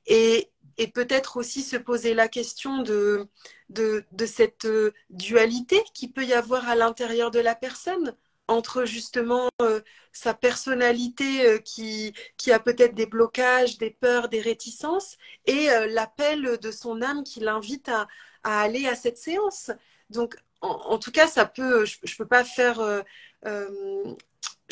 Et, 0.06 0.50
et 0.78 0.88
peut-être 0.88 1.38
aussi 1.38 1.62
se 1.64 1.78
poser 1.78 2.14
la 2.14 2.28
question 2.28 2.82
de, 2.82 3.28
de, 3.70 4.04
cette 4.26 4.66
euh, 4.66 4.94
dualité 5.10 5.82
qui 5.94 6.08
peut 6.08 6.26
y 6.26 6.34
avoir 6.34 6.68
à 6.70 6.76
l'intérieur 6.76 7.32
de 7.32 7.40
la 7.40 7.56
personne 7.56 8.16
entre 8.48 8.86
justement 8.86 9.50
euh, 9.62 9.82
sa 10.14 10.34
personnalité 10.34 11.46
euh, 11.46 11.58
qui, 11.60 12.14
qui 12.38 12.52
a 12.52 12.60
peut-être 12.60 12.96
des 12.96 13.06
blocages, 13.06 13.78
des 13.78 13.92
peurs, 13.92 14.30
des 14.30 14.40
réticences, 14.42 15.18
et 15.46 15.68
l'appel 15.90 16.58
de 16.60 16.72
son 16.72 17.02
âme 17.02 17.24
qui 17.24 17.40
l'invite 17.40 17.90
à, 17.90 18.08
à, 18.44 18.62
aller 18.62 18.88
à 18.88 18.96
cette 18.96 19.18
séance. 19.18 19.72
Donc, 20.10 20.38
en, 20.62 20.98
tout 20.98 21.12
cas, 21.12 21.28
ça 21.28 21.46
peut, 21.46 21.86
je, 21.86 21.98
ne 22.04 22.18
peux 22.18 22.26
pas 22.26 22.44
faire, 22.44 23.04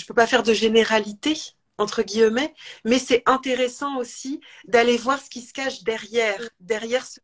peux 0.08 0.14
pas 0.16 0.28
faire 0.28 0.44
de 0.44 0.54
généralité 0.54 1.38
entre 1.78 2.04
guillemets, 2.04 2.54
mais 2.84 3.00
c'est 3.00 3.24
intéressant 3.26 3.98
aussi 3.98 4.40
d'aller 4.66 4.98
voir 4.98 5.20
ce 5.22 5.30
qui 5.30 5.42
se 5.42 5.54
cache 5.54 5.84
derrière, 5.84 6.40
derrière 6.60 7.06
ce 7.06 7.20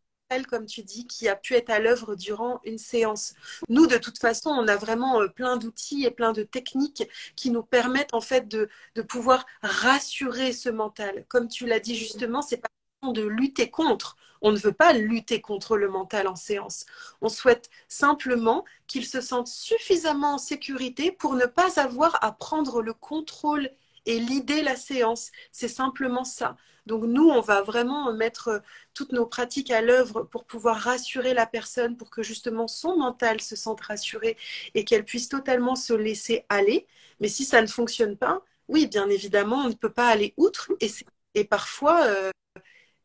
comme 0.50 0.66
tu 0.66 0.82
dis, 0.84 1.08
qui 1.08 1.28
a 1.28 1.36
pu 1.36 1.56
être 1.56 1.70
à 1.70 1.80
l'œuvre 1.80 2.16
durant 2.16 2.62
une 2.64 2.78
séance. 2.78 3.34
Nous, 3.68 3.86
de 3.88 3.98
toute 3.98 4.18
façon, 4.18 4.50
on 4.50 4.68
a 4.68 4.78
vraiment 4.78 5.22
euh, 5.22 5.28
plein 5.28 5.58
d'outils 5.58 6.06
et 6.06 6.12
plein 6.12 6.32
de 6.32 6.44
techniques 6.44 7.04
qui 7.36 7.52
nous 7.52 7.64
permettent 7.64 8.14
en 8.14 8.22
fait 8.22 8.48
de, 8.48 8.70
de 8.96 9.02
pouvoir 9.02 9.46
rassurer 9.62 10.54
ce 10.54 10.70
mental. 10.70 11.26
Comme 11.28 11.48
tu 11.50 11.66
l'as 11.66 11.80
dit 11.80 11.96
justement, 11.96 12.42
c'est 12.42 12.58
pas 12.58 12.70
de 13.12 13.24
lutter 13.24 13.70
contre. 13.70 14.16
On 14.42 14.52
ne 14.52 14.58
veut 14.58 14.72
pas 14.72 14.94
lutter 14.94 15.42
contre 15.42 15.78
le 15.78 15.90
mental 15.90 16.28
en 16.28 16.36
séance. 16.36 16.86
On 17.22 17.30
souhaite 17.30 17.70
simplement 17.88 18.64
qu'il 18.88 19.06
se 19.06 19.22
sente 19.22 19.48
suffisamment 19.48 20.36
en 20.36 20.38
sécurité 20.38 21.12
pour 21.12 21.36
ne 21.36 21.46
pas 21.46 21.80
avoir 21.80 22.18
à 22.24 22.32
prendre 22.32 22.82
le 22.82 22.94
contrôle 22.94 23.70
et 24.06 24.20
l'idée, 24.20 24.62
la 24.64 24.76
séance. 24.76 25.32
C'est 25.52 25.68
simplement 25.68 26.24
ça. 26.24 26.56
Donc 26.88 27.04
nous, 27.04 27.30
on 27.30 27.42
va 27.42 27.62
vraiment 27.62 28.12
mettre 28.14 28.48
euh, 28.50 28.60
toutes 28.94 29.12
nos 29.12 29.26
pratiques 29.26 29.72
à 29.72 29.82
l'œuvre 29.82 30.24
pour 30.24 30.46
pouvoir 30.46 30.78
rassurer 30.78 31.34
la 31.34 31.46
personne, 31.46 31.96
pour 31.98 32.10
que 32.10 32.24
justement 32.24 32.68
son 32.68 32.98
mental 32.98 33.40
se 33.42 33.56
sente 33.56 33.82
rassuré 33.82 34.36
et 34.74 34.84
qu'elle 34.86 35.06
puisse 35.06 35.30
totalement 35.30 35.76
se 35.76 35.94
laisser 35.94 36.46
aller. 36.50 36.88
Mais 37.20 37.28
si 37.28 37.46
ça 37.46 37.62
ne 37.62 37.68
fonctionne 37.68 38.18
pas, 38.18 38.42
oui, 38.68 38.88
bien 38.88 39.10
évidemment, 39.10 39.58
on 39.66 39.70
ne 39.70 39.74
peut 39.76 39.92
pas 39.94 40.08
aller 40.08 40.34
outre. 40.38 40.72
Et, 40.82 40.90
et 41.36 41.44
parfois, 41.46 42.06
euh, 42.08 42.32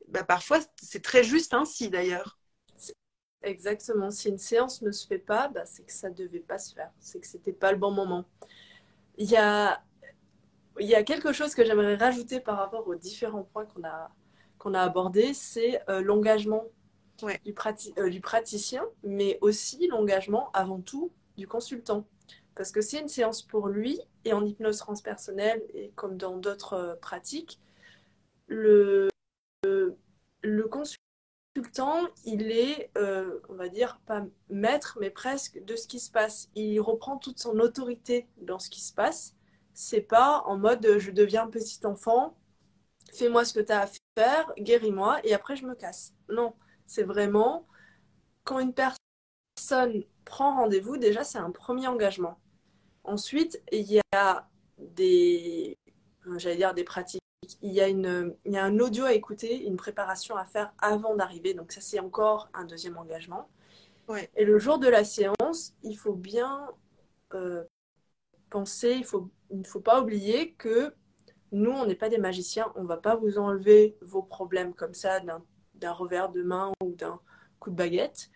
bah 0.09 0.25
parfois 0.25 0.61
c'est 0.83 1.03
très 1.03 1.25
juste 1.25 1.55
ainsi 1.55 1.91
d'ailleurs. 1.91 2.39
Exactement. 3.43 4.11
Si 4.11 4.29
une 4.29 4.39
séance 4.39 4.83
ne 4.83 4.91
se 4.91 5.07
fait 5.07 5.19
pas, 5.19 5.49
bah, 5.49 5.65
c'est 5.67 5.85
que 5.85 5.93
ça 5.93 6.11
ne 6.11 6.15
devait 6.15 6.41
pas 6.41 6.59
se 6.59 6.75
faire. 6.75 6.91
C'est 6.99 7.21
que 7.21 7.27
c'était 7.27 7.53
pas 7.53 7.71
le 7.73 7.79
bon 7.79 7.93
moment. 7.93 8.25
Il 9.19 9.31
y 9.31 9.37
a 9.37 9.83
il 10.81 10.87
y 10.87 10.95
a 10.95 11.03
quelque 11.03 11.33
chose 11.33 11.55
que 11.55 11.65
j'aimerais 11.65 11.97
rajouter 11.97 12.41
par 12.41 12.59
rapport 12.59 12.87
aux 12.87 12.95
différents 12.95 13.45
points 13.45 13.67
qu'on 13.67 13.85
a, 13.85 14.11
qu'on 14.59 14.75
a 14.75 14.81
abordés, 14.81 15.35
c'est 15.35 15.83
euh, 15.89 16.01
l'engagement 16.01 16.65
du, 17.19 17.27
euh, 17.99 18.11
du, 18.11 18.21
praticien, 18.21 18.85
mais 19.03 19.39
aussi 19.41 19.87
l'engagement 19.89 20.51
avant 20.53 20.81
tout 20.81 21.13
du 21.37 21.47
consultant. 21.47 22.07
Parce 22.55 22.73
que 22.73 22.81
c'est 22.81 23.01
une 23.01 23.09
séance 23.09 23.43
pour 23.43 23.69
lui, 23.69 24.01
et 24.25 24.33
en 24.33 24.45
hypnose 24.45 24.79
transpersonnelle, 24.79 25.63
et 25.75 25.91
comme 25.95 26.17
dans 26.17 26.37
d'autres 26.37 26.75
euh, 26.75 26.95
pratiques, 26.97 27.61
le, 28.49 29.09
le, 29.65 30.69
consultant, 30.69 32.07
il 32.25 32.51
est, 32.51 32.91
on 33.49 33.55
va 33.55 33.69
dire, 33.69 34.01
pas 34.07 34.25
maître, 34.51 34.99
mais 35.01 35.11
presque 35.11 35.63
de 35.65 35.75
ce 35.75 35.89
qui 35.89 35.99
se 35.99 36.11
passe. 36.11 36.49
Il 36.55 36.81
reprend 36.81 37.17
toute 37.17 37.41
son 37.41 37.59
autorité 37.59 38.29
dans 38.37 38.59
ce 38.59 38.71
qui 38.71 38.81
se 38.81 38.93
passe 38.93 39.36
c'est 39.77 40.01
pas 40.01 40.43
en 40.47 40.57
mode 40.57 40.99
je 40.99 41.11
deviens 41.11 41.47
petit 41.49 41.85
enfant, 41.87 42.35
fais-moi 43.13 43.45
ce 43.45 43.53
que 43.53 43.61
tu 43.61 43.73
as 43.73 43.83
à 43.83 43.89
faire, 44.19 44.53
guéris-moi 44.59 45.21
et 45.23 45.35
après 45.35 45.55
je 45.57 45.67
me 45.67 45.75
casse. 45.75 46.15
Non, 46.31 46.55
c'est 46.87 47.03
vraiment 47.03 47.69
quand 48.45 48.59
une 48.59 48.73
personne 48.75 50.05
prend 50.25 50.57
rendez-vous, 50.57 50.97
déjà 50.97 51.25
c'est 51.25 51.39
un 51.39 51.51
premier 51.51 51.87
engagement. 51.89 52.39
Ensuite, 53.05 53.63
il 53.71 53.93
y 53.93 54.01
a 54.15 54.49
des 54.79 55.77
j'allais 56.37 56.57
dire 56.57 56.75
des 56.75 56.85
pratiques. 56.85 57.21
Il 57.63 57.73
y, 57.73 57.81
a 57.81 57.89
une, 57.89 58.35
il 58.45 58.53
y 58.53 58.59
a 58.59 58.65
un 58.65 58.81
audio 58.81 59.05
à 59.05 59.13
écouter, 59.13 59.67
une 59.67 59.77
préparation 59.77 60.37
à 60.37 60.47
faire 60.47 60.73
avant 60.79 61.15
d'arriver. 61.15 61.55
Donc 61.55 61.71
ça, 61.71 61.81
c'est 61.81 62.01
encore 62.01 62.49
un 62.55 62.65
deuxième 62.65 62.97
engagement. 62.97 63.49
Et 64.37 64.45
le 64.45 64.59
jour 64.59 64.79
de 64.79 64.89
la 64.89 65.05
séance, 65.05 65.75
il 65.83 65.97
faut 65.97 66.15
bien 66.15 66.69
euh, 67.35 67.65
penser, 68.51 68.95
il 68.97 69.05
faut 69.05 69.31
il 69.51 69.59
ne 69.59 69.65
faut 69.65 69.81
pas 69.81 70.01
oublier 70.01 70.53
que 70.53 70.95
nous, 71.53 71.71
on 71.71 71.87
n'est 71.87 71.95
pas 71.95 72.09
des 72.09 72.19
magiciens, 72.19 72.73
on 72.75 72.83
ne 72.83 72.89
va 72.89 72.97
pas 72.97 73.17
vous 73.17 73.39
enlever 73.39 73.97
vos 74.03 74.23
problèmes 74.23 74.75
comme 74.75 74.95
ça 74.95 75.21
d'un 75.21 75.93
revers 75.93 76.31
de 76.31 76.43
main 76.43 76.73
ou 76.83 76.93
d'un 76.93 77.21
coup 77.61 77.71
de 77.71 77.77
baguette. 77.77 78.31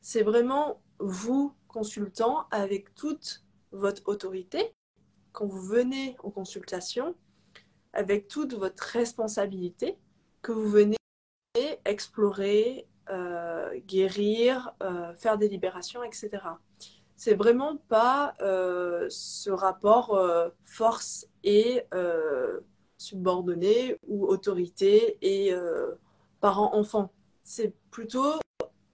C'est 0.00 0.22
vraiment 0.22 0.82
vous, 0.98 1.54
consultant, 1.68 2.46
avec 2.50 2.94
toute 2.94 3.44
votre 3.72 4.02
autorité, 4.06 4.74
quand 5.32 5.46
vous 5.46 5.62
venez 5.62 6.16
en 6.22 6.30
consultation, 6.30 7.14
avec 7.92 8.28
toute 8.28 8.54
votre 8.54 8.82
responsabilité, 8.82 9.98
que 10.42 10.52
vous 10.52 10.68
venez 10.68 10.96
explorer 11.84 12.86
euh, 13.10 13.78
guérir, 13.86 14.72
euh, 14.82 15.14
faire 15.14 15.38
des 15.38 15.48
libérations, 15.48 16.02
etc. 16.02 16.30
C'est 17.22 17.34
vraiment 17.34 17.76
pas 17.76 18.34
ce 18.40 19.50
rapport 19.50 20.18
force 20.64 21.26
et 21.44 21.84
subordonné 22.96 23.98
ou 24.08 24.26
autorité 24.26 25.18
et 25.20 25.54
parent-enfant. 26.40 27.12
C'est 27.42 27.74
plutôt 27.90 28.40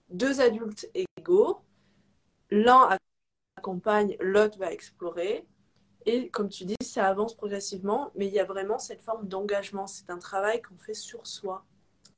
deux 0.09 0.41
adultes 0.41 0.89
égaux. 0.93 1.61
L'un 2.51 2.97
accompagne, 3.55 4.17
l'autre 4.19 4.59
va 4.59 4.73
explorer. 4.73 5.47
Et 6.05 6.29
comme 6.29 6.49
tu 6.49 6.65
dis, 6.65 6.75
ça 6.81 7.07
avance 7.07 7.33
progressivement, 7.33 8.11
mais 8.15 8.27
il 8.27 8.33
y 8.33 8.41
a 8.41 8.45
vraiment 8.45 8.77
cette 8.77 8.99
forme 9.01 9.25
d'engagement. 9.29 9.87
C'est 9.87 10.09
un 10.09 10.19
travail 10.19 10.61
qu'on 10.61 10.77
fait 10.77 10.93
sur 10.93 11.25
soi. 11.25 11.63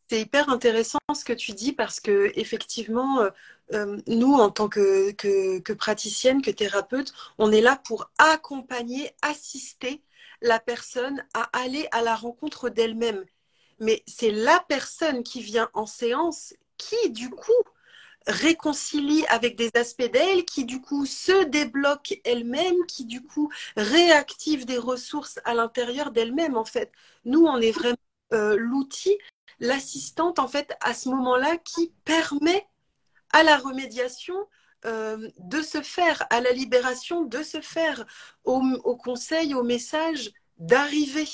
C'est 0.09 0.21
hyper 0.21 0.49
intéressant 0.49 0.99
ce 1.15 1.23
que 1.23 1.33
tu 1.33 1.51
dis 1.51 1.71
parce 1.71 1.99
que 1.99 2.31
effectivement, 2.35 3.21
euh, 3.21 3.29
euh, 3.73 3.97
nous 4.07 4.33
en 4.33 4.49
tant 4.49 4.67
que, 4.67 5.11
que, 5.11 5.73
praticienne, 5.73 6.41
que 6.41 6.49
thérapeute, 6.49 7.13
on 7.37 7.51
est 7.51 7.61
là 7.61 7.79
pour 7.85 8.09
accompagner, 8.17 9.11
assister 9.21 10.01
la 10.41 10.59
personne 10.59 11.23
à 11.35 11.43
aller 11.53 11.87
à 11.91 12.01
la 12.01 12.15
rencontre 12.15 12.69
d'elle-même. 12.69 13.23
Mais 13.79 14.03
c'est 14.07 14.31
la 14.31 14.63
personne 14.67 15.23
qui 15.23 15.41
vient 15.43 15.69
en 15.73 15.85
séance 15.85 16.55
qui, 16.77 17.11
du 17.11 17.29
coup, 17.29 17.51
réconcilie 18.27 19.25
avec 19.27 19.55
des 19.57 19.69
aspects 19.75 20.11
d'elle, 20.11 20.45
qui 20.45 20.65
du 20.65 20.81
coup 20.81 21.05
se 21.05 21.43
débloque 21.45 22.19
elle-même, 22.25 22.85
qui 22.87 23.05
du 23.05 23.21
coup 23.23 23.51
réactive 23.77 24.65
des 24.65 24.77
ressources 24.77 25.39
à 25.45 25.53
l'intérieur 25.53 26.11
d'elle-même 26.11 26.57
en 26.57 26.65
fait. 26.65 26.91
Nous, 27.25 27.45
on 27.45 27.57
est 27.57 27.71
vraiment 27.71 27.97
euh, 28.33 28.55
l'outil 28.57 29.17
l'assistante, 29.59 30.39
en 30.39 30.47
fait, 30.47 30.73
à 30.81 30.93
ce 30.93 31.09
moment-là, 31.09 31.57
qui 31.57 31.93
permet 32.05 32.67
à 33.31 33.43
la 33.43 33.57
remédiation 33.57 34.35
euh, 34.85 35.29
de 35.39 35.61
se 35.61 35.81
faire, 35.81 36.25
à 36.29 36.41
la 36.41 36.51
libération 36.51 37.23
de 37.23 37.43
se 37.43 37.61
faire, 37.61 38.05
au, 38.43 38.61
au 38.83 38.95
conseil, 38.95 39.53
au 39.53 39.63
message 39.63 40.31
d'arriver. 40.59 41.27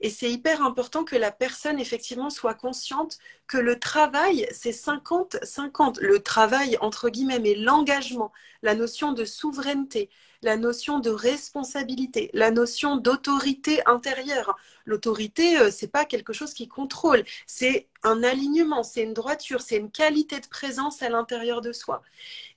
Et 0.00 0.10
c'est 0.10 0.30
hyper 0.30 0.62
important 0.62 1.04
que 1.04 1.16
la 1.16 1.32
personne, 1.32 1.78
effectivement, 1.78 2.30
soit 2.30 2.54
consciente 2.54 3.18
que 3.46 3.58
le 3.58 3.78
travail, 3.78 4.46
c'est 4.52 4.70
50-50. 4.70 6.00
Le 6.00 6.20
travail, 6.20 6.78
entre 6.80 7.10
guillemets, 7.10 7.40
mais 7.40 7.54
l'engagement, 7.54 8.32
la 8.62 8.74
notion 8.74 9.12
de 9.12 9.24
souveraineté, 9.24 10.10
la 10.42 10.56
notion 10.56 11.00
de 11.00 11.10
responsabilité, 11.10 12.30
la 12.32 12.50
notion 12.50 12.96
d'autorité 12.96 13.80
intérieure. 13.86 14.56
L'autorité, 14.84 15.58
euh, 15.58 15.70
c'est 15.70 15.90
pas 15.90 16.04
quelque 16.04 16.32
chose 16.32 16.54
qui 16.54 16.68
contrôle, 16.68 17.24
c'est 17.46 17.88
un 18.04 18.22
alignement, 18.22 18.82
c'est 18.82 19.02
une 19.02 19.14
droiture, 19.14 19.60
c'est 19.60 19.76
une 19.76 19.90
qualité 19.90 20.38
de 20.38 20.46
présence 20.46 21.02
à 21.02 21.08
l'intérieur 21.08 21.60
de 21.60 21.72
soi. 21.72 22.02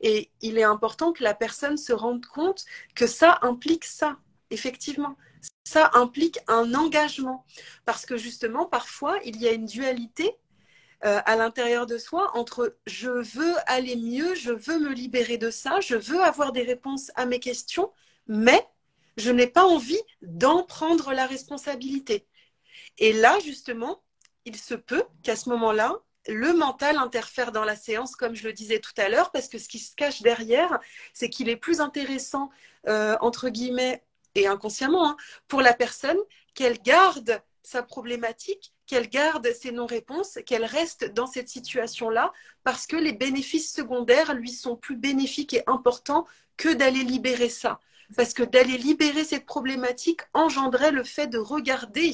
Et 0.02 0.30
il 0.42 0.58
est 0.58 0.64
important 0.64 1.12
que 1.12 1.24
la 1.24 1.34
personne 1.34 1.78
se 1.78 1.94
rende 1.94 2.26
compte 2.26 2.66
que 2.96 3.08
ça 3.08 3.40
implique 3.42 3.86
ça, 3.86 4.18
effectivement 4.52 5.16
ça 5.72 5.92
implique 5.94 6.40
un 6.48 6.74
engagement. 6.74 7.46
Parce 7.86 8.06
que 8.06 8.18
justement, 8.18 8.66
parfois, 8.66 9.18
il 9.24 9.38
y 9.42 9.48
a 9.48 9.54
une 9.54 9.66
dualité 9.66 10.36
euh, 11.06 11.20
à 11.26 11.36
l'intérieur 11.36 11.86
de 11.86 11.98
soi 11.98 12.30
entre 12.36 12.78
je 12.86 13.10
veux 13.10 13.56
aller 13.66 13.96
mieux, 13.96 14.36
je 14.36 14.52
veux 14.52 14.80
me 14.80 14.94
libérer 14.94 15.38
de 15.38 15.50
ça, 15.50 15.80
je 15.80 15.96
veux 15.96 16.22
avoir 16.22 16.52
des 16.52 16.64
réponses 16.64 17.12
à 17.16 17.26
mes 17.26 17.40
questions, 17.40 17.92
mais 18.28 18.68
je 19.18 19.32
n'ai 19.32 19.48
pas 19.48 19.64
envie 19.64 20.02
d'en 20.22 20.64
prendre 20.64 21.14
la 21.14 21.26
responsabilité. 21.26 22.28
Et 22.98 23.14
là, 23.14 23.40
justement, 23.40 24.04
il 24.46 24.58
se 24.58 24.76
peut 24.76 25.06
qu'à 25.24 25.36
ce 25.36 25.50
moment-là, 25.50 25.96
le 26.28 26.54
mental 26.54 26.98
interfère 26.98 27.52
dans 27.52 27.64
la 27.64 27.76
séance, 27.76 28.16
comme 28.16 28.36
je 28.36 28.48
le 28.48 28.54
disais 28.54 28.80
tout 28.80 28.94
à 28.98 29.10
l'heure, 29.10 29.32
parce 29.32 29.48
que 29.48 29.58
ce 29.58 29.68
qui 29.68 29.80
se 29.80 29.96
cache 29.96 30.22
derrière, 30.22 30.80
c'est 31.14 31.30
qu'il 31.30 31.50
est 31.50 31.56
plus 31.56 31.80
intéressant, 31.82 32.50
euh, 32.88 33.18
entre 33.22 33.50
guillemets, 33.50 34.04
et 34.36 34.48
inconsciemment, 34.48 35.10
hein, 35.10 35.18
pour 35.48 35.62
la 35.62 35.74
personne, 35.74 36.18
qu'elle 36.54 36.82
garde 36.82 37.42
sa 37.64 37.84
problématique, 37.84 38.74
qu'elle 38.88 39.10
garde 39.10 39.48
ses 39.54 39.72
non-réponses, 39.72 40.40
qu'elle 40.46 40.66
reste 40.66 41.06
dans 41.14 41.28
cette 41.28 41.48
situation-là, 41.48 42.34
parce 42.64 42.88
que 42.88 42.98
les 42.98 43.14
bénéfices 43.14 43.74
secondaires 43.74 44.34
lui 44.34 44.52
sont 44.52 44.76
plus 44.76 44.98
bénéfiques 44.98 45.54
et 45.54 45.64
importants 45.68 46.26
que 46.58 46.74
d'aller 46.74 47.04
libérer 47.04 47.50
ça. 47.50 47.80
Parce 48.18 48.34
que 48.34 48.44
d'aller 48.44 48.78
libérer 48.78 49.24
cette 49.24 49.46
problématique 49.46 50.22
engendrait 50.34 50.92
le 50.92 51.04
fait 51.04 51.28
de 51.28 51.38
regarder 51.38 52.14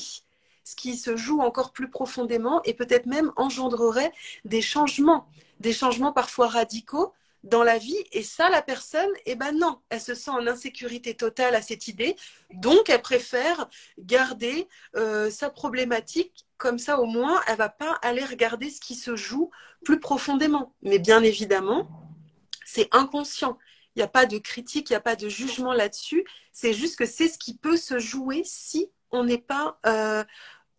ce 0.63 0.75
qui 0.75 0.95
se 0.97 1.15
joue 1.15 1.41
encore 1.41 1.71
plus 1.71 1.89
profondément 1.89 2.61
et 2.63 2.73
peut-être 2.73 3.05
même 3.07 3.31
engendrerait 3.35 4.11
des 4.45 4.61
changements, 4.61 5.27
des 5.59 5.73
changements 5.73 6.13
parfois 6.13 6.47
radicaux, 6.47 7.13
dans 7.47 7.63
la 7.63 7.77
vie. 7.77 7.97
Et 8.11 8.23
ça, 8.23 8.49
la 8.49 8.61
personne, 8.61 9.09
eh 9.25 9.35
ben 9.35 9.51
non, 9.51 9.79
elle 9.89 10.01
se 10.01 10.13
sent 10.13 10.31
en 10.31 10.45
insécurité 10.47 11.15
totale 11.15 11.55
à 11.55 11.61
cette 11.61 11.87
idée. 11.87 12.15
Donc, 12.53 12.89
elle 12.89 13.01
préfère 13.01 13.67
garder 13.97 14.67
euh, 14.95 15.29
sa 15.29 15.49
problématique. 15.49 16.45
Comme 16.57 16.79
ça, 16.79 16.99
au 16.99 17.05
moins, 17.05 17.41
elle 17.47 17.57
va 17.57 17.69
pas 17.69 17.99
aller 18.01 18.25
regarder 18.25 18.69
ce 18.69 18.81
qui 18.81 18.95
se 18.95 19.15
joue 19.15 19.51
plus 19.85 19.99
profondément. 19.99 20.73
Mais 20.81 20.99
bien 20.99 21.23
évidemment, 21.23 21.87
c'est 22.65 22.89
inconscient. 22.91 23.57
Il 23.95 23.99
n'y 23.99 24.03
a 24.03 24.07
pas 24.07 24.25
de 24.25 24.37
critique, 24.37 24.89
il 24.89 24.93
n'y 24.93 24.97
a 24.97 25.01
pas 25.01 25.15
de 25.15 25.29
jugement 25.29 25.73
là-dessus. 25.73 26.25
C'est 26.51 26.73
juste 26.73 26.97
que 26.97 27.05
c'est 27.05 27.27
ce 27.27 27.37
qui 27.37 27.57
peut 27.57 27.77
se 27.77 27.99
jouer 27.99 28.41
si 28.43 28.91
on 29.11 29.23
n'est 29.23 29.37
pas 29.37 29.79
euh, 29.85 30.23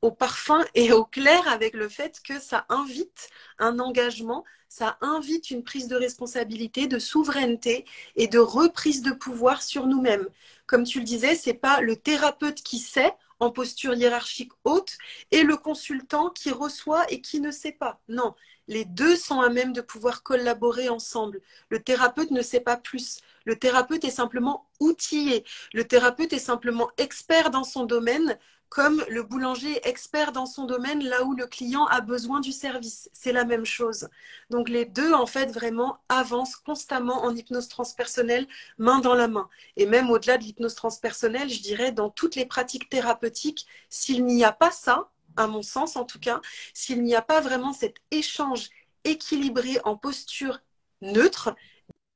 au 0.02 0.10
parfum 0.10 0.64
et 0.74 0.92
au 0.92 1.04
clair 1.04 1.48
avec 1.48 1.74
le 1.74 1.88
fait 1.88 2.20
que 2.22 2.38
ça 2.38 2.66
invite 2.68 3.28
un 3.58 3.78
engagement, 3.78 4.44
ça 4.68 4.98
invite 5.00 5.50
une 5.50 5.64
prise 5.64 5.88
de 5.88 5.96
responsabilité, 5.96 6.86
de 6.86 6.98
souveraineté 6.98 7.84
et 8.16 8.28
de 8.28 8.38
reprise 8.38 9.02
de 9.02 9.12
pouvoir 9.12 9.62
sur 9.62 9.86
nous-mêmes. 9.86 10.28
Comme 10.66 10.84
tu 10.84 10.98
le 10.98 11.04
disais, 11.04 11.34
c'est 11.34 11.54
pas 11.54 11.80
le 11.80 11.96
thérapeute 11.96 12.62
qui 12.62 12.78
sait 12.78 13.14
en 13.40 13.50
posture 13.50 13.94
hiérarchique 13.94 14.52
haute 14.64 14.98
et 15.30 15.42
le 15.42 15.56
consultant 15.56 16.30
qui 16.30 16.50
reçoit 16.50 17.10
et 17.10 17.20
qui 17.20 17.40
ne 17.40 17.50
sait 17.50 17.72
pas. 17.72 18.00
Non, 18.08 18.34
les 18.66 18.84
deux 18.84 19.16
sont 19.16 19.40
à 19.40 19.48
même 19.48 19.72
de 19.72 19.80
pouvoir 19.80 20.22
collaborer 20.22 20.88
ensemble. 20.88 21.40
Le 21.70 21.82
thérapeute 21.82 22.30
ne 22.30 22.42
sait 22.42 22.60
pas 22.60 22.76
plus. 22.76 23.20
Le 23.44 23.56
thérapeute 23.56 24.04
est 24.04 24.10
simplement 24.10 24.68
outillé. 24.80 25.44
Le 25.72 25.84
thérapeute 25.84 26.32
est 26.32 26.38
simplement 26.38 26.90
expert 26.98 27.50
dans 27.50 27.64
son 27.64 27.84
domaine 27.84 28.38
comme 28.68 29.04
le 29.08 29.22
boulanger 29.22 29.80
expert 29.88 30.32
dans 30.32 30.46
son 30.46 30.64
domaine 30.64 31.02
là 31.02 31.24
où 31.24 31.34
le 31.34 31.46
client 31.46 31.86
a 31.86 32.00
besoin 32.00 32.40
du 32.40 32.52
service. 32.52 33.08
C'est 33.12 33.32
la 33.32 33.44
même 33.44 33.64
chose. 33.64 34.08
Donc 34.50 34.68
les 34.68 34.84
deux, 34.84 35.12
en 35.12 35.26
fait, 35.26 35.50
vraiment 35.50 35.98
avancent 36.08 36.56
constamment 36.56 37.24
en 37.24 37.34
hypnose 37.34 37.68
transpersonnelle, 37.68 38.46
main 38.76 39.00
dans 39.00 39.14
la 39.14 39.28
main. 39.28 39.48
Et 39.76 39.86
même 39.86 40.10
au-delà 40.10 40.38
de 40.38 40.44
l'hypnose 40.44 40.74
transpersonnelle, 40.74 41.48
je 41.48 41.62
dirais, 41.62 41.92
dans 41.92 42.10
toutes 42.10 42.36
les 42.36 42.46
pratiques 42.46 42.88
thérapeutiques, 42.88 43.66
s'il 43.88 44.24
n'y 44.26 44.44
a 44.44 44.52
pas 44.52 44.70
ça, 44.70 45.10
à 45.36 45.46
mon 45.46 45.62
sens 45.62 45.96
en 45.96 46.04
tout 46.04 46.18
cas, 46.18 46.40
s'il 46.74 47.02
n'y 47.02 47.14
a 47.14 47.22
pas 47.22 47.40
vraiment 47.40 47.72
cet 47.72 47.96
échange 48.10 48.70
équilibré 49.04 49.78
en 49.84 49.96
posture 49.96 50.60
neutre, 51.00 51.54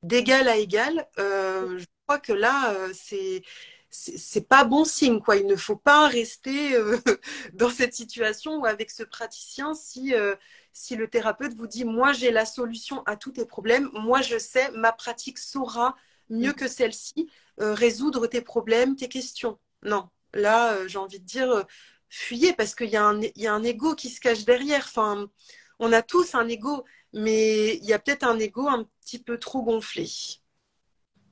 d'égal 0.02 0.48
à 0.48 0.56
égal, 0.56 1.08
euh, 1.18 1.78
je 1.78 1.86
crois 2.06 2.18
que 2.18 2.32
là, 2.32 2.72
euh, 2.72 2.90
c'est 2.92 3.42
c'est 3.94 4.48
pas 4.48 4.64
bon 4.64 4.84
signe 4.84 5.20
quoi. 5.20 5.36
Il 5.36 5.46
ne 5.46 5.56
faut 5.56 5.76
pas 5.76 6.08
rester 6.08 6.74
euh, 6.74 6.98
dans 7.52 7.68
cette 7.68 7.94
situation 7.94 8.56
ou 8.56 8.66
avec 8.66 8.90
ce 8.90 9.02
praticien 9.02 9.74
si 9.74 10.14
euh, 10.14 10.34
si 10.72 10.96
le 10.96 11.08
thérapeute 11.08 11.52
vous 11.54 11.66
dit 11.66 11.84
moi 11.84 12.12
j'ai 12.12 12.30
la 12.30 12.46
solution 12.46 13.02
à 13.04 13.16
tous 13.16 13.32
tes 13.32 13.44
problèmes, 13.44 13.90
moi 13.92 14.22
je 14.22 14.38
sais, 14.38 14.70
ma 14.72 14.92
pratique 14.92 15.38
saura 15.38 15.94
mieux 16.30 16.54
que 16.54 16.68
celle-ci 16.68 17.28
euh, 17.60 17.74
résoudre 17.74 18.26
tes 18.26 18.40
problèmes, 18.40 18.96
tes 18.96 19.08
questions. 19.08 19.58
Non, 19.82 20.08
là 20.32 20.86
j'ai 20.88 20.98
envie 20.98 21.20
de 21.20 21.26
dire 21.26 21.66
fuyez 22.08 22.54
parce 22.54 22.74
qu'il 22.74 22.88
y 22.88 22.96
a 22.96 23.04
un 23.04 23.20
il 23.20 23.42
y 23.42 23.46
a 23.46 23.52
un 23.52 23.62
ego 23.62 23.94
qui 23.94 24.08
se 24.08 24.20
cache 24.20 24.46
derrière. 24.46 24.84
Enfin, 24.86 25.28
on 25.78 25.92
a 25.92 26.00
tous 26.00 26.34
un 26.34 26.48
ego, 26.48 26.84
mais 27.12 27.76
il 27.76 27.84
y 27.84 27.92
a 27.92 27.98
peut-être 27.98 28.24
un 28.24 28.38
ego 28.38 28.68
un 28.68 28.88
petit 29.02 29.18
peu 29.18 29.38
trop 29.38 29.62
gonflé. 29.62 30.08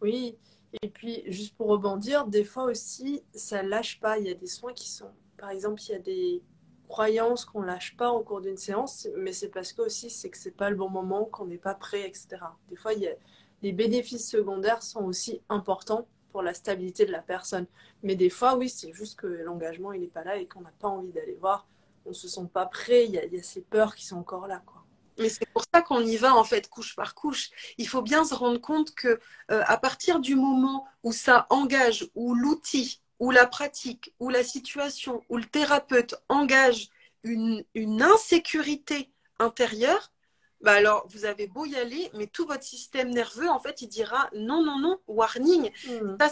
Oui, 0.03 0.37
et 0.83 0.89
puis, 0.89 1.23
juste 1.27 1.57
pour 1.57 1.69
rebondir, 1.69 2.27
des 2.27 2.45
fois 2.45 2.65
aussi, 2.65 3.23
ça 3.35 3.63
lâche 3.63 4.01
pas. 4.01 4.19
Il 4.19 4.27
y 4.27 4.31
a 4.31 4.35
des 4.35 4.47
soins 4.47 4.73
qui 4.73 4.89
sont, 4.89 5.11
par 5.37 5.51
exemple, 5.51 5.83
il 5.83 5.93
y 5.93 5.95
a 5.95 5.99
des 5.99 6.43
croyances 6.89 7.45
qu'on 7.45 7.63
lâche 7.63 7.97
pas 7.97 8.11
au 8.11 8.21
cours 8.23 8.41
d'une 8.41 8.57
séance, 8.57 9.09
mais 9.17 9.33
c'est 9.33 9.49
parce 9.49 9.73
que 9.73 9.83
aussi 9.83 10.11
c'est 10.11 10.29
que 10.29 10.37
c'est 10.37 10.51
pas 10.51 10.71
le 10.71 10.77
bon 10.77 10.91
moment, 10.91 11.25
qu'on 11.25 11.47
n'est 11.47 11.59
pas 11.59 11.75
prêt, 11.75 12.07
etc. 12.07 12.29
Des 12.69 12.77
fois, 12.77 12.93
les 13.63 13.73
bénéfices 13.73 14.29
secondaires 14.29 14.83
sont 14.83 15.05
aussi 15.05 15.41
importants 15.49 16.07
pour 16.33 16.43
la 16.43 16.55
stabilité 16.55 17.07
de 17.07 17.13
la 17.13 17.23
personne. 17.23 17.67
Mais 18.03 18.15
des 18.15 18.31
fois, 18.31 18.57
oui, 18.57 18.69
c'est 18.69 18.93
juste 18.93 19.19
que 19.19 19.27
l'engagement, 19.27 19.93
il 19.93 20.01
n'est 20.01 20.07
pas 20.09 20.25
là 20.25 20.37
et 20.37 20.47
qu'on 20.47 20.61
n'a 20.61 20.73
pas 20.79 20.89
envie 20.89 21.13
d'aller 21.13 21.37
voir. 21.41 21.67
On 22.07 22.13
se 22.13 22.29
sent 22.29 22.49
pas 22.53 22.67
prêt, 22.67 23.05
il 23.05 23.13
y, 23.13 23.19
a, 23.19 23.25
il 23.25 23.45
ces 23.45 23.61
peurs 23.61 23.95
qui 23.95 24.07
sont 24.07 24.17
encore 24.17 24.47
là, 24.47 24.63
quoi. 24.65 24.80
Mais 25.21 25.29
c'est 25.29 25.47
pour 25.53 25.65
ça 25.73 25.83
qu'on 25.83 26.01
y 26.01 26.17
va 26.17 26.35
en 26.35 26.45
fait 26.45 26.69
couche 26.69 26.97
par 26.97 27.15
couche. 27.15 27.51
Il 27.79 27.87
faut 27.87 28.03
bien 28.03 28.25
se 28.25 28.35
rendre 28.35 28.61
compte 28.61 28.95
que 28.95 29.21
euh, 29.51 29.63
à 29.67 29.77
partir 29.77 30.21
du 30.21 30.35
moment 30.35 30.87
où 31.03 31.13
ça 31.13 31.47
engage, 31.51 32.09
où 32.15 32.35
l'outil, 32.35 33.01
ou 33.19 33.31
la 33.31 33.47
pratique, 33.47 34.15
ou 34.19 34.31
la 34.31 34.43
situation, 34.43 35.23
où 35.29 35.37
le 35.37 35.45
thérapeute 35.45 36.15
engage 36.29 36.89
une, 37.23 37.65
une 37.75 38.03
insécurité 38.03 39.11
intérieure, 39.39 40.11
bah 40.61 40.73
alors 40.73 41.07
vous 41.09 41.25
avez 41.25 41.47
beau 41.47 41.65
y 41.65 41.77
aller, 41.77 42.11
mais 42.15 42.27
tout 42.27 42.47
votre 42.47 42.65
système 42.65 43.11
nerveux, 43.11 43.49
en 43.49 43.59
fait, 43.59 43.83
il 43.83 43.89
dira 43.89 44.29
non, 44.35 44.63
non, 44.63 44.79
non, 44.79 44.99
warning. 45.07 45.71
Hmm. 45.87 46.17
Ça, 46.21 46.31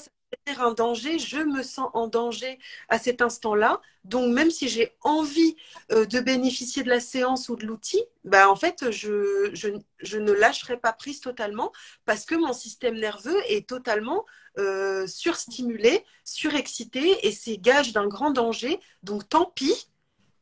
un 0.59 0.73
danger, 0.73 1.19
je 1.19 1.39
me 1.39 1.63
sens 1.63 1.91
en 1.95 2.07
danger 2.07 2.59
à 2.89 2.99
cet 2.99 3.23
instant-là. 3.23 3.81
Donc, 4.05 4.33
même 4.33 4.51
si 4.51 4.69
j'ai 4.69 4.95
envie 5.03 5.57
euh, 5.93 6.07
de 6.07 6.21
bénéficier 6.21 6.83
de 6.83 6.89
la 6.89 7.01
séance 7.01 7.49
ou 7.49 7.57
de 7.57 7.67
l'outil, 7.67 8.03
bah, 8.25 8.51
en 8.51 8.57
fait, 8.57 8.91
je, 8.91 10.17
ne 10.17 10.33
lâcherai 10.33 10.79
pas 10.79 10.93
prise 10.93 11.21
totalement 11.21 11.73
parce 12.05 12.25
que 12.25 12.35
mon 12.35 12.53
système 12.53 12.97
nerveux 12.97 13.41
est 13.49 13.69
totalement 13.69 14.25
euh, 14.59 15.07
surstimulé, 15.07 16.05
surexcité 16.25 17.27
et 17.27 17.33
c'est 17.33 17.59
gage 17.59 17.93
d'un 17.93 18.09
grand 18.09 18.31
danger. 18.31 18.81
Donc, 19.03 19.29
tant 19.29 19.47
pis. 19.47 19.89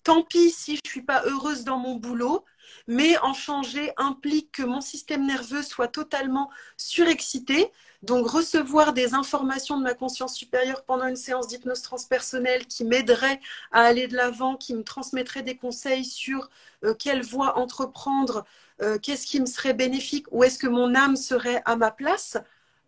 Tant 0.04 0.22
pis 0.22 0.52
si 0.52 0.76
je 0.76 0.80
ne 0.84 0.90
suis 0.90 1.02
pas 1.02 1.24
heureuse 1.24 1.64
dans 1.64 1.78
mon 1.78 1.96
boulot, 1.96 2.44
mais 2.86 3.18
en 3.18 3.34
changer 3.34 3.90
implique 3.96 4.52
que 4.52 4.62
mon 4.62 4.80
système 4.80 5.26
nerveux 5.26 5.62
soit 5.62 5.88
totalement 5.88 6.48
surexcité. 6.76 7.72
Donc 8.06 8.28
recevoir 8.28 8.92
des 8.92 9.14
informations 9.14 9.76
de 9.78 9.82
ma 9.82 9.94
conscience 9.94 10.34
supérieure 10.36 10.84
pendant 10.84 11.08
une 11.08 11.16
séance 11.16 11.48
d'hypnose 11.48 11.82
transpersonnelle 11.82 12.64
qui 12.66 12.84
m'aiderait 12.84 13.40
à 13.72 13.80
aller 13.80 14.06
de 14.06 14.14
l'avant, 14.14 14.56
qui 14.56 14.74
me 14.74 14.84
transmettrait 14.84 15.42
des 15.42 15.56
conseils 15.56 16.04
sur 16.04 16.48
euh, 16.84 16.94
quelle 16.94 17.22
voie 17.22 17.58
entreprendre, 17.58 18.44
euh, 18.80 18.98
qu'est-ce 19.00 19.26
qui 19.26 19.40
me 19.40 19.46
serait 19.46 19.74
bénéfique, 19.74 20.26
où 20.30 20.44
est-ce 20.44 20.56
que 20.58 20.68
mon 20.68 20.94
âme 20.94 21.16
serait 21.16 21.62
à 21.64 21.74
ma 21.74 21.90
place, 21.90 22.36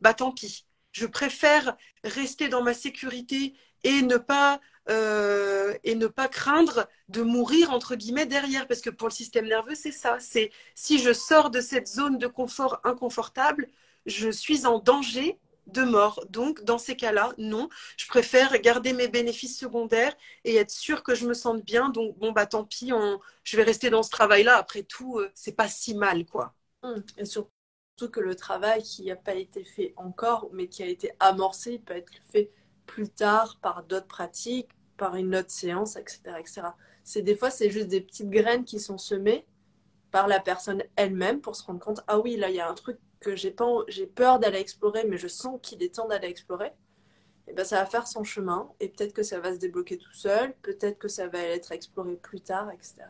bah 0.00 0.14
tant 0.14 0.30
pis. 0.30 0.64
Je 0.92 1.06
préfère 1.06 1.76
rester 2.04 2.48
dans 2.48 2.62
ma 2.62 2.72
sécurité 2.72 3.54
et 3.82 4.02
ne 4.02 4.18
pas 4.18 4.60
euh, 4.88 5.74
et 5.84 5.96
ne 5.96 6.06
pas 6.06 6.28
craindre 6.28 6.88
de 7.08 7.22
mourir 7.22 7.72
entre 7.72 7.96
guillemets 7.96 8.26
derrière 8.26 8.66
parce 8.68 8.80
que 8.80 8.90
pour 8.90 9.08
le 9.08 9.12
système 9.12 9.46
nerveux 9.46 9.74
c'est 9.74 9.92
ça 9.92 10.16
c'est 10.18 10.50
si 10.74 10.98
je 10.98 11.12
sors 11.12 11.50
de 11.50 11.60
cette 11.60 11.86
zone 11.88 12.16
de 12.18 12.26
confort 12.26 12.80
inconfortable 12.84 13.68
je 14.08 14.30
suis 14.30 14.66
en 14.66 14.78
danger 14.78 15.38
de 15.66 15.82
mort. 15.82 16.24
Donc, 16.30 16.64
dans 16.64 16.78
ces 16.78 16.96
cas-là, 16.96 17.32
non, 17.38 17.68
je 17.96 18.06
préfère 18.08 18.58
garder 18.60 18.92
mes 18.92 19.08
bénéfices 19.08 19.58
secondaires 19.58 20.16
et 20.44 20.56
être 20.56 20.70
sûr 20.70 21.02
que 21.02 21.14
je 21.14 21.26
me 21.26 21.34
sente 21.34 21.64
bien. 21.64 21.90
Donc, 21.90 22.18
bon, 22.18 22.32
bah 22.32 22.46
tant 22.46 22.64
pis, 22.64 22.90
je 23.44 23.56
vais 23.56 23.62
rester 23.62 23.90
dans 23.90 24.02
ce 24.02 24.10
travail-là. 24.10 24.56
Après 24.56 24.82
tout, 24.82 25.18
euh, 25.18 25.30
c'est 25.34 25.52
pas 25.52 25.68
si 25.68 25.94
mal, 25.94 26.24
quoi. 26.26 26.54
Et 27.18 27.24
surtout 27.24 27.50
que 28.10 28.20
le 28.20 28.34
travail 28.34 28.82
qui 28.82 29.04
n'a 29.06 29.16
pas 29.16 29.34
été 29.34 29.64
fait 29.64 29.92
encore, 29.96 30.48
mais 30.52 30.68
qui 30.68 30.82
a 30.82 30.86
été 30.86 31.12
amorcé, 31.20 31.78
peut 31.78 31.96
être 31.96 32.12
fait 32.32 32.50
plus 32.86 33.10
tard 33.10 33.58
par 33.60 33.82
d'autres 33.84 34.06
pratiques, 34.06 34.70
par 34.96 35.16
une 35.16 35.34
autre 35.36 35.50
séance, 35.50 35.96
etc. 35.96 36.20
etc. 36.38 36.62
C'est 37.04 37.22
des 37.22 37.36
fois, 37.36 37.50
c'est 37.50 37.70
juste 37.70 37.88
des 37.88 38.00
petites 38.00 38.30
graines 38.30 38.64
qui 38.64 38.80
sont 38.80 38.98
semées 38.98 39.46
par 40.10 40.28
la 40.28 40.40
personne 40.40 40.82
elle-même 40.96 41.40
pour 41.40 41.56
se 41.56 41.64
rendre 41.64 41.80
compte, 41.80 42.00
ah 42.06 42.18
oui, 42.18 42.36
là, 42.36 42.48
il 42.50 42.56
y 42.56 42.60
a 42.60 42.68
un 42.68 42.74
truc 42.74 42.98
que 43.20 43.36
j'ai 43.36 43.50
peur 43.50 44.38
d'aller 44.38 44.58
explorer 44.58 45.04
mais 45.06 45.18
je 45.18 45.28
sens 45.28 45.58
qu'il 45.62 45.82
est 45.82 45.94
temps 45.94 46.08
d'aller 46.08 46.28
explorer 46.28 46.72
et 47.46 47.52
ben 47.52 47.64
ça 47.64 47.76
va 47.76 47.86
faire 47.86 48.06
son 48.06 48.24
chemin 48.24 48.70
et 48.80 48.88
peut-être 48.88 49.12
que 49.12 49.22
ça 49.22 49.40
va 49.40 49.52
se 49.52 49.58
débloquer 49.58 49.98
tout 49.98 50.12
seul 50.12 50.54
peut-être 50.62 50.98
que 50.98 51.08
ça 51.08 51.28
va 51.28 51.40
être 51.40 51.72
exploré 51.72 52.16
plus 52.16 52.40
tard 52.40 52.70
etc, 52.70 53.04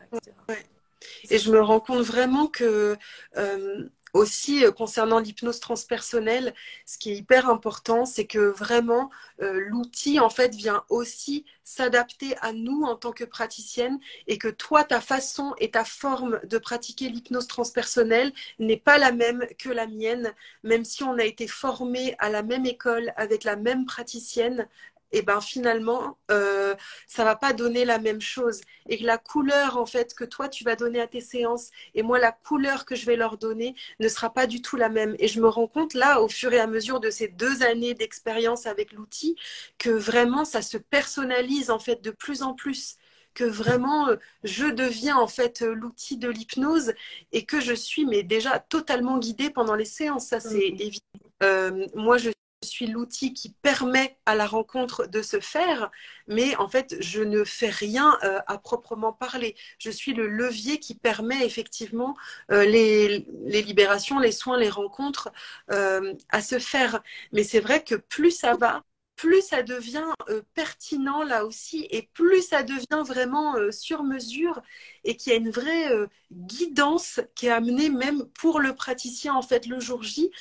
et 1.29 1.37
je 1.37 1.51
me 1.51 1.61
rends 1.61 1.79
compte 1.79 2.03
vraiment 2.03 2.47
que 2.47 2.97
euh, 3.37 3.89
aussi 4.13 4.65
euh, 4.65 4.71
concernant 4.71 5.19
l'hypnose 5.19 5.59
transpersonnelle, 5.59 6.53
ce 6.85 6.97
qui 6.97 7.11
est 7.11 7.15
hyper 7.15 7.49
important, 7.49 8.05
c'est 8.05 8.25
que 8.25 8.39
vraiment 8.39 9.09
euh, 9.41 9.59
l'outil 9.67 10.19
en 10.19 10.29
fait 10.29 10.55
vient 10.55 10.83
aussi 10.89 11.45
s'adapter 11.63 12.35
à 12.41 12.51
nous 12.51 12.83
en 12.83 12.95
tant 12.95 13.11
que 13.11 13.23
praticienne 13.23 13.99
et 14.27 14.37
que 14.37 14.47
toi 14.47 14.83
ta 14.83 15.01
façon 15.01 15.53
et 15.59 15.71
ta 15.71 15.83
forme 15.83 16.39
de 16.45 16.57
pratiquer 16.57 17.09
l'hypnose 17.09 17.47
transpersonnelle 17.47 18.33
n'est 18.57 18.77
pas 18.77 18.97
la 18.97 19.11
même 19.11 19.45
que 19.57 19.69
la 19.69 19.85
mienne, 19.85 20.33
même 20.63 20.83
si 20.83 21.03
on 21.03 21.17
a 21.17 21.23
été 21.23 21.47
formé 21.47 22.15
à 22.19 22.29
la 22.29 22.41
même 22.41 22.65
école 22.65 23.13
avec 23.17 23.43
la 23.43 23.55
même 23.55 23.85
praticienne, 23.85 24.67
et 25.11 25.21
ben 25.21 25.41
finalement 25.41 26.17
euh, 26.31 26.75
ça 27.07 27.23
va 27.23 27.35
pas 27.35 27.53
donner 27.53 27.85
la 27.85 27.99
même 27.99 28.21
chose. 28.21 28.61
Et 28.87 28.97
que 28.97 29.05
la 29.05 29.17
couleur 29.17 29.77
en 29.77 29.85
fait 29.85 30.13
que 30.13 30.23
toi 30.23 30.49
tu 30.49 30.63
vas 30.63 30.75
donner 30.75 31.01
à 31.01 31.07
tes 31.07 31.21
séances 31.21 31.69
et 31.95 32.03
moi 32.03 32.19
la 32.19 32.31
couleur 32.31 32.85
que 32.85 32.95
je 32.95 33.05
vais 33.05 33.15
leur 33.15 33.37
donner 33.37 33.75
ne 33.99 34.07
sera 34.07 34.33
pas 34.33 34.47
du 34.47 34.61
tout 34.61 34.75
la 34.75 34.89
même. 34.89 35.15
Et 35.19 35.27
je 35.27 35.41
me 35.41 35.47
rends 35.47 35.67
compte 35.67 35.93
là 35.93 36.21
au 36.21 36.27
fur 36.27 36.53
et 36.53 36.59
à 36.59 36.67
mesure 36.67 36.99
de 36.99 37.09
ces 37.09 37.27
deux 37.27 37.63
années 37.63 37.93
d'expérience 37.93 38.65
avec 38.65 38.93
l'outil 38.93 39.35
que 39.77 39.89
vraiment 39.89 40.45
ça 40.45 40.61
se 40.61 40.77
personnalise 40.77 41.69
en 41.69 41.79
fait 41.79 42.01
de 42.01 42.11
plus 42.11 42.41
en 42.43 42.53
plus. 42.53 42.97
Que 43.35 43.43
vraiment 43.43 44.09
euh, 44.09 44.15
je 44.43 44.65
deviens 44.65 45.17
en 45.17 45.27
fait 45.27 45.61
l'outil 45.61 46.17
de 46.17 46.29
l'hypnose 46.29 46.93
et 47.31 47.45
que 47.45 47.61
je 47.61 47.73
suis 47.73 48.05
mais 48.05 48.23
déjà 48.23 48.59
totalement 48.59 49.17
guidée 49.17 49.49
pendant 49.49 49.75
les 49.75 49.85
séances. 49.85 50.27
Ça 50.27 50.39
c'est 50.39 50.71
mmh. 50.71 50.81
évident 50.81 51.05
euh, 51.43 51.87
moi 51.95 52.17
je 52.17 52.31
suis 52.67 52.87
l'outil 52.87 53.33
qui 53.33 53.49
permet 53.61 54.17
à 54.25 54.35
la 54.35 54.45
rencontre 54.45 55.07
de 55.07 55.21
se 55.21 55.39
faire, 55.39 55.91
mais 56.27 56.55
en 56.57 56.67
fait, 56.67 56.95
je 56.99 57.21
ne 57.21 57.43
fais 57.43 57.69
rien 57.69 58.17
euh, 58.23 58.39
à 58.47 58.57
proprement 58.57 59.13
parler. 59.13 59.55
Je 59.77 59.89
suis 59.89 60.13
le 60.13 60.27
levier 60.27 60.79
qui 60.79 60.95
permet 60.95 61.45
effectivement 61.45 62.15
euh, 62.51 62.65
les, 62.65 63.25
libérations, 63.61 64.19
les 64.19 64.31
soins, 64.31 64.57
les 64.57 64.69
rencontres 64.69 65.29
euh, 65.71 66.13
à 66.29 66.41
se 66.41 66.59
faire. 66.59 67.01
Mais 67.31 67.43
c'est 67.43 67.59
vrai 67.61 67.83
que 67.83 67.95
plus 67.95 68.31
ça 68.31 68.55
va, 68.55 68.83
plus 69.15 69.41
ça 69.41 69.63
devient 69.63 70.11
pertinent 70.53 71.23
là 71.23 71.45
aussi, 71.45 71.87
et 71.91 72.09
plus 72.13 72.41
ça 72.41 72.63
devient 72.63 73.03
vraiment 73.05 73.55
sur 73.71 74.03
mesure, 74.03 74.61
et 75.03 75.17
qu'il 75.17 75.33
y 75.33 75.35
a 75.35 75.39
une 75.39 75.51
vraie 75.51 75.89
guidance 76.31 77.19
qui 77.35 77.47
est 77.47 77.51
amenée 77.51 77.89
même 77.89 78.25
pour 78.29 78.61
le 78.61 78.73
praticien 78.75 79.33
en 79.33 79.41
fait 79.41 79.65
le 79.65 79.79
jour 79.81 80.03
J 80.03 80.31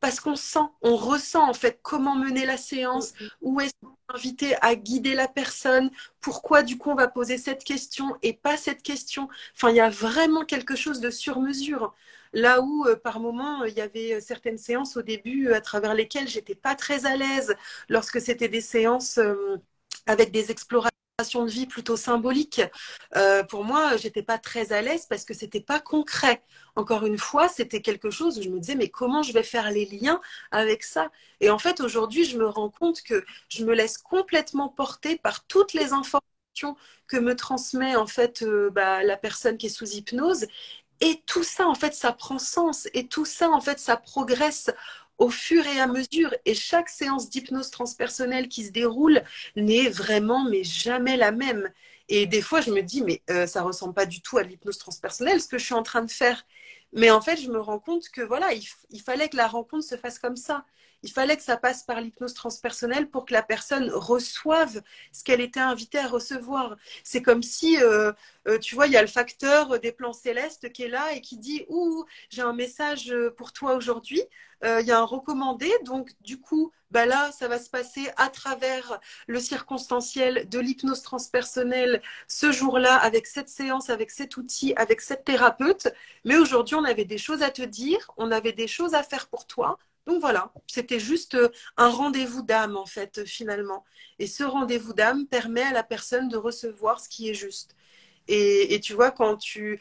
parce 0.00 0.20
qu'on 0.20 0.36
sent, 0.36 0.60
on 0.82 0.96
ressent 0.96 1.48
en 1.48 1.54
fait 1.54 1.80
comment 1.82 2.14
mener 2.14 2.46
la 2.46 2.56
séance, 2.56 3.12
mm-hmm. 3.12 3.30
où 3.42 3.60
est-ce 3.60 3.72
qu'on 3.82 3.90
est 3.90 4.14
invité 4.14 4.56
à 4.62 4.74
guider 4.74 5.14
la 5.14 5.28
personne, 5.28 5.90
pourquoi 6.20 6.62
du 6.62 6.78
coup 6.78 6.90
on 6.90 6.94
va 6.94 7.08
poser 7.08 7.38
cette 7.38 7.64
question 7.64 8.16
et 8.22 8.32
pas 8.32 8.56
cette 8.56 8.82
question. 8.82 9.28
Enfin, 9.54 9.70
il 9.70 9.76
y 9.76 9.80
a 9.80 9.90
vraiment 9.90 10.44
quelque 10.44 10.76
chose 10.76 11.00
de 11.00 11.10
sur 11.10 11.40
mesure. 11.40 11.94
Là 12.32 12.60
où 12.60 12.86
euh, 12.86 12.96
par 12.96 13.20
moment 13.20 13.64
il 13.64 13.74
y 13.74 13.80
avait 13.80 14.14
euh, 14.14 14.20
certaines 14.20 14.58
séances 14.58 14.96
au 14.96 15.02
début 15.02 15.52
à 15.52 15.60
travers 15.60 15.94
lesquelles 15.94 16.28
j'étais 16.28 16.54
pas 16.54 16.74
très 16.74 17.06
à 17.06 17.16
l'aise 17.16 17.54
lorsque 17.88 18.20
c'était 18.20 18.48
des 18.48 18.60
séances 18.60 19.18
euh, 19.18 19.56
avec 20.06 20.30
des 20.30 20.50
explorations 20.50 20.97
de 21.20 21.50
vie 21.50 21.66
plutôt 21.66 21.96
symbolique. 21.96 22.62
Euh, 23.16 23.42
pour 23.42 23.64
moi, 23.64 23.96
j'étais 23.96 24.22
pas 24.22 24.38
très 24.38 24.72
à 24.72 24.82
l'aise 24.82 25.06
parce 25.08 25.24
que 25.24 25.34
c'était 25.34 25.60
pas 25.60 25.80
concret. 25.80 26.42
Encore 26.76 27.04
une 27.06 27.18
fois, 27.18 27.48
c'était 27.48 27.82
quelque 27.82 28.08
chose 28.08 28.38
où 28.38 28.42
je 28.42 28.48
me 28.48 28.60
disais 28.60 28.76
mais 28.76 28.88
comment 28.88 29.24
je 29.24 29.32
vais 29.32 29.42
faire 29.42 29.72
les 29.72 29.84
liens 29.86 30.20
avec 30.52 30.84
ça? 30.84 31.10
Et 31.40 31.50
en 31.50 31.58
fait, 31.58 31.80
aujourd'hui, 31.80 32.24
je 32.24 32.38
me 32.38 32.46
rends 32.46 32.70
compte 32.70 33.02
que 33.02 33.24
je 33.48 33.64
me 33.64 33.74
laisse 33.74 33.98
complètement 33.98 34.68
porter 34.68 35.18
par 35.18 35.44
toutes 35.46 35.72
les 35.72 35.92
informations 35.92 36.76
que 37.08 37.16
me 37.16 37.34
transmet 37.34 37.96
en 37.96 38.06
fait 38.06 38.42
euh, 38.42 38.70
bah, 38.70 39.02
la 39.02 39.16
personne 39.16 39.56
qui 39.58 39.66
est 39.66 39.70
sous 39.70 39.90
hypnose. 39.90 40.46
Et 41.00 41.22
tout 41.26 41.44
ça, 41.44 41.66
en 41.66 41.74
fait, 41.74 41.94
ça 41.94 42.12
prend 42.12 42.38
sens. 42.38 42.88
Et 42.94 43.06
tout 43.08 43.24
ça, 43.24 43.50
en 43.50 43.60
fait, 43.60 43.78
ça 43.80 43.96
progresse 43.96 44.70
au 45.18 45.30
fur 45.30 45.66
et 45.66 45.80
à 45.80 45.86
mesure. 45.86 46.34
Et 46.44 46.54
chaque 46.54 46.88
séance 46.88 47.28
d'hypnose 47.30 47.70
transpersonnelle 47.70 48.48
qui 48.48 48.64
se 48.64 48.70
déroule 48.72 49.22
n'est 49.56 49.88
vraiment, 49.88 50.48
mais 50.48 50.64
jamais 50.64 51.16
la 51.16 51.32
même. 51.32 51.70
Et 52.08 52.26
des 52.26 52.40
fois, 52.42 52.60
je 52.60 52.70
me 52.70 52.82
dis, 52.82 53.02
mais 53.02 53.22
euh, 53.30 53.46
ça 53.46 53.62
ressemble 53.62 53.94
pas 53.94 54.06
du 54.06 54.22
tout 54.22 54.38
à 54.38 54.42
l'hypnose 54.42 54.78
transpersonnelle, 54.78 55.40
ce 55.40 55.48
que 55.48 55.58
je 55.58 55.64
suis 55.64 55.74
en 55.74 55.82
train 55.82 56.02
de 56.02 56.10
faire. 56.10 56.46
Mais 56.92 57.10
en 57.10 57.20
fait, 57.20 57.36
je 57.36 57.50
me 57.50 57.60
rends 57.60 57.78
compte 57.78 58.08
que 58.10 58.22
voilà, 58.22 58.48
il 58.90 59.02
fallait 59.02 59.28
que 59.28 59.36
la 59.36 59.46
rencontre 59.46 59.84
se 59.84 59.96
fasse 59.96 60.18
comme 60.18 60.36
ça 60.36 60.64
il 61.02 61.12
fallait 61.12 61.36
que 61.36 61.42
ça 61.42 61.56
passe 61.56 61.82
par 61.82 62.00
l'hypnose 62.00 62.34
transpersonnelle 62.34 63.08
pour 63.08 63.24
que 63.24 63.32
la 63.32 63.42
personne 63.42 63.90
reçoive 63.90 64.82
ce 65.12 65.24
qu'elle 65.24 65.40
était 65.40 65.60
invitée 65.60 65.98
à 65.98 66.08
recevoir. 66.08 66.76
C'est 67.04 67.22
comme 67.22 67.42
si, 67.42 67.80
euh, 67.82 68.12
euh, 68.48 68.58
tu 68.58 68.74
vois, 68.74 68.86
il 68.86 68.92
y 68.92 68.96
a 68.96 69.02
le 69.02 69.08
facteur 69.08 69.78
des 69.80 69.92
plans 69.92 70.12
célestes 70.12 70.72
qui 70.72 70.82
est 70.84 70.88
là 70.88 71.12
et 71.12 71.20
qui 71.20 71.38
dit, 71.38 71.64
ouh, 71.68 72.04
j'ai 72.30 72.42
un 72.42 72.52
message 72.52 73.14
pour 73.36 73.52
toi 73.52 73.74
aujourd'hui. 73.74 74.22
Euh, 74.64 74.80
il 74.80 74.86
y 74.86 74.92
a 74.92 74.98
un 74.98 75.04
recommandé, 75.04 75.70
donc 75.84 76.10
du 76.22 76.40
coup, 76.40 76.72
bah 76.90 77.06
là, 77.06 77.30
ça 77.32 77.48
va 77.48 77.58
se 77.58 77.70
passer 77.70 78.10
à 78.16 78.28
travers 78.28 78.98
le 79.26 79.38
circonstanciel 79.40 80.48
de 80.48 80.58
l'hypnose 80.58 81.02
transpersonnelle 81.02 82.02
ce 82.26 82.50
jour-là, 82.50 82.96
avec 82.96 83.26
cette 83.26 83.48
séance, 83.48 83.90
avec 83.90 84.10
cet 84.10 84.36
outil, 84.36 84.74
avec 84.76 85.00
cette 85.00 85.24
thérapeute. 85.24 85.88
Mais 86.24 86.36
aujourd'hui, 86.36 86.74
on 86.74 86.84
avait 86.84 87.04
des 87.04 87.18
choses 87.18 87.42
à 87.42 87.50
te 87.50 87.62
dire, 87.62 88.10
on 88.16 88.30
avait 88.32 88.52
des 88.52 88.66
choses 88.66 88.94
à 88.94 89.02
faire 89.02 89.28
pour 89.28 89.46
toi. 89.46 89.78
Donc 90.08 90.22
voilà, 90.22 90.52
c'était 90.66 90.98
juste 90.98 91.34
euh, 91.34 91.50
un 91.76 91.90
rendez-vous 91.90 92.40
d'âme 92.42 92.78
en 92.78 92.86
fait 92.86 93.26
finalement. 93.26 93.84
Et 94.18 94.26
ce 94.26 94.42
rendez-vous 94.42 94.94
d'âme 94.94 95.26
permet 95.26 95.62
à 95.62 95.72
la 95.72 95.82
personne 95.82 96.30
de 96.30 96.38
recevoir 96.38 96.98
ce 96.98 97.10
qui 97.10 97.28
est 97.28 97.34
juste. 97.34 97.76
Et, 98.26 98.80
tu 98.82 98.94
vois, 98.94 99.10
quand 99.10 99.36
tu, 99.36 99.80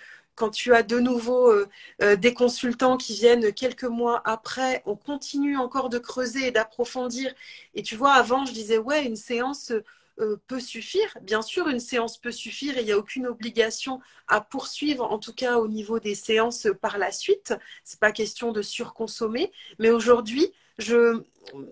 as 0.73 0.83
de 0.83 0.99
nouveau 0.99 1.51
euh, 1.51 1.67
euh, 2.01 2.15
des 2.17 2.33
consultants 2.33 2.97
qui 2.97 3.13
viennent 3.13 3.53
quelques 3.53 3.83
mois 3.85 4.21
après, 4.25 4.83
on 4.85 4.95
continue 4.95 5.57
encore 5.57 5.89
de 5.89 5.97
creuser 5.97 6.47
et 6.47 6.51
d'approfondir. 6.51 7.33
Et 7.73 7.83
tu 7.83 7.95
vois, 7.95 8.13
avant, 8.13 8.45
je 8.45 8.53
disais, 8.53 8.77
ouais, 8.77 9.05
une 9.05 9.15
séance 9.17 9.73
euh, 10.19 10.37
peut 10.47 10.59
suffire. 10.59 11.17
Bien 11.21 11.41
sûr, 11.41 11.67
une 11.67 11.79
séance 11.79 12.17
peut 12.17 12.31
suffire 12.31 12.77
et 12.77 12.81
il 12.81 12.85
n'y 12.85 12.91
a 12.91 12.97
aucune 12.97 13.27
obligation 13.27 13.99
à 14.27 14.41
poursuivre, 14.41 15.03
en 15.11 15.19
tout 15.19 15.33
cas 15.33 15.57
au 15.57 15.67
niveau 15.67 15.99
des 15.99 16.15
séances 16.15 16.67
par 16.81 16.97
la 16.97 17.11
suite. 17.11 17.53
C'est 17.83 17.99
pas 17.99 18.11
question 18.11 18.51
de 18.51 18.61
surconsommer, 18.61 19.51
mais 19.79 19.89
aujourd'hui, 19.89 20.51
je, 20.77 21.21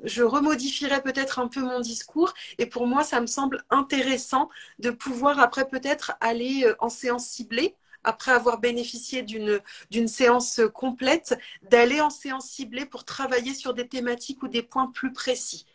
je 0.03 0.23
remodifierais 0.23 1.01
peut-être 1.01 1.39
un 1.39 1.47
peu 1.47 1.61
mon 1.61 1.79
discours 1.79 2.33
et 2.57 2.65
pour 2.65 2.87
moi, 2.87 3.03
ça 3.03 3.21
me 3.21 3.27
semble 3.27 3.63
intéressant 3.69 4.49
de 4.79 4.89
pouvoir 4.91 5.39
après 5.39 5.67
peut-être 5.67 6.13
aller 6.21 6.63
euh, 6.65 6.75
en 6.79 6.89
séance 6.89 7.25
ciblée 7.27 7.75
après 8.03 8.31
avoir 8.31 8.59
bénéficié 8.59 9.23
d'une 9.23 10.07
séance 10.07 10.61
complète, 10.73 11.37
d'aller 11.63 12.01
en 12.01 12.11
séance 12.11 12.47
ciblée 12.47 12.85
pour 12.85 13.03
travailler 13.03 13.55
sur 13.55 13.73
des 13.73 13.87
thématiques 13.87 14.43
ou 14.43 14.47
des 14.47 14.61
points 14.61 14.91
plus 14.91 15.11
précis. 15.11 15.65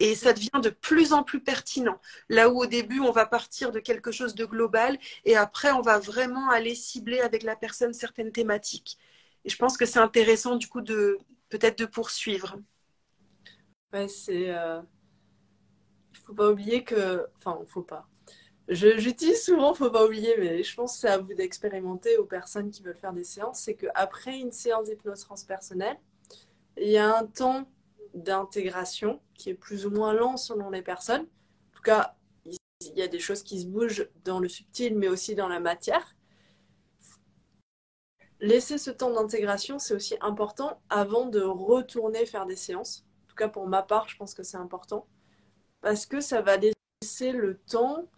Et 0.00 0.14
ça 0.14 0.32
devient 0.32 0.48
de 0.62 0.70
plus 0.70 1.12
en 1.12 1.22
plus 1.22 1.40
pertinent. 1.40 2.00
Là 2.30 2.48
où 2.48 2.62
au 2.62 2.66
début, 2.66 3.00
on 3.00 3.12
va 3.12 3.26
partir 3.26 3.70
de 3.70 3.78
quelque 3.78 4.10
chose 4.10 4.34
de 4.34 4.46
global 4.46 4.98
et 5.24 5.36
après, 5.36 5.72
on 5.72 5.82
va 5.82 5.98
vraiment 5.98 6.48
aller 6.48 6.74
cibler 6.74 7.20
avec 7.20 7.42
la 7.42 7.54
personne 7.54 7.92
certaines 7.92 8.32
thématiques. 8.32 8.98
Et 9.44 9.50
je 9.50 9.56
pense 9.56 9.76
que 9.76 9.84
c'est 9.84 9.98
intéressant 9.98 10.56
du 10.56 10.68
coup 10.68 10.80
de 10.80 11.18
peut-être 11.50 11.78
de 11.78 11.84
poursuivre. 11.84 12.58
Ouais, 13.92 14.08
c'est. 14.08 14.42
Il 14.42 14.50
euh, 14.50 14.80
faut 16.24 16.34
pas 16.34 16.50
oublier 16.50 16.82
que. 16.82 17.26
Enfin, 17.38 17.60
faut 17.68 17.82
pas. 17.82 18.08
J'utilise 18.68 19.44
souvent, 19.44 19.74
faut 19.74 19.90
pas 19.90 20.04
oublier, 20.04 20.36
mais 20.38 20.62
je 20.62 20.74
pense 20.76 20.94
que 20.94 21.00
c'est 21.00 21.08
à 21.08 21.18
vous 21.18 21.34
d'expérimenter 21.34 22.16
aux 22.18 22.24
personnes 22.24 22.70
qui 22.70 22.82
veulent 22.82 22.96
faire 22.96 23.12
des 23.12 23.24
séances. 23.24 23.60
C'est 23.62 23.74
qu'après 23.74 24.38
une 24.38 24.52
séance 24.52 24.86
d'hypnose 24.86 25.20
transpersonnelle, 25.20 25.98
il 26.76 26.88
y 26.88 26.96
a 26.96 27.18
un 27.18 27.26
temps 27.26 27.68
d'intégration 28.14 29.20
qui 29.34 29.50
est 29.50 29.54
plus 29.54 29.86
ou 29.86 29.90
moins 29.90 30.12
lent 30.12 30.36
selon 30.36 30.70
les 30.70 30.82
personnes. 30.82 31.22
En 31.22 31.76
tout 31.76 31.82
cas, 31.82 32.16
il 32.44 32.96
y 32.96 33.02
a 33.02 33.08
des 33.08 33.18
choses 33.18 33.42
qui 33.42 33.60
se 33.60 33.66
bougent 33.66 34.08
dans 34.24 34.40
le 34.40 34.48
subtil, 34.48 34.96
mais 34.96 35.08
aussi 35.08 35.34
dans 35.34 35.48
la 35.48 35.60
matière. 35.60 36.16
Laisser 38.40 38.78
ce 38.78 38.90
temps 38.90 39.12
d'intégration, 39.12 39.78
c'est 39.78 39.94
aussi 39.94 40.16
important 40.20 40.80
avant 40.88 41.26
de 41.26 41.40
retourner 41.40 42.24
faire 42.24 42.46
des 42.46 42.56
séances. 42.56 43.04
En 43.24 43.28
tout 43.28 43.36
cas, 43.36 43.48
pour 43.48 43.66
ma 43.66 43.82
part, 43.82 44.08
je 44.08 44.16
pense 44.16 44.32
que 44.32 44.42
c'est 44.42 44.56
important. 44.56 45.06
Parce 45.82 46.06
que 46.06 46.20
ça 46.20 46.40
va 46.40 46.56
laisser 46.56 47.32
le 47.32 47.58
temps 47.58 48.08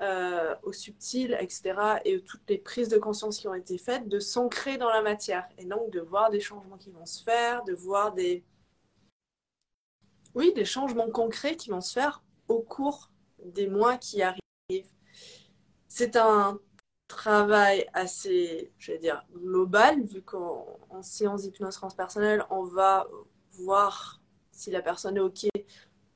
euh, 0.00 0.54
au 0.62 0.72
subtil, 0.72 1.36
etc., 1.40 1.74
et 2.04 2.20
toutes 2.22 2.48
les 2.48 2.58
prises 2.58 2.88
de 2.88 2.98
conscience 2.98 3.38
qui 3.38 3.48
ont 3.48 3.54
été 3.54 3.78
faites, 3.78 4.08
de 4.08 4.20
s'ancrer 4.20 4.76
dans 4.76 4.90
la 4.90 5.02
matière. 5.02 5.48
Et 5.58 5.64
donc 5.64 5.90
de 5.90 6.00
voir 6.00 6.30
des 6.30 6.40
changements 6.40 6.76
qui 6.76 6.90
vont 6.90 7.06
se 7.06 7.22
faire, 7.22 7.64
de 7.64 7.74
voir 7.74 8.12
des, 8.12 8.44
oui, 10.34 10.52
des 10.54 10.64
changements 10.64 11.10
concrets 11.10 11.56
qui 11.56 11.70
vont 11.70 11.80
se 11.80 11.92
faire 11.92 12.22
au 12.48 12.60
cours 12.60 13.10
des 13.44 13.68
mois 13.68 13.96
qui 13.96 14.22
arrivent. 14.22 14.40
C'est 15.88 16.16
un 16.16 16.58
travail 17.08 17.86
assez, 17.92 18.72
je 18.78 18.92
vais 18.92 18.98
dire, 18.98 19.24
global, 19.32 20.02
vu 20.02 20.22
qu'en 20.22 20.78
séance 21.02 21.42
d'hypnose 21.42 21.74
transpersonnelle, 21.74 22.44
on 22.50 22.64
va 22.64 23.06
voir 23.52 24.20
si 24.50 24.70
la 24.70 24.82
personne 24.82 25.16
est 25.16 25.20
OK, 25.20 25.46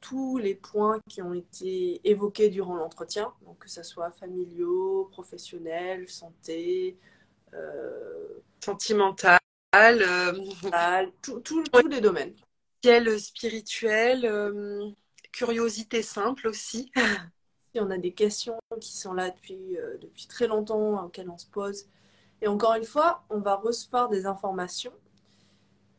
tous 0.01 0.39
les 0.39 0.55
points 0.55 1.01
qui 1.09 1.23
ont 1.23 1.35
été 1.35 2.01
évoqués 2.09 2.51
durant 2.51 2.77
l'entretien, 2.77 3.33
donc 3.43 3.59
que 3.59 3.71
ce 3.71 3.83
soit 3.83 4.11
familiaux, 4.11 5.09
professionnels, 5.12 6.09
santé, 6.09 6.99
euh, 7.53 8.41
sentimental, 8.64 9.39
euh... 9.75 10.33
tous 11.21 11.62
les 11.89 12.01
domaines 12.01 12.35
spirituel, 13.18 14.24
euh, 14.24 14.91
curiosité 15.33 16.03
simple 16.03 16.49
aussi. 16.49 16.93
Y 17.74 17.81
en 17.81 17.91
a 17.91 17.99
des 17.99 18.12
questions 18.12 18.59
qui 18.81 18.97
sont 18.97 19.12
là 19.12 19.31
depuis, 19.31 19.76
euh, 19.76 19.99
depuis 20.01 20.26
très 20.26 20.47
longtemps, 20.47 21.05
auxquelles 21.05 21.29
on 21.29 21.37
se 21.37 21.47
pose. 21.47 21.87
Et 22.41 22.49
encore 22.49 22.74
une 22.74 22.85
fois, 22.85 23.24
on 23.29 23.41
va 23.41 23.57
recevoir 23.57 24.09
des 24.09 24.24
informations, 24.24 24.95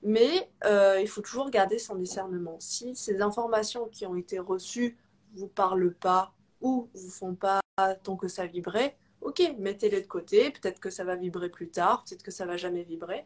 mais 0.01 0.49
euh, 0.65 0.99
il 0.99 1.07
faut 1.07 1.21
toujours 1.21 1.51
garder 1.51 1.77
son 1.77 1.95
discernement. 1.95 2.57
Si 2.59 2.95
ces 2.95 3.21
informations 3.21 3.87
qui 3.87 4.07
ont 4.07 4.15
été 4.15 4.39
reçues 4.39 4.97
vous 5.35 5.47
parlent 5.47 5.93
pas 5.93 6.33
ou 6.59 6.89
vous 6.95 7.09
font 7.11 7.35
pas 7.35 7.61
tant 8.03 8.17
que 8.17 8.27
ça 8.27 8.47
vibrait, 8.47 8.97
ok, 9.21 9.53
mettez-les 9.59 10.01
de 10.01 10.07
côté. 10.07 10.49
Peut-être 10.51 10.79
que 10.79 10.89
ça 10.89 11.03
va 11.03 11.15
vibrer 11.15 11.49
plus 11.49 11.69
tard, 11.69 12.03
peut-être 12.03 12.23
que 12.23 12.31
ça 12.31 12.47
va 12.47 12.57
jamais 12.57 12.83
vibrer. 12.83 13.25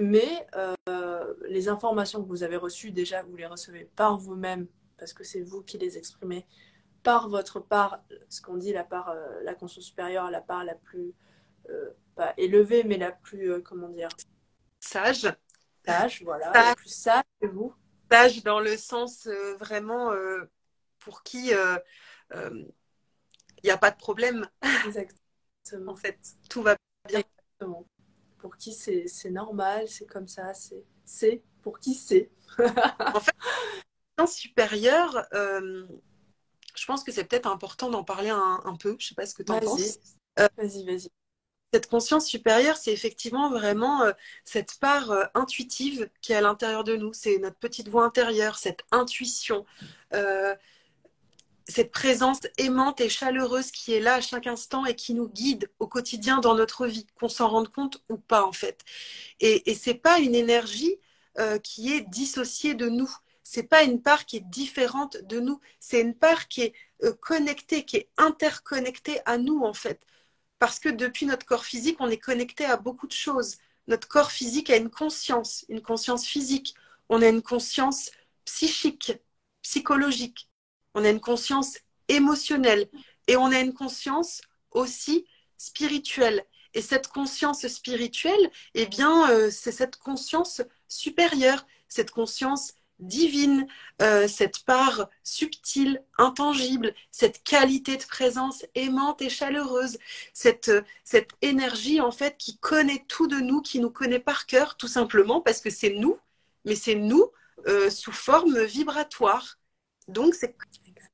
Mais 0.00 0.46
euh, 0.56 1.34
les 1.48 1.68
informations 1.68 2.22
que 2.22 2.28
vous 2.28 2.42
avez 2.42 2.56
reçues, 2.56 2.90
déjà, 2.90 3.22
vous 3.22 3.36
les 3.36 3.46
recevez 3.46 3.84
par 3.96 4.18
vous-même, 4.18 4.66
parce 4.96 5.12
que 5.12 5.24
c'est 5.24 5.42
vous 5.42 5.62
qui 5.62 5.78
les 5.78 5.98
exprimez, 5.98 6.46
par 7.02 7.28
votre 7.28 7.60
part, 7.60 8.02
ce 8.28 8.40
qu'on 8.40 8.56
dit 8.56 8.72
la 8.72 8.84
part, 8.84 9.10
euh, 9.10 9.40
la 9.42 9.54
conscience 9.54 9.84
supérieure, 9.84 10.30
la 10.30 10.40
part 10.40 10.64
la 10.64 10.74
plus, 10.74 11.12
euh, 11.68 11.90
pas 12.14 12.32
élevée, 12.36 12.84
mais 12.84 12.96
la 12.96 13.12
plus, 13.12 13.62
comment 13.62 13.88
dire? 13.88 14.08
Sage. 14.80 15.32
Sage, 15.84 16.22
voilà, 16.22 16.52
la 16.52 16.74
plus 16.74 16.88
sage 16.88 17.24
que 17.40 17.48
vous. 17.48 17.74
Sage 18.10 18.42
dans 18.44 18.60
le 18.60 18.76
sens 18.76 19.26
vraiment 19.58 20.12
pour 21.00 21.22
qui 21.22 21.52
il 23.62 23.66
n'y 23.66 23.70
a 23.70 23.78
pas 23.78 23.90
de 23.90 23.96
problème. 23.96 24.48
Exactement. 24.86 25.22
en 25.92 25.96
fait, 25.96 26.18
tout 26.48 26.62
va 26.62 26.76
bien. 27.08 27.20
Exactement 27.20 27.86
pour 28.42 28.56
qui 28.56 28.72
c'est 28.72 29.30
normal, 29.30 29.86
c'est 29.86 30.04
comme 30.04 30.26
ça, 30.26 30.52
c'est 31.04 31.42
pour 31.62 31.78
qui 31.78 31.94
c'est. 31.94 32.28
en 32.58 33.20
fait, 33.20 33.32
supérieur, 34.26 35.26
euh, 35.32 35.86
je 36.74 36.86
pense 36.86 37.04
que 37.04 37.12
c'est 37.12 37.24
peut-être 37.24 37.46
important 37.46 37.88
d'en 37.88 38.02
parler 38.02 38.30
un, 38.30 38.76
peu. 38.80 38.96
Je 38.98 39.06
sais 39.06 39.14
pas 39.14 39.26
ce 39.26 39.34
que 39.34 39.44
tu 39.44 39.52
en 39.52 39.60
penses. 39.60 39.98
Euh, 40.40 40.48
vas-y, 40.56 40.84
vas-y. 40.84 41.08
Cette 41.72 41.88
conscience 41.88 42.26
supérieure, 42.26 42.76
c'est 42.76 42.92
effectivement 42.92 43.48
vraiment 43.48 44.02
euh, 44.02 44.12
cette 44.44 44.78
part 44.80 45.12
intuitive 45.34 46.10
qui 46.20 46.32
est 46.32 46.36
à 46.36 46.40
l'intérieur 46.40 46.82
de 46.82 46.96
nous. 46.96 47.12
C'est 47.12 47.38
notre 47.38 47.56
petite 47.56 47.88
voix 47.88 48.04
intérieure, 48.04 48.58
cette 48.58 48.82
intuition 48.90 49.64
cette 51.68 51.92
présence 51.92 52.40
aimante 52.58 53.00
et 53.00 53.08
chaleureuse 53.08 53.70
qui 53.70 53.94
est 53.94 54.00
là 54.00 54.14
à 54.14 54.20
chaque 54.20 54.46
instant 54.46 54.84
et 54.86 54.96
qui 54.96 55.14
nous 55.14 55.28
guide 55.28 55.70
au 55.78 55.86
quotidien 55.86 56.38
dans 56.40 56.54
notre 56.54 56.86
vie, 56.86 57.06
qu'on 57.14 57.28
s'en 57.28 57.48
rende 57.48 57.68
compte 57.68 58.02
ou 58.08 58.16
pas 58.16 58.44
en 58.44 58.52
fait. 58.52 58.80
Et, 59.40 59.70
et 59.70 59.74
c'est 59.74 59.94
pas 59.94 60.18
une 60.20 60.34
énergie 60.34 60.98
euh, 61.38 61.58
qui 61.58 61.92
est 61.94 62.02
dissociée 62.02 62.74
de 62.74 62.88
nous. 62.88 63.10
C'est 63.42 63.62
pas 63.64 63.82
une 63.82 64.02
part 64.02 64.26
qui 64.26 64.36
est 64.38 64.48
différente 64.48 65.16
de 65.24 65.40
nous. 65.40 65.60
C'est 65.80 66.00
une 66.00 66.14
part 66.14 66.48
qui 66.48 66.62
est 66.62 66.74
euh, 67.04 67.12
connectée, 67.14 67.84
qui 67.84 67.96
est 67.96 68.08
interconnectée 68.18 69.20
à 69.24 69.38
nous 69.38 69.62
en 69.62 69.74
fait. 69.74 70.06
Parce 70.58 70.78
que 70.78 70.88
depuis 70.90 71.26
notre 71.26 71.46
corps 71.46 71.64
physique, 71.64 71.96
on 72.00 72.08
est 72.10 72.18
connecté 72.18 72.64
à 72.66 72.76
beaucoup 72.76 73.06
de 73.06 73.12
choses. 73.12 73.56
Notre 73.88 74.08
corps 74.08 74.30
physique 74.30 74.70
a 74.70 74.76
une 74.76 74.90
conscience, 74.90 75.64
une 75.68 75.82
conscience 75.82 76.26
physique. 76.26 76.74
On 77.08 77.22
a 77.22 77.28
une 77.28 77.42
conscience 77.42 78.10
psychique, 78.44 79.12
psychologique 79.62 80.48
on 80.94 81.04
a 81.04 81.10
une 81.10 81.20
conscience 81.20 81.78
émotionnelle 82.08 82.88
et 83.26 83.36
on 83.36 83.46
a 83.46 83.60
une 83.60 83.74
conscience 83.74 84.42
aussi 84.70 85.26
spirituelle. 85.56 86.44
Et 86.74 86.82
cette 86.82 87.08
conscience 87.08 87.66
spirituelle, 87.68 88.50
eh 88.74 88.86
bien, 88.86 89.30
euh, 89.30 89.50
c'est 89.50 89.72
cette 89.72 89.96
conscience 89.96 90.62
supérieure, 90.88 91.66
cette 91.88 92.10
conscience 92.10 92.74
divine, 92.98 93.66
euh, 94.00 94.28
cette 94.28 94.64
part 94.64 95.08
subtile, 95.24 96.02
intangible, 96.18 96.94
cette 97.10 97.42
qualité 97.42 97.96
de 97.96 98.04
présence 98.04 98.64
aimante 98.74 99.20
et 99.22 99.28
chaleureuse, 99.28 99.98
cette, 100.32 100.68
euh, 100.68 100.82
cette 101.04 101.30
énergie 101.42 102.00
en 102.00 102.12
fait 102.12 102.36
qui 102.38 102.58
connaît 102.58 103.04
tout 103.08 103.26
de 103.26 103.40
nous, 103.40 103.60
qui 103.60 103.80
nous 103.80 103.90
connaît 103.90 104.20
par 104.20 104.46
cœur, 104.46 104.76
tout 104.76 104.88
simplement 104.88 105.40
parce 105.40 105.60
que 105.60 105.70
c'est 105.70 105.94
nous, 105.94 106.18
mais 106.64 106.76
c'est 106.76 106.94
nous 106.94 107.30
sous 107.90 108.10
forme 108.10 108.64
vibratoire. 108.64 109.56
Donc 110.08 110.34
c'est 110.34 110.56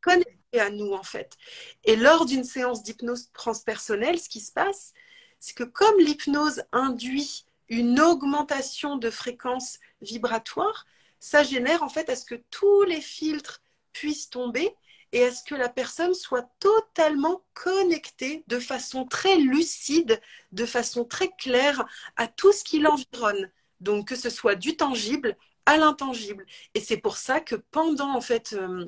connecté 0.01 0.61
à 0.61 0.70
nous 0.70 0.92
en 0.92 1.03
fait. 1.03 1.36
Et 1.84 1.96
lors 1.96 2.26
d'une 2.26 2.44
séance 2.44 2.82
d'hypnose 2.82 3.30
transpersonnelle, 3.32 4.18
ce 4.18 4.28
qui 4.28 4.40
se 4.40 4.53
passe, 4.53 4.92
c'est 5.40 5.55
que 5.55 5.64
comme 5.64 5.99
l'hypnose 5.99 6.62
induit 6.72 7.44
une 7.68 8.01
augmentation 8.01 8.96
de 8.96 9.11
fréquence 9.11 9.78
vibratoire, 10.01 10.86
ça 11.20 11.42
génère 11.42 11.82
en 11.82 11.88
fait 11.88 12.09
à 12.09 12.16
ce 12.16 12.24
que 12.24 12.36
tous 12.51 12.82
les 12.84 13.01
filtres 13.01 13.62
puissent 13.92 14.30
tomber 14.30 14.74
et 15.12 15.24
à 15.24 15.32
ce 15.32 15.42
que 15.42 15.55
la 15.55 15.68
personne 15.68 16.14
soit 16.14 16.49
totalement 16.61 17.42
connectée 17.55 18.44
de 18.46 18.59
façon 18.59 19.07
très 19.07 19.36
lucide, 19.36 20.20
de 20.53 20.66
façon 20.66 21.05
très 21.05 21.30
claire 21.38 21.86
à 22.16 22.28
tout 22.28 22.53
ce 22.53 22.64
qui 22.64 22.78
l'environne. 22.78 23.51
Donc 23.80 24.09
que 24.09 24.16
ce 24.16 24.30
soit 24.30 24.55
du 24.55 24.76
tangible 24.76 25.36
à 25.66 25.76
l'intangible. 25.76 26.46
Et 26.74 26.80
c'est 26.80 26.96
pour 26.99 27.16
ça 27.16 27.40
que 27.40 27.55
pendant 27.55 28.14
en 28.14 28.20
fait 28.20 28.55
euh, 28.55 28.86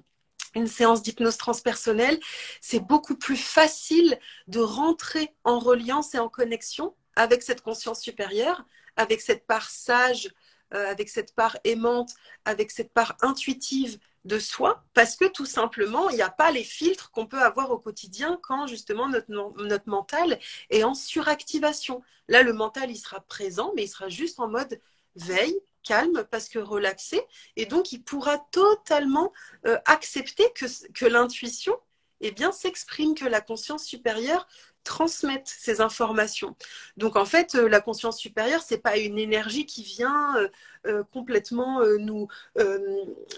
une 0.55 0.67
séance 0.67 1.03
d'hypnose 1.03 1.37
transpersonnelle, 1.37 2.19
c'est 2.61 2.81
beaucoup 2.81 3.17
plus 3.17 3.37
facile 3.37 4.19
de 4.49 4.61
rentrer 4.61 5.35
en 5.45 5.59
reliance 5.59 6.15
et 6.15 6.19
en 6.19 6.29
connexion 6.29 6.95
avec 7.17 7.43
cette 7.43 7.61
conscience 7.61 8.01
supérieure, 8.01 8.65
avec 8.97 9.21
cette 9.21 9.47
part 9.47 9.71
sage, 9.71 10.31
euh, 10.75 10.91
avec 10.91 11.09
cette 11.09 11.35
part 11.35 11.57
aimante, 11.65 12.15
avec 12.45 12.71
cette 12.71 12.93
part 12.93 13.17
intuitive 13.21 13.99
de 14.25 14.39
soi 14.39 14.85
parce 14.95 15.17
que 15.17 15.25
tout 15.25 15.47
simplement, 15.47 16.11
il 16.11 16.17
n'y 16.17 16.23
a 16.23 16.31
pas 16.31 16.51
les 16.51 16.65
filtres 16.65 17.11
qu'on 17.11 17.27
peut 17.27 17.41
avoir 17.41 17.71
au 17.71 17.79
quotidien 17.79 18.39
quand 18.43 18.67
justement 18.67 19.09
notre, 19.09 19.31
notre 19.31 19.89
mental 19.89 20.39
est 20.69 20.85
en 20.85 20.95
suractivation. 20.95 22.03
Là, 22.29 22.43
le 22.43 22.53
mental, 22.53 22.91
il 22.91 22.99
sera 22.99 23.21
présent, 23.21 23.73
mais 23.75 23.85
il 23.85 23.89
sera 23.89 24.09
juste 24.09 24.39
en 24.41 24.49
mode 24.49 24.81
veille, 25.17 25.59
calme, 25.83 26.25
parce 26.31 26.49
que 26.49 26.59
relaxé. 26.59 27.21
Et 27.57 27.67
donc, 27.67 27.93
il 27.93 28.03
pourra 28.03 28.39
totalement 28.51 29.33
euh, 29.67 29.79
accepter 29.87 30.45
que, 30.55 30.67
que 30.93 31.07
l'intuition 31.07 31.77
eh 32.21 32.33
bien, 32.33 32.53
s'exprime, 32.53 33.15
que 33.15 33.25
la 33.25 33.41
conscience 33.41 33.85
supérieure 33.85 34.47
transmettre 34.85 35.51
ces 35.51 35.81
informations. 35.81 36.57
Donc 36.97 37.17
en 37.17 37.25
fait, 37.25 37.55
euh, 37.55 37.69
la 37.69 37.81
conscience 37.81 38.19
supérieure, 38.19 38.63
c'est 38.63 38.79
pas 38.79 38.97
une 38.97 39.19
énergie 39.19 39.67
qui 39.67 39.83
vient 39.83 40.37
euh, 40.37 40.49
euh, 40.87 41.05
complètement 41.13 41.83
nous, 41.99 42.29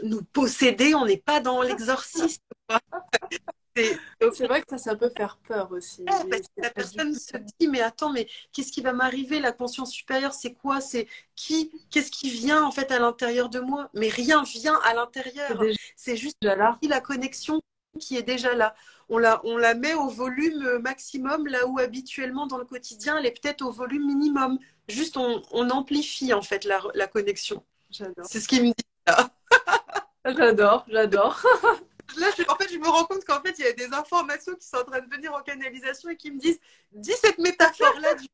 nous 0.02 0.22
posséder. 0.32 0.94
On 0.94 1.06
n'est 1.06 1.16
pas 1.16 1.40
dans 1.40 1.62
l'exorcisme. 1.62 2.42
C'est 3.74 4.46
vrai 4.46 4.62
que 4.62 4.68
ça, 4.70 4.78
ça 4.78 4.96
peut 4.96 5.10
faire 5.16 5.38
peur 5.48 5.70
aussi. 5.72 6.04
la 6.56 6.70
personne 6.70 7.14
se 7.14 7.36
dit, 7.36 7.68
mais 7.68 7.80
attends, 7.80 8.12
mais 8.12 8.28
qu'est-ce 8.52 8.72
qui 8.72 8.80
va 8.80 8.92
m'arriver? 8.92 9.40
La 9.40 9.52
conscience 9.52 9.92
supérieure, 9.92 10.34
c'est 10.34 10.54
quoi? 10.54 10.80
C'est 10.80 11.06
qui? 11.36 11.72
Qu'est-ce 11.90 12.10
qui 12.10 12.30
vient 12.30 12.64
en 12.64 12.70
fait 12.70 12.90
à 12.90 12.98
l'intérieur 12.98 13.48
de 13.48 13.60
moi? 13.60 13.90
Mais 13.94 14.08
rien 14.08 14.42
vient 14.44 14.78
à 14.84 14.94
l'intérieur. 14.94 15.62
C'est 15.96 16.16
juste 16.16 16.38
la 16.42 17.00
connexion 17.00 17.60
qui 17.98 18.16
est 18.16 18.22
déjà 18.22 18.54
là 18.54 18.74
on 19.12 19.18
la, 19.18 19.44
on 19.44 19.58
la 19.58 19.74
met 19.74 19.92
au 19.92 20.08
volume 20.08 20.78
maximum, 20.78 21.46
là 21.46 21.66
où 21.66 21.78
habituellement 21.78 22.46
dans 22.46 22.56
le 22.56 22.64
quotidien, 22.64 23.18
elle 23.18 23.26
est 23.26 23.42
peut-être 23.42 23.60
au 23.60 23.70
volume 23.70 24.06
minimum. 24.06 24.58
Juste, 24.88 25.18
on, 25.18 25.42
amplifie 25.70 26.32
en 26.32 26.40
fait 26.40 26.64
la, 26.64 26.80
la 26.94 27.06
connexion. 27.06 27.62
C'est 27.90 28.40
ce 28.40 28.48
qu'il 28.48 28.62
me 28.62 28.68
dit 28.68 28.74
là. 29.06 29.28
j'adore, 30.24 30.86
j'adore. 30.88 31.42
Là, 32.16 32.28
en 32.48 32.56
fait, 32.56 32.72
je 32.72 32.78
me 32.78 32.88
rends 32.88 33.04
compte 33.04 33.24
qu'en 33.24 33.40
fait, 33.40 33.58
il 33.58 33.64
y 33.64 33.68
a 33.68 33.72
des 33.72 33.92
informations 33.92 34.54
qui 34.54 34.66
sont 34.66 34.78
en 34.78 34.84
train 34.84 35.00
de 35.00 35.14
venir 35.14 35.32
en 35.34 35.42
canalisation 35.42 36.10
et 36.10 36.16
qui 36.16 36.30
me 36.30 36.38
disent 36.38 36.60
dis 36.92 37.14
cette 37.20 37.38
métaphore-là 37.38 38.14
du 38.14 38.26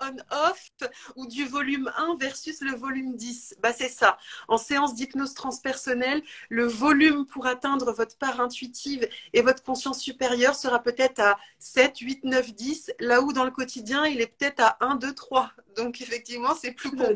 on-off 0.00 0.70
ou 1.16 1.26
du 1.26 1.46
volume 1.46 1.90
1 1.96 2.16
versus 2.16 2.60
le 2.60 2.72
volume 2.72 3.16
10 3.16 3.56
bah, 3.62 3.72
C'est 3.72 3.88
ça. 3.88 4.18
En 4.48 4.58
séance 4.58 4.94
d'hypnose 4.94 5.34
transpersonnelle, 5.34 6.22
le 6.48 6.66
volume 6.66 7.26
pour 7.26 7.46
atteindre 7.46 7.92
votre 7.92 8.16
part 8.18 8.40
intuitive 8.40 9.08
et 9.32 9.42
votre 9.42 9.62
conscience 9.62 10.00
supérieure 10.00 10.54
sera 10.54 10.82
peut-être 10.82 11.20
à 11.20 11.38
7, 11.58 11.98
8, 11.98 12.24
9, 12.24 12.54
10, 12.54 12.92
là 13.00 13.20
où 13.20 13.32
dans 13.32 13.44
le 13.44 13.50
quotidien, 13.50 14.04
il 14.06 14.20
est 14.20 14.26
peut-être 14.26 14.60
à 14.60 14.76
1, 14.80 14.96
2, 14.96 15.14
3. 15.14 15.52
Donc 15.76 16.00
effectivement, 16.00 16.54
c'est 16.54 16.72
plus 16.72 16.90
pour. 16.90 17.06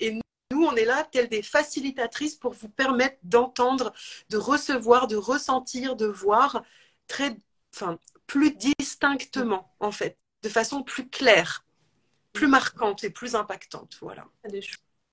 Et 0.00 0.21
nous, 0.52 0.64
on 0.64 0.74
est 0.76 0.84
là, 0.84 1.06
telles 1.10 1.28
des 1.28 1.42
facilitatrices 1.42 2.36
pour 2.36 2.52
vous 2.52 2.68
permettre 2.68 3.18
d'entendre, 3.22 3.92
de 4.30 4.36
recevoir, 4.36 5.06
de 5.06 5.16
ressentir, 5.16 5.96
de 5.96 6.06
voir 6.06 6.62
très, 7.06 7.36
enfin, 7.74 7.98
plus 8.26 8.54
distinctement, 8.54 9.74
en 9.80 9.92
fait 9.92 10.18
de 10.42 10.48
façon 10.48 10.82
plus 10.82 11.08
claire, 11.08 11.64
plus 12.32 12.48
marquante 12.48 13.04
et 13.04 13.10
plus 13.10 13.34
impactante. 13.34 13.96
Voilà. 14.00 14.26
Elle 14.42 14.56
est 14.56 14.68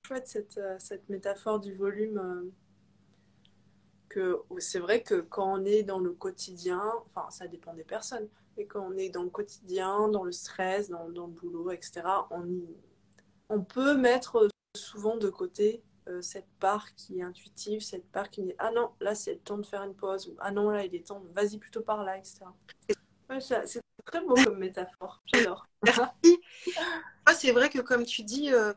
chouette 0.05 0.27
cette, 0.27 0.57
euh, 0.57 0.77
métaphore 1.07 1.59
du 1.59 1.73
volume. 1.73 2.51
Euh, 4.15 4.37
c'est 4.57 4.79
vrai 4.79 5.03
que 5.03 5.21
quand 5.21 5.59
on 5.59 5.65
est 5.65 5.83
dans 5.83 5.99
le 5.99 6.11
quotidien, 6.11 6.81
enfin 7.05 7.29
ça 7.29 7.47
dépend 7.47 7.75
des 7.75 7.83
personnes, 7.83 8.27
mais 8.57 8.65
quand 8.65 8.81
on 8.81 8.97
est 8.97 9.09
dans 9.09 9.21
le 9.21 9.29
quotidien, 9.29 10.09
dans 10.09 10.23
le 10.23 10.31
stress, 10.31 10.89
dans, 10.89 11.09
dans 11.09 11.27
le 11.27 11.33
boulot, 11.33 11.69
etc., 11.71 12.01
on, 12.31 12.47
on 13.49 13.61
peut 13.61 13.95
mettre 13.95 14.49
souvent 14.75 15.17
de 15.17 15.29
côté 15.29 15.83
euh, 16.07 16.21
cette 16.21 16.47
part 16.59 16.93
qui 16.95 17.19
est 17.19 17.23
intuitive, 17.23 17.81
cette 17.81 18.09
part 18.11 18.29
qui 18.29 18.43
dit 18.43 18.53
ah 18.59 18.71
non, 18.71 18.91
là 18.99 19.15
c'est 19.15 19.33
le 19.33 19.39
temps 19.39 19.57
de 19.57 19.65
faire 19.65 19.83
une 19.83 19.95
pause, 19.95 20.27
ou 20.27 20.35
ah 20.39 20.51
non, 20.51 20.69
là 20.69 20.85
il 20.85 20.95
est 20.95 21.07
temps, 21.07 21.23
vas-y 21.33 21.57
plutôt 21.57 21.81
par 21.81 22.03
là, 22.03 22.17
etc. 22.17 22.45
c'est 23.39 23.81
très 24.05 24.21
beau 24.21 24.35
comme 24.35 24.57
métaphore. 24.57 25.21
J'adore. 25.25 25.67
Merci. 25.83 26.39
c'est 27.35 27.51
vrai 27.51 27.69
que 27.69 27.79
comme 27.79 28.05
tu 28.05 28.23
dis, 28.23 28.53
euh, 28.53 28.73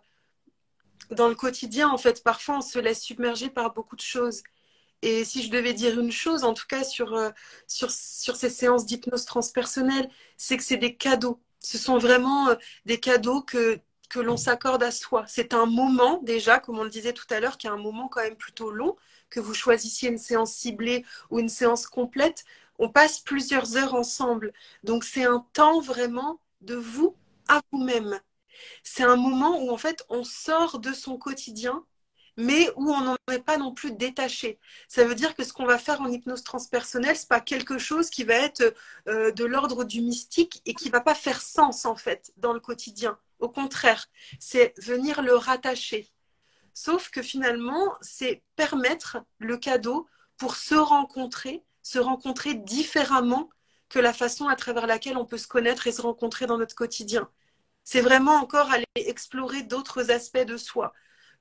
dans 1.10 1.28
le 1.28 1.34
quotidien, 1.34 1.88
en 1.88 1.98
fait, 1.98 2.22
parfois 2.22 2.58
on 2.58 2.60
se 2.60 2.78
laisse 2.78 3.02
submerger 3.02 3.50
par 3.50 3.72
beaucoup 3.72 3.96
de 3.96 4.02
choses. 4.02 4.42
Et 5.02 5.24
si 5.24 5.42
je 5.42 5.50
devais 5.50 5.74
dire 5.74 5.98
une 5.98 6.12
chose, 6.12 6.44
en 6.44 6.54
tout 6.54 6.66
cas 6.68 6.84
sur, 6.84 7.14
euh, 7.14 7.30
sur, 7.66 7.90
sur 7.90 8.36
ces 8.36 8.50
séances 8.50 8.86
d'hypnose 8.86 9.24
transpersonnelle, 9.24 10.08
c'est 10.36 10.56
que 10.56 10.62
c'est 10.62 10.76
des 10.76 10.96
cadeaux. 10.96 11.42
Ce 11.60 11.78
sont 11.78 11.98
vraiment 11.98 12.48
des 12.86 13.00
cadeaux 13.00 13.42
que, 13.42 13.80
que 14.12 14.20
l'on 14.20 14.36
s'accorde 14.36 14.82
à 14.82 14.90
soi. 14.90 15.24
C'est 15.26 15.54
un 15.54 15.66
moment 15.66 16.20
déjà, 16.22 16.58
comme 16.58 16.78
on 16.78 16.84
le 16.84 16.90
disait 16.90 17.14
tout 17.14 17.26
à 17.30 17.40
l'heure, 17.40 17.56
qui 17.58 17.66
est 17.66 17.70
un 17.70 17.78
moment 17.78 18.08
quand 18.08 18.22
même 18.22 18.36
plutôt 18.36 18.70
long, 18.70 18.96
que 19.30 19.40
vous 19.40 19.54
choisissiez 19.54 20.10
une 20.10 20.18
séance 20.18 20.52
ciblée 20.52 21.04
ou 21.30 21.38
une 21.40 21.48
séance 21.48 21.86
complète 21.86 22.44
on 22.78 22.88
passe 22.88 23.20
plusieurs 23.20 23.76
heures 23.76 23.94
ensemble. 23.94 24.52
Donc 24.82 25.04
c'est 25.04 25.24
un 25.24 25.46
temps 25.52 25.80
vraiment 25.80 26.40
de 26.62 26.74
vous 26.74 27.16
à 27.48 27.60
vous-même. 27.70 28.20
C'est 28.82 29.04
un 29.04 29.16
moment 29.16 29.62
où 29.62 29.70
en 29.70 29.76
fait 29.76 30.04
on 30.08 30.24
sort 30.24 30.78
de 30.78 30.92
son 30.92 31.16
quotidien, 31.16 31.84
mais 32.36 32.70
où 32.76 32.90
on 32.92 33.00
n'en 33.02 33.16
est 33.30 33.44
pas 33.44 33.58
non 33.58 33.72
plus 33.74 33.92
détaché. 33.92 34.58
Ça 34.88 35.04
veut 35.04 35.14
dire 35.14 35.34
que 35.36 35.44
ce 35.44 35.52
qu'on 35.52 35.66
va 35.66 35.78
faire 35.78 36.00
en 36.00 36.10
hypnose 36.10 36.42
transpersonnelle, 36.44 37.16
c'est 37.16 37.28
pas 37.28 37.40
quelque 37.40 37.78
chose 37.78 38.10
qui 38.10 38.24
va 38.24 38.34
être 38.34 38.74
euh, 39.08 39.30
de 39.32 39.44
l'ordre 39.44 39.84
du 39.84 40.00
mystique 40.00 40.62
et 40.66 40.74
qui 40.74 40.90
va 40.90 41.00
pas 41.00 41.14
faire 41.14 41.40
sens 41.40 41.84
en 41.84 41.96
fait 41.96 42.32
dans 42.38 42.52
le 42.52 42.60
quotidien. 42.60 43.18
Au 43.42 43.50
contraire, 43.50 44.06
c'est 44.40 44.72
venir 44.80 45.20
le 45.20 45.34
rattacher. 45.34 46.08
Sauf 46.72 47.10
que 47.10 47.20
finalement, 47.20 47.94
c'est 48.00 48.42
permettre 48.56 49.18
le 49.38 49.58
cadeau 49.58 50.08
pour 50.38 50.56
se 50.56 50.74
rencontrer 50.74 51.62
se 51.82 51.98
rencontrer 51.98 52.54
différemment 52.54 53.50
que 53.88 53.98
la 53.98 54.12
façon 54.12 54.48
à 54.48 54.56
travers 54.56 54.86
laquelle 54.86 55.16
on 55.16 55.26
peut 55.26 55.38
se 55.38 55.48
connaître 55.48 55.86
et 55.86 55.92
se 55.92 56.00
rencontrer 56.00 56.46
dans 56.46 56.58
notre 56.58 56.74
quotidien. 56.74 57.28
C'est 57.84 58.00
vraiment 58.00 58.36
encore 58.36 58.70
aller 58.70 58.86
explorer 58.94 59.64
d'autres 59.64 60.10
aspects 60.10 60.46
de 60.46 60.56
soi. 60.56 60.94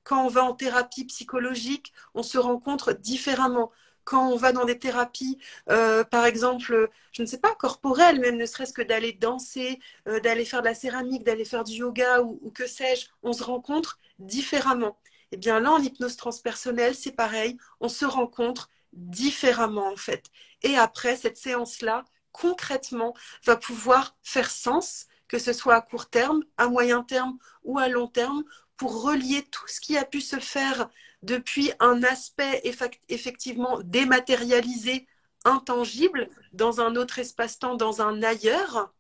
Quand 0.04 0.26
on 0.26 0.28
va 0.28 0.44
en 0.44 0.54
thérapie 0.54 1.06
psychologique, 1.06 1.94
on 2.16 2.24
se 2.24 2.40
rencontre 2.40 2.94
différemment. 2.94 3.72
Quand 4.04 4.30
on 4.30 4.36
va 4.36 4.52
dans 4.52 4.66
des 4.66 4.80
thérapies, 4.80 5.38
euh, 5.70 6.04
par 6.04 6.26
exemple, 6.26 6.90
je 7.12 7.22
ne 7.22 7.28
sais 7.28 7.38
pas, 7.40 7.56
corporelles, 7.56 8.20
même 8.20 8.38
ne 8.38 8.46
serait-ce 8.46 8.74
que 8.74 8.82
d'aller 8.82 9.14
danser, 9.14 9.80
euh, 10.08 10.20
d'aller 10.20 10.46
faire 10.46 10.62
de 10.62 10.68
la 10.68 10.76
céramique, 10.76 11.24
d'aller 11.24 11.46
faire 11.46 11.64
du 11.64 11.74
yoga 11.74 12.22
ou, 12.22 12.40
ou 12.42 12.52
que 12.52 12.68
sais-je, 12.68 13.08
on 13.24 13.34
se 13.34 13.44
rencontre 13.44 14.00
différemment. 14.20 14.98
Et 15.32 15.36
eh 15.36 15.38
bien 15.38 15.60
là, 15.62 15.72
en 15.72 15.80
hypnose 15.82 16.18
transpersonnelle, 16.18 16.96
c'est 16.96 17.14
pareil, 17.14 17.58
on 17.80 17.88
se 17.88 18.06
rencontre 18.06 18.70
différemment 18.94 19.88
en 19.88 19.96
fait. 19.96 20.26
Et 20.62 20.76
après, 20.78 21.16
cette 21.16 21.38
séance-là, 21.38 22.04
concrètement, 22.32 23.14
va 23.46 23.56
pouvoir 23.56 24.16
faire 24.24 24.50
sens, 24.50 25.08
que 25.28 25.40
ce 25.40 25.54
soit 25.54 25.76
à 25.76 25.82
court 25.82 26.10
terme, 26.10 26.44
à 26.58 26.68
moyen 26.68 27.04
terme 27.04 27.38
ou 27.64 27.80
à 27.80 27.88
long 27.88 28.08
terme, 28.08 28.44
pour 28.78 29.04
relier 29.04 29.44
tout 29.44 29.68
ce 29.68 29.80
qui 29.80 29.98
a 29.98 30.06
pu 30.06 30.22
se 30.22 30.40
faire 30.40 30.90
depuis 31.24 31.72
un 31.80 32.04
aspect 32.04 32.62
effectivement 33.10 33.80
dématérialisé, 33.84 35.08
intangible, 35.46 36.30
dans 36.54 36.82
un 36.82 36.96
autre 36.96 37.20
espace-temps, 37.20 37.76
dans 37.76 38.02
un 38.02 38.24
ailleurs, 38.24 38.94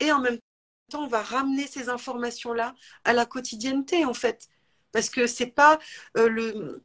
et 0.00 0.12
en 0.12 0.20
même 0.20 0.38
temps, 0.90 1.04
on 1.04 1.08
va 1.08 1.22
ramener 1.22 1.66
ces 1.66 1.88
informations-là 1.88 2.74
à 3.04 3.12
la 3.12 3.26
quotidienneté, 3.26 4.04
en 4.04 4.14
fait. 4.14 4.48
Parce 4.92 5.10
que 5.10 5.26
c'est 5.26 5.46
pas 5.46 5.78
euh, 6.16 6.80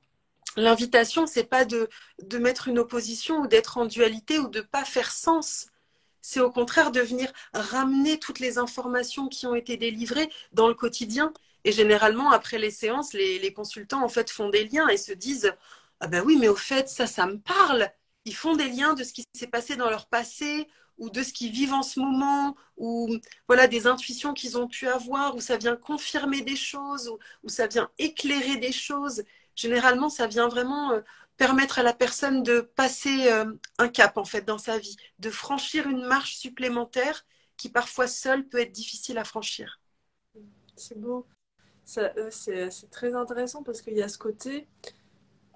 L'invitation, 0.57 1.25
c'est 1.27 1.45
pas 1.45 1.63
de, 1.65 1.89
de 2.23 2.37
mettre 2.37 2.67
une 2.67 2.79
opposition 2.79 3.41
ou 3.41 3.47
d'être 3.47 3.77
en 3.77 3.85
dualité 3.85 4.39
ou 4.39 4.47
de 4.47 4.61
pas 4.61 4.83
faire 4.83 5.11
sens. 5.11 5.67
C'est 6.21 6.39
au 6.41 6.51
contraire 6.51 6.91
de 6.91 7.01
venir 7.01 7.31
ramener 7.53 8.19
toutes 8.19 8.39
les 8.39 8.57
informations 8.57 9.27
qui 9.29 9.45
ont 9.47 9.55
été 9.55 9.77
délivrées 9.77 10.29
dans 10.53 10.67
le 10.67 10.73
quotidien. 10.73 11.33
Et 11.65 11.71
généralement, 11.71 12.31
après 12.31 12.57
les 12.57 12.71
séances, 12.71 13.13
les, 13.13 13.53
consultants 13.53 14.03
en 14.03 14.09
fait 14.09 14.29
font 14.29 14.49
des 14.49 14.67
liens 14.67 14.87
et 14.89 14.97
se 14.97 15.11
disent 15.11 15.53
Ah 15.99 16.07
ben 16.07 16.23
oui, 16.25 16.37
mais 16.39 16.47
au 16.47 16.55
fait, 16.55 16.89
ça, 16.89 17.07
ça 17.07 17.25
me 17.25 17.39
parle. 17.39 17.89
Ils 18.25 18.35
font 18.35 18.55
des 18.55 18.69
liens 18.69 18.93
de 18.93 19.03
ce 19.03 19.13
qui 19.13 19.23
s'est 19.33 19.47
passé 19.47 19.75
dans 19.75 19.89
leur 19.89 20.07
passé 20.07 20.67
ou 20.97 21.09
de 21.09 21.23
ce 21.23 21.31
qu'ils 21.33 21.51
vivent 21.51 21.73
en 21.73 21.83
ce 21.83 21.99
moment, 21.99 22.55
ou 22.75 23.09
voilà 23.47 23.67
des 23.67 23.87
intuitions 23.87 24.33
qu'ils 24.33 24.57
ont 24.57 24.67
pu 24.67 24.87
avoir, 24.87 25.35
où 25.35 25.39
ça 25.39 25.55
vient 25.57 25.77
confirmer 25.77 26.41
des 26.41 26.57
choses, 26.57 27.09
ou, 27.43 27.49
ça 27.49 27.67
vient 27.67 27.89
éclairer 27.97 28.57
des 28.57 28.73
choses 28.73 29.23
généralement, 29.59 30.09
ça 30.09 30.27
vient 30.27 30.47
vraiment 30.47 30.93
euh, 30.93 31.01
permettre 31.37 31.79
à 31.79 31.83
la 31.83 31.93
personne 31.93 32.43
de 32.43 32.61
passer 32.61 33.31
euh, 33.31 33.51
un 33.77 33.89
cap 33.89 34.17
en 34.17 34.25
fait 34.25 34.41
dans 34.41 34.57
sa 34.57 34.77
vie, 34.77 34.95
de 35.19 35.29
franchir 35.29 35.87
une 35.87 36.05
marche 36.05 36.35
supplémentaire 36.37 37.25
qui 37.57 37.69
parfois 37.69 38.07
seule 38.07 38.47
peut 38.47 38.59
être 38.59 38.71
difficile 38.71 39.17
à 39.17 39.23
franchir. 39.23 39.81
C'est 40.75 40.99
beau. 40.99 41.27
Euh, 41.97 42.29
c'est 42.31 42.89
très 42.91 43.15
intéressant 43.15 43.63
parce 43.63 43.81
qu'il 43.81 43.97
y 43.97 44.03
a 44.03 44.07
ce 44.07 44.17
côté, 44.17 44.67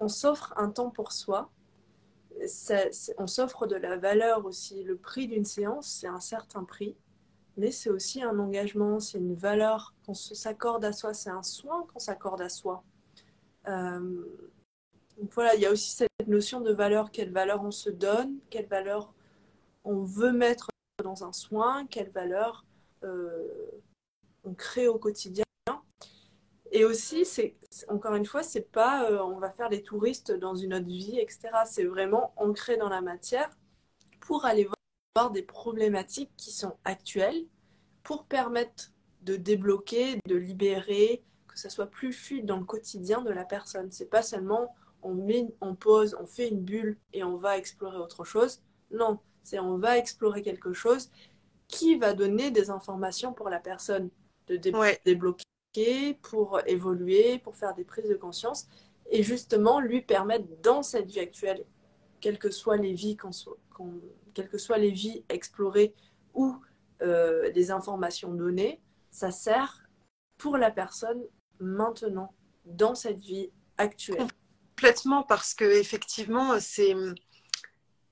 on 0.00 0.08
s'offre 0.08 0.52
un 0.56 0.70
temps 0.70 0.90
pour 0.90 1.12
soi, 1.12 1.50
on 3.18 3.26
s'offre 3.26 3.66
de 3.66 3.76
la 3.76 3.96
valeur 3.96 4.44
aussi. 4.44 4.82
Le 4.82 4.96
prix 4.96 5.28
d'une 5.28 5.44
séance, 5.44 5.88
c'est 5.88 6.08
un 6.08 6.20
certain 6.20 6.64
prix, 6.64 6.96
mais 7.56 7.70
c'est 7.70 7.90
aussi 7.90 8.22
un 8.22 8.38
engagement, 8.38 8.98
c'est 9.00 9.18
une 9.18 9.34
valeur 9.34 9.94
qu'on 10.04 10.14
s'accorde 10.14 10.84
à 10.84 10.92
soi, 10.92 11.14
c'est 11.14 11.30
un 11.30 11.42
soin 11.42 11.86
qu'on 11.92 12.00
s'accorde 12.00 12.40
à 12.40 12.48
soi. 12.48 12.82
Euh, 13.68 14.24
donc 15.18 15.32
voilà, 15.32 15.54
il 15.54 15.60
y 15.60 15.66
a 15.66 15.70
aussi 15.70 15.90
cette 15.90 16.26
notion 16.26 16.60
de 16.60 16.72
valeur, 16.72 17.12
quelle 17.12 17.30
valeur 17.30 17.62
on 17.62 17.70
se 17.70 17.90
donne, 17.90 18.38
quelle 18.50 18.66
valeur 18.66 19.12
on 19.84 20.02
veut 20.02 20.32
mettre 20.32 20.68
dans 21.02 21.24
un 21.24 21.32
soin, 21.32 21.86
quelle 21.86 22.10
valeur 22.10 22.64
euh, 23.04 23.46
on 24.44 24.54
crée 24.54 24.88
au 24.88 24.98
quotidien. 24.98 25.43
Et 26.74 26.84
aussi, 26.84 27.24
c'est 27.24 27.54
encore 27.86 28.16
une 28.16 28.26
fois, 28.26 28.42
c'est 28.42 28.72
pas 28.72 29.08
euh, 29.08 29.22
on 29.22 29.38
va 29.38 29.52
faire 29.52 29.68
les 29.68 29.84
touristes 29.84 30.32
dans 30.32 30.56
une 30.56 30.74
autre 30.74 30.88
vie, 30.88 31.20
etc. 31.20 31.50
C'est 31.66 31.84
vraiment 31.84 32.32
ancré 32.36 32.76
dans 32.76 32.88
la 32.88 33.00
matière 33.00 33.48
pour 34.20 34.44
aller 34.44 34.68
voir 35.14 35.30
des 35.30 35.42
problématiques 35.42 36.32
qui 36.36 36.50
sont 36.50 36.76
actuelles, 36.84 37.46
pour 38.02 38.24
permettre 38.24 38.90
de 39.22 39.36
débloquer, 39.36 40.18
de 40.26 40.34
libérer, 40.34 41.22
que 41.46 41.56
ça 41.56 41.70
soit 41.70 41.86
plus 41.86 42.12
fluide 42.12 42.44
dans 42.44 42.58
le 42.58 42.64
quotidien 42.64 43.22
de 43.22 43.30
la 43.30 43.44
personne. 43.44 43.92
C'est 43.92 44.10
pas 44.10 44.22
seulement 44.22 44.74
on 45.04 45.14
met, 45.14 45.46
on 45.60 45.76
pose, 45.76 46.16
on 46.20 46.26
fait 46.26 46.48
une 46.48 46.60
bulle 46.60 46.98
et 47.12 47.22
on 47.22 47.36
va 47.36 47.56
explorer 47.56 47.98
autre 47.98 48.24
chose. 48.24 48.62
Non, 48.90 49.20
c'est 49.44 49.60
on 49.60 49.76
va 49.76 49.96
explorer 49.96 50.42
quelque 50.42 50.72
chose 50.72 51.12
qui 51.68 51.96
va 51.96 52.14
donner 52.14 52.50
des 52.50 52.70
informations 52.70 53.32
pour 53.32 53.48
la 53.48 53.60
personne 53.60 54.10
de 54.48 54.56
débloquer, 54.56 55.44
pour 56.22 56.60
évoluer, 56.66 57.38
pour 57.38 57.56
faire 57.56 57.74
des 57.74 57.84
prises 57.84 58.08
de 58.08 58.14
conscience 58.14 58.68
et 59.10 59.22
justement 59.22 59.80
lui 59.80 60.02
permettre 60.02 60.46
dans 60.62 60.82
cette 60.82 61.06
vie 61.06 61.20
actuelle, 61.20 61.64
quelles 62.20 62.38
que 62.38 62.50
soient 62.50 62.76
les 62.76 62.92
vies, 62.94 63.16
explorées 65.28 65.94
ou 66.32 66.56
euh, 67.02 67.50
informations 67.70 68.32
données, 68.32 68.80
ça 69.10 69.30
sert 69.30 69.82
pour 70.38 70.56
la 70.56 70.70
personne 70.70 71.22
maintenant 71.60 72.34
dans 72.64 72.94
cette 72.94 73.18
vie 73.18 73.50
actuelle. 73.76 74.26
Complètement 74.76 75.22
parce 75.22 75.54
que 75.54 75.64
effectivement 75.64 76.58
c'est 76.58 76.94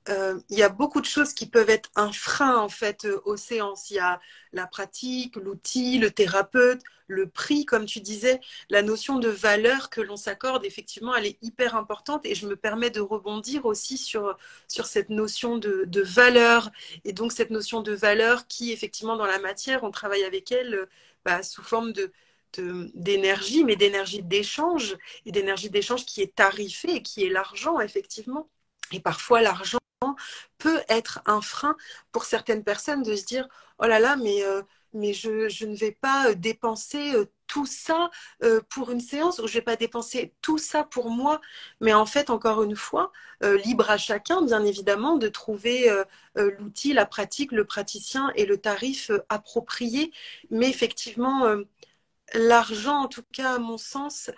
euh, 0.08 0.40
il 0.50 0.58
y 0.58 0.62
a 0.62 0.68
beaucoup 0.68 1.00
de 1.00 1.06
choses 1.06 1.32
qui 1.32 1.46
peuvent 1.46 1.70
être 1.70 1.90
un 1.94 2.12
frein 2.12 2.56
en 2.56 2.68
fait 2.68 3.04
euh, 3.04 3.20
aux 3.24 3.36
séances. 3.36 3.90
Il 3.90 3.94
y 3.94 3.98
a 4.00 4.20
la 4.52 4.66
pratique, 4.66 5.36
l'outil, 5.36 5.98
le 5.98 6.10
thérapeute, 6.10 6.80
le 7.06 7.28
prix, 7.28 7.64
comme 7.64 7.86
tu 7.86 8.00
disais, 8.00 8.40
la 8.68 8.82
notion 8.82 9.18
de 9.18 9.28
valeur 9.28 9.90
que 9.90 10.00
l'on 10.00 10.16
s'accorde, 10.16 10.64
effectivement, 10.64 11.14
elle 11.14 11.26
est 11.26 11.38
hyper 11.42 11.76
importante. 11.76 12.26
Et 12.26 12.34
je 12.34 12.46
me 12.46 12.56
permets 12.56 12.90
de 12.90 13.00
rebondir 13.00 13.64
aussi 13.66 13.96
sur, 13.98 14.36
sur 14.68 14.86
cette 14.86 15.10
notion 15.10 15.56
de, 15.58 15.84
de 15.86 16.02
valeur. 16.02 16.70
Et 17.04 17.12
donc 17.12 17.32
cette 17.32 17.50
notion 17.50 17.80
de 17.80 17.92
valeur 17.92 18.46
qui, 18.48 18.72
effectivement, 18.72 19.16
dans 19.16 19.26
la 19.26 19.38
matière, 19.38 19.84
on 19.84 19.90
travaille 19.90 20.24
avec 20.24 20.50
elle 20.52 20.74
euh, 20.74 20.86
bah, 21.24 21.42
sous 21.42 21.62
forme 21.62 21.92
de, 21.92 22.12
d'énergie, 22.94 23.64
mais 23.64 23.76
d'énergie 23.76 24.22
d'échange, 24.22 24.96
et 25.26 25.32
d'énergie 25.32 25.70
d'échange 25.70 26.04
qui 26.04 26.22
est 26.22 26.34
tarifée 26.34 26.96
et 26.96 27.02
qui 27.02 27.24
est 27.24 27.30
l'argent, 27.30 27.80
effectivement. 27.80 28.48
Et 28.92 29.00
parfois, 29.00 29.40
l'argent 29.42 29.78
peut 30.58 30.82
être 30.88 31.20
un 31.26 31.40
frein 31.40 31.76
pour 32.12 32.24
certaines 32.24 32.64
personnes 32.64 33.02
de 33.02 33.16
se 33.16 33.24
dire 33.24 33.48
oh 33.78 33.86
là 33.86 33.98
là 33.98 34.16
mais 34.16 34.42
euh, 34.44 34.62
mais 34.94 35.14
je, 35.14 35.64
ne 35.64 35.74
vais 35.74 35.92
pas 35.92 36.28
euh, 36.28 36.34
dépenser 36.34 37.14
euh, 37.14 37.24
tout 37.46 37.66
ça 37.66 38.10
pour 38.70 38.90
une 38.90 39.00
séance 39.00 39.38
ou 39.38 39.46
je 39.46 39.54
vais 39.54 39.62
pas 39.62 39.76
dépenser 39.76 40.32
tout 40.40 40.56
ça 40.56 40.84
pour 40.84 41.10
moi. 41.10 41.38
Mais 41.80 41.92
en 41.92 42.06
fait 42.06 42.30
encore 42.30 42.62
une 42.62 42.76
fois 42.76 43.12
libre 43.42 43.90
à 43.90 43.98
chacun 43.98 44.40
bien 44.42 44.64
évidemment 44.64 45.16
de 45.18 45.28
trouver 45.28 45.90
l'outil 46.34 46.94
la 46.94 47.04
pratique 47.04 47.52
le 47.52 47.66
praticien 47.66 48.32
et 48.36 48.46
le 48.46 48.56
tarif 48.56 49.10
approprié. 49.28 50.12
Mais 50.50 50.70
effectivement 50.70 51.44
l'argent 52.34 53.02
en 53.02 53.08
tout 53.08 53.24
cas 53.32 53.56
à 53.56 53.58
mon 53.58 53.76
sens 53.76 54.30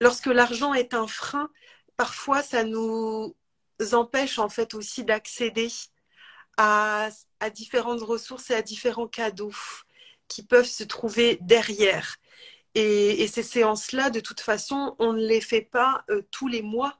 lorsque 0.00 0.26
l'argent 0.26 0.74
est 0.74 0.94
un 0.94 1.06
frein 1.06 1.50
parfois 1.98 2.42
ça 2.42 2.64
nous 2.64 3.34
empêche 3.92 4.38
en 4.38 4.48
fait 4.48 4.72
aussi 4.72 5.04
d'accéder 5.04 5.68
à, 6.56 7.10
différentes 7.52 8.02
ressources 8.02 8.50
et 8.50 8.54
à 8.54 8.62
différents 8.62 9.08
cadeaux 9.08 9.52
qui 10.28 10.42
peuvent 10.44 10.66
se 10.66 10.84
trouver 10.84 11.38
derrière. 11.42 12.16
Et, 12.74 13.26
ces 13.26 13.42
séances-là, 13.42 14.10
de 14.10 14.20
toute 14.20 14.40
façon, 14.40 14.94
on 14.98 15.12
ne 15.12 15.26
les 15.26 15.40
fait 15.40 15.62
pas 15.62 16.04
euh, 16.10 16.22
tous 16.30 16.48
les 16.48 16.62
mois, 16.62 16.98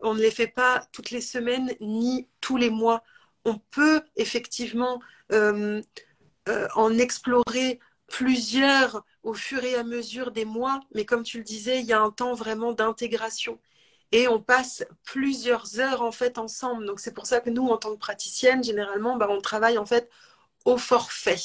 on 0.00 0.14
ne 0.14 0.20
les 0.20 0.30
fait 0.30 0.48
pas 0.48 0.86
toutes 0.92 1.10
les 1.10 1.20
semaines 1.20 1.74
ni 1.80 2.28
tous 2.40 2.56
les 2.56 2.70
mois. 2.70 3.02
On 3.44 3.58
peut 3.58 4.02
effectivement 4.16 5.00
euh, 5.32 5.82
euh, 6.48 6.68
en 6.74 6.98
explorer 6.98 7.80
plusieurs 8.06 9.04
au 9.22 9.34
fur 9.34 9.62
et 9.64 9.74
à 9.74 9.84
mesure 9.84 10.32
des 10.32 10.46
mois, 10.46 10.80
mais 10.94 11.04
comme 11.04 11.22
tu 11.22 11.38
le 11.38 11.44
disais, 11.44 11.80
il 11.80 11.86
y 11.86 11.92
a 11.92 12.00
un 12.00 12.10
temps 12.10 12.34
vraiment 12.34 12.72
d'intégration 12.72 13.58
et 14.12 14.28
on 14.28 14.40
passe 14.40 14.84
plusieurs 15.04 15.80
heures 15.80 16.02
en 16.02 16.12
fait 16.12 16.38
ensemble. 16.38 16.86
Donc 16.86 17.00
c'est 17.00 17.14
pour 17.14 17.26
ça 17.26 17.40
que 17.40 17.50
nous, 17.50 17.66
en 17.68 17.78
tant 17.78 17.92
que 17.92 17.98
praticienne, 17.98 18.62
généralement, 18.62 19.16
bah, 19.16 19.28
on 19.30 19.40
travaille 19.40 19.78
en 19.78 19.86
fait 19.86 20.08
au 20.64 20.78
forfait. 20.78 21.40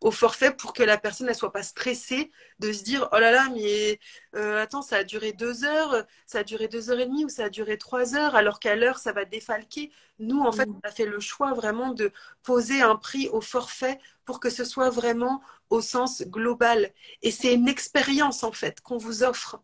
Au 0.00 0.10
forfait 0.10 0.52
pour 0.52 0.72
que 0.74 0.82
la 0.82 0.98
personne 0.98 1.28
ne 1.28 1.32
soit 1.32 1.52
pas 1.52 1.62
stressée 1.62 2.30
de 2.58 2.72
se 2.72 2.82
dire 2.82 3.08
oh 3.12 3.18
là 3.18 3.30
là 3.30 3.48
mais 3.54 3.98
euh, 4.36 4.62
attends 4.62 4.82
ça 4.82 4.96
a 4.96 5.04
duré 5.04 5.32
deux 5.32 5.64
heures 5.64 6.04
ça 6.26 6.40
a 6.40 6.44
duré 6.44 6.68
deux 6.68 6.90
heures 6.90 7.00
et 7.00 7.06
demie 7.06 7.24
ou 7.24 7.30
ça 7.30 7.44
a 7.44 7.48
duré 7.48 7.78
trois 7.78 8.14
heures 8.14 8.34
alors 8.34 8.60
qu'à 8.60 8.76
l'heure 8.76 8.98
ça 8.98 9.12
va 9.12 9.24
défalquer 9.24 9.90
nous 10.18 10.40
en 10.40 10.52
fait 10.52 10.66
mm. 10.66 10.74
on 10.84 10.88
a 10.88 10.90
fait 10.90 11.06
le 11.06 11.20
choix 11.20 11.54
vraiment 11.54 11.94
de 11.94 12.12
poser 12.42 12.82
un 12.82 12.96
prix 12.96 13.28
au 13.30 13.40
forfait 13.40 13.98
pour 14.26 14.40
que 14.40 14.50
ce 14.50 14.64
soit 14.64 14.90
vraiment 14.90 15.40
au 15.70 15.80
sens 15.80 16.22
global 16.22 16.92
et 17.22 17.30
c'est 17.30 17.54
une 17.54 17.68
expérience 17.68 18.44
en 18.44 18.52
fait 18.52 18.82
qu'on 18.82 18.98
vous 18.98 19.22
offre 19.22 19.62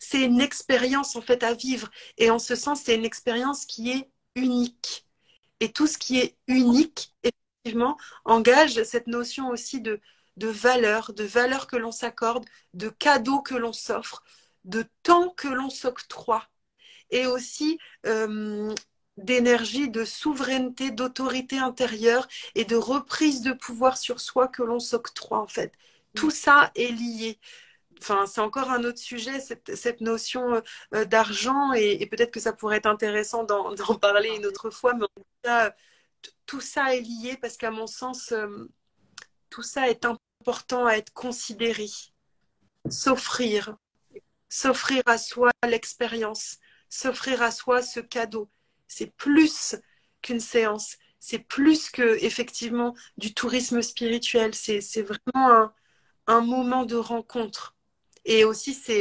c'est 0.00 0.22
une 0.24 0.40
expérience 0.40 1.14
en 1.14 1.22
fait 1.22 1.44
à 1.44 1.54
vivre. 1.54 1.90
Et 2.18 2.30
en 2.30 2.40
ce 2.40 2.56
sens, 2.56 2.82
c'est 2.82 2.96
une 2.96 3.04
expérience 3.04 3.66
qui 3.66 3.92
est 3.92 4.10
unique. 4.34 5.06
Et 5.60 5.72
tout 5.72 5.86
ce 5.86 5.98
qui 5.98 6.18
est 6.18 6.36
unique, 6.48 7.14
effectivement, 7.22 7.96
engage 8.24 8.82
cette 8.84 9.06
notion 9.06 9.50
aussi 9.50 9.80
de, 9.80 10.00
de 10.36 10.48
valeur, 10.48 11.12
de 11.12 11.24
valeur 11.24 11.66
que 11.66 11.76
l'on 11.76 11.92
s'accorde, 11.92 12.46
de 12.74 12.88
cadeaux 12.88 13.42
que 13.42 13.54
l'on 13.54 13.72
s'offre, 13.74 14.24
de 14.64 14.84
temps 15.02 15.30
que 15.30 15.48
l'on 15.48 15.70
s'octroie. 15.70 16.48
Et 17.10 17.26
aussi 17.26 17.78
euh, 18.06 18.74
d'énergie, 19.16 19.90
de 19.90 20.04
souveraineté, 20.04 20.90
d'autorité 20.92 21.58
intérieure 21.58 22.26
et 22.54 22.64
de 22.64 22.76
reprise 22.76 23.42
de 23.42 23.52
pouvoir 23.52 23.98
sur 23.98 24.20
soi 24.20 24.48
que 24.48 24.62
l'on 24.62 24.80
s'octroie 24.80 25.40
en 25.40 25.48
fait. 25.48 25.72
Tout 26.14 26.30
ça 26.30 26.70
est 26.74 26.92
lié 26.92 27.38
enfin, 28.00 28.26
c'est 28.26 28.40
encore 28.40 28.70
un 28.70 28.84
autre 28.84 28.98
sujet, 28.98 29.40
cette, 29.40 30.00
notion 30.00 30.54
euh, 30.54 30.60
euh, 30.94 31.04
d'argent, 31.04 31.72
et, 31.72 32.06
peut-être 32.06 32.30
que 32.32 32.40
ça 32.40 32.52
pourrait 32.52 32.78
être 32.78 32.86
intéressant 32.86 33.44
d'en 33.44 33.74
parler 34.00 34.30
une 34.36 34.46
autre 34.46 34.70
fois, 34.70 34.94
mais 34.94 35.04
en 35.04 35.08
tout 35.16 35.26
cas, 35.42 35.74
tout 36.46 36.60
ça 36.60 36.94
est 36.94 37.00
lié 37.00 37.36
parce 37.40 37.56
qu'à 37.56 37.70
mon 37.70 37.86
sens, 37.86 38.32
euh, 38.32 38.68
tout 39.50 39.62
ça 39.62 39.88
est 39.88 40.04
important 40.04 40.86
à 40.86 40.94
être 40.94 41.12
considéré. 41.12 41.86
S'offrir, 42.88 43.76
s'offrir 44.48 45.02
à 45.06 45.18
soi 45.18 45.50
l'expérience, 45.68 46.58
s'offrir 46.88 47.42
à 47.42 47.50
soi 47.50 47.82
ce 47.82 48.00
cadeau. 48.00 48.50
C'est 48.88 49.14
plus 49.16 49.76
qu'une 50.22 50.40
séance, 50.40 50.96
c'est 51.18 51.38
plus 51.38 51.90
que 51.90 52.22
effectivement 52.24 52.94
du 53.18 53.34
tourisme 53.34 53.82
spirituel. 53.82 54.54
C'est 54.54 55.02
vraiment 55.02 55.50
un, 55.52 55.74
un 56.26 56.40
moment 56.40 56.84
de 56.84 56.96
rencontre. 56.96 57.76
Et 58.24 58.44
aussi, 58.44 58.74
ces, 58.74 59.00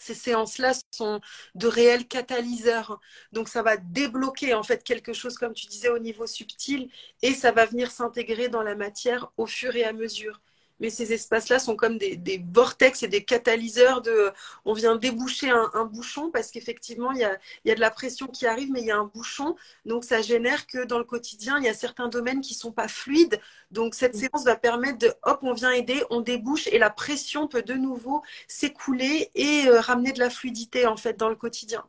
ces 0.00 0.14
séances-là 0.14 0.72
sont 0.92 1.20
de 1.54 1.66
réels 1.66 2.06
catalyseurs. 2.08 3.00
Donc, 3.32 3.48
ça 3.48 3.62
va 3.62 3.76
débloquer 3.76 4.54
en 4.54 4.62
fait 4.62 4.84
quelque 4.84 5.12
chose, 5.12 5.36
comme 5.36 5.54
tu 5.54 5.66
disais, 5.66 5.88
au 5.90 5.98
niveau 5.98 6.26
subtil, 6.26 6.90
et 7.22 7.34
ça 7.34 7.52
va 7.52 7.66
venir 7.66 7.90
s'intégrer 7.90 8.48
dans 8.48 8.62
la 8.62 8.74
matière 8.76 9.30
au 9.36 9.46
fur 9.46 9.74
et 9.76 9.84
à 9.84 9.92
mesure 9.92 10.40
mais 10.80 10.90
ces 10.90 11.12
espaces-là 11.12 11.58
sont 11.58 11.76
comme 11.76 11.98
des, 11.98 12.16
des, 12.16 12.44
vortex 12.52 13.02
et 13.02 13.08
des 13.08 13.24
catalyseurs 13.24 14.02
de. 14.02 14.30
On 14.64 14.72
vient 14.72 14.96
déboucher 14.96 15.50
un, 15.50 15.70
un 15.74 15.84
bouchon 15.84 16.30
parce 16.30 16.50
qu'effectivement, 16.50 17.12
il 17.12 17.18
y 17.18 17.24
a, 17.24 17.38
y 17.64 17.70
a, 17.70 17.74
de 17.74 17.80
la 17.80 17.90
pression 17.90 18.26
qui 18.26 18.46
arrive, 18.46 18.70
mais 18.70 18.80
il 18.80 18.86
y 18.86 18.90
a 18.90 18.98
un 18.98 19.06
bouchon. 19.06 19.56
Donc, 19.84 20.04
ça 20.04 20.22
génère 20.22 20.66
que 20.66 20.84
dans 20.84 20.98
le 20.98 21.04
quotidien, 21.04 21.58
il 21.58 21.64
y 21.64 21.68
a 21.68 21.74
certains 21.74 22.08
domaines 22.08 22.40
qui 22.40 22.54
sont 22.54 22.72
pas 22.72 22.88
fluides. 22.88 23.40
Donc, 23.70 23.94
cette 23.94 24.14
mm. 24.14 24.18
séance 24.18 24.44
va 24.44 24.56
permettre 24.56 24.98
de, 24.98 25.12
hop, 25.24 25.40
on 25.42 25.52
vient 25.52 25.72
aider, 25.72 26.02
on 26.10 26.20
débouche 26.20 26.68
et 26.68 26.78
la 26.78 26.90
pression 26.90 27.48
peut 27.48 27.62
de 27.62 27.74
nouveau 27.74 28.22
s'écouler 28.46 29.30
et 29.34 29.66
euh, 29.66 29.80
ramener 29.80 30.12
de 30.12 30.20
la 30.20 30.30
fluidité 30.30 30.86
en 30.86 30.96
fait 30.96 31.16
dans 31.16 31.28
le 31.28 31.36
quotidien. 31.36 31.84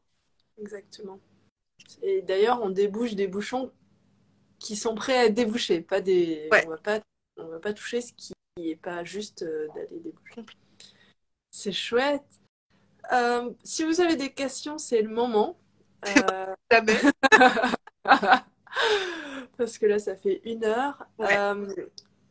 Exactement. 0.59 1.19
Et 2.01 2.21
d'ailleurs, 2.21 2.61
on 2.61 2.69
débouche 2.69 3.13
des 3.13 3.27
bouchons 3.27 3.71
qui 4.59 4.75
sont 4.75 4.95
prêts 4.95 5.17
à 5.17 5.25
être 5.25 5.33
débouchés, 5.33 5.81
pas 5.81 6.01
des. 6.01 6.49
On 6.65 6.69
va 6.69 6.77
pas, 6.77 6.99
on 7.37 7.47
va 7.47 7.59
pas 7.59 7.73
toucher 7.73 8.01
ce 8.01 8.13
qui 8.13 8.33
et 8.67 8.75
pas 8.75 9.03
juste 9.03 9.43
euh, 9.43 9.67
d'aller 9.75 9.99
déboucher. 9.99 10.45
C'est 11.49 11.71
chouette. 11.71 12.23
Euh, 13.11 13.51
si 13.63 13.83
vous 13.83 14.01
avez 14.01 14.15
des 14.15 14.31
questions, 14.31 14.77
c'est 14.77 15.01
le 15.01 15.09
moment. 15.09 15.57
Euh... 16.07 16.55
Parce 19.57 19.77
que 19.77 19.85
là, 19.85 19.99
ça 19.99 20.15
fait 20.15 20.41
une 20.45 20.63
heure. 20.63 21.05
Euh, 21.19 21.73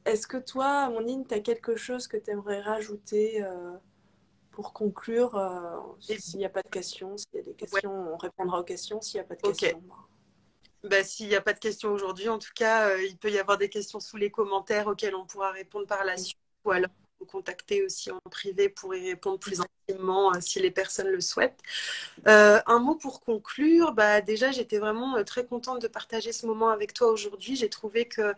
est-ce 0.04 0.26
que 0.26 0.38
toi, 0.38 0.88
Monine, 0.88 1.26
tu 1.26 1.34
as 1.34 1.40
quelque 1.40 1.76
chose 1.76 2.08
que 2.08 2.16
tu 2.16 2.30
aimerais 2.30 2.60
rajouter 2.60 3.44
pour 4.50 4.72
conclure, 4.72 5.38
s'il 6.00 6.38
n'y 6.38 6.46
a 6.46 6.48
pas 6.48 6.62
de 6.62 6.68
questions, 6.68 7.16
s'il 7.16 7.34
y 7.34 7.38
a 7.38 7.42
des 7.42 7.54
questions, 7.54 8.14
on 8.14 8.16
répondra 8.16 8.60
aux 8.60 8.64
questions. 8.64 9.00
S'il 9.00 9.18
n'y 9.20 9.24
a 9.24 9.28
pas 9.28 9.34
de 9.34 9.42
questions, 9.42 9.82
bah. 10.84 11.04
S'il 11.04 11.28
n'y 11.28 11.34
a 11.34 11.40
pas 11.40 11.52
de 11.52 11.58
questions 11.58 11.92
aujourd'hui, 11.92 12.28
en 12.28 12.38
tout 12.38 12.52
cas, 12.54 12.96
il 12.98 13.16
peut 13.16 13.30
y 13.30 13.38
avoir 13.38 13.58
des 13.58 13.68
questions 13.68 14.00
sous 14.00 14.16
les 14.16 14.30
commentaires 14.30 14.86
auxquelles 14.86 15.14
on 15.14 15.26
pourra 15.26 15.52
répondre 15.52 15.86
par 15.86 16.04
la 16.04 16.16
suite. 16.16 16.38
Ou 16.64 16.70
alors 16.70 16.90
vous 17.20 17.26
contacter 17.26 17.84
aussi 17.84 18.10
en 18.12 18.20
privé 18.30 18.68
pour 18.68 18.94
y 18.94 19.10
répondre 19.10 19.38
plus 19.38 19.60
intimement 19.60 20.32
si 20.40 20.60
les 20.60 20.70
personnes 20.70 21.08
le 21.08 21.20
souhaitent. 21.20 21.60
un 22.26 22.78
mot 22.78 22.94
pour 22.94 23.20
conclure, 23.20 23.92
bah, 23.92 24.20
déjà 24.20 24.50
j'étais 24.52 24.78
vraiment 24.78 25.22
très 25.24 25.44
contente 25.44 25.82
de 25.82 25.88
partager 25.88 26.32
ce 26.32 26.46
moment 26.46 26.68
avec 26.70 26.92
toi 26.92 27.08
aujourd'hui. 27.10 27.56
J'ai 27.56 27.68
trouvé 27.68 28.06
que 28.06 28.34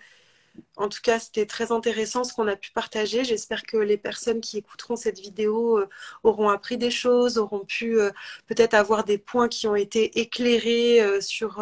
en 0.77 0.89
tout 0.89 1.01
cas, 1.03 1.19
c'était 1.19 1.47
très 1.47 1.73
intéressant 1.73 2.25
ce 2.25 2.33
qu'on 2.33 2.49
a 2.49 2.57
pu 2.57 2.71
partager. 2.73 3.25
J'espère 3.25 3.63
que 3.63 3.77
les 3.77 3.97
personnes 3.99 4.41
qui 4.41 4.59
écouteront 4.59 4.97
cette 4.97 5.19
vidéo 5.19 5.79
euh, 5.79 5.89
auront 6.23 6.49
appris 6.49 6.79
des 6.79 6.91
choses, 6.91 7.39
auront 7.39 7.65
pu 7.65 7.99
euh, 7.99 8.11
peut-être 8.47 8.75
avoir 8.75 9.05
des 9.05 9.19
points 9.19 9.49
qui 9.49 9.67
ont 9.69 9.77
été 9.77 10.21
éclairés 10.21 11.01
euh, 11.01 11.21
sur, 11.21 11.61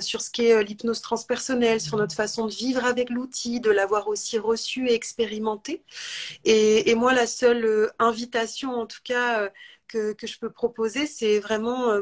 sur 0.00 0.20
ce 0.20 0.30
qu'est 0.30 0.62
l'hypnose 0.62 1.00
transpersonnelle, 1.00 1.80
sur 1.80 1.96
notre 1.96 2.14
façon 2.14 2.46
de 2.46 2.52
vivre 2.52 2.84
avec 2.84 3.10
l'outil, 3.10 3.60
de 3.60 3.70
l'avoir 3.70 4.08
aussi 4.08 4.38
reçu 4.38 4.88
et 4.88 4.94
expérimenté. 4.94 5.82
Et, 6.44 6.94
moi, 6.94 7.14
la 7.14 7.26
seule 7.26 7.90
invitation, 7.98 8.72
en 8.72 8.86
tout 8.86 9.02
cas, 9.04 9.50
que 9.86 10.14
je 10.22 10.38
peux 10.38 10.50
proposer, 10.50 11.06
c'est 11.06 11.38
vraiment 11.38 11.92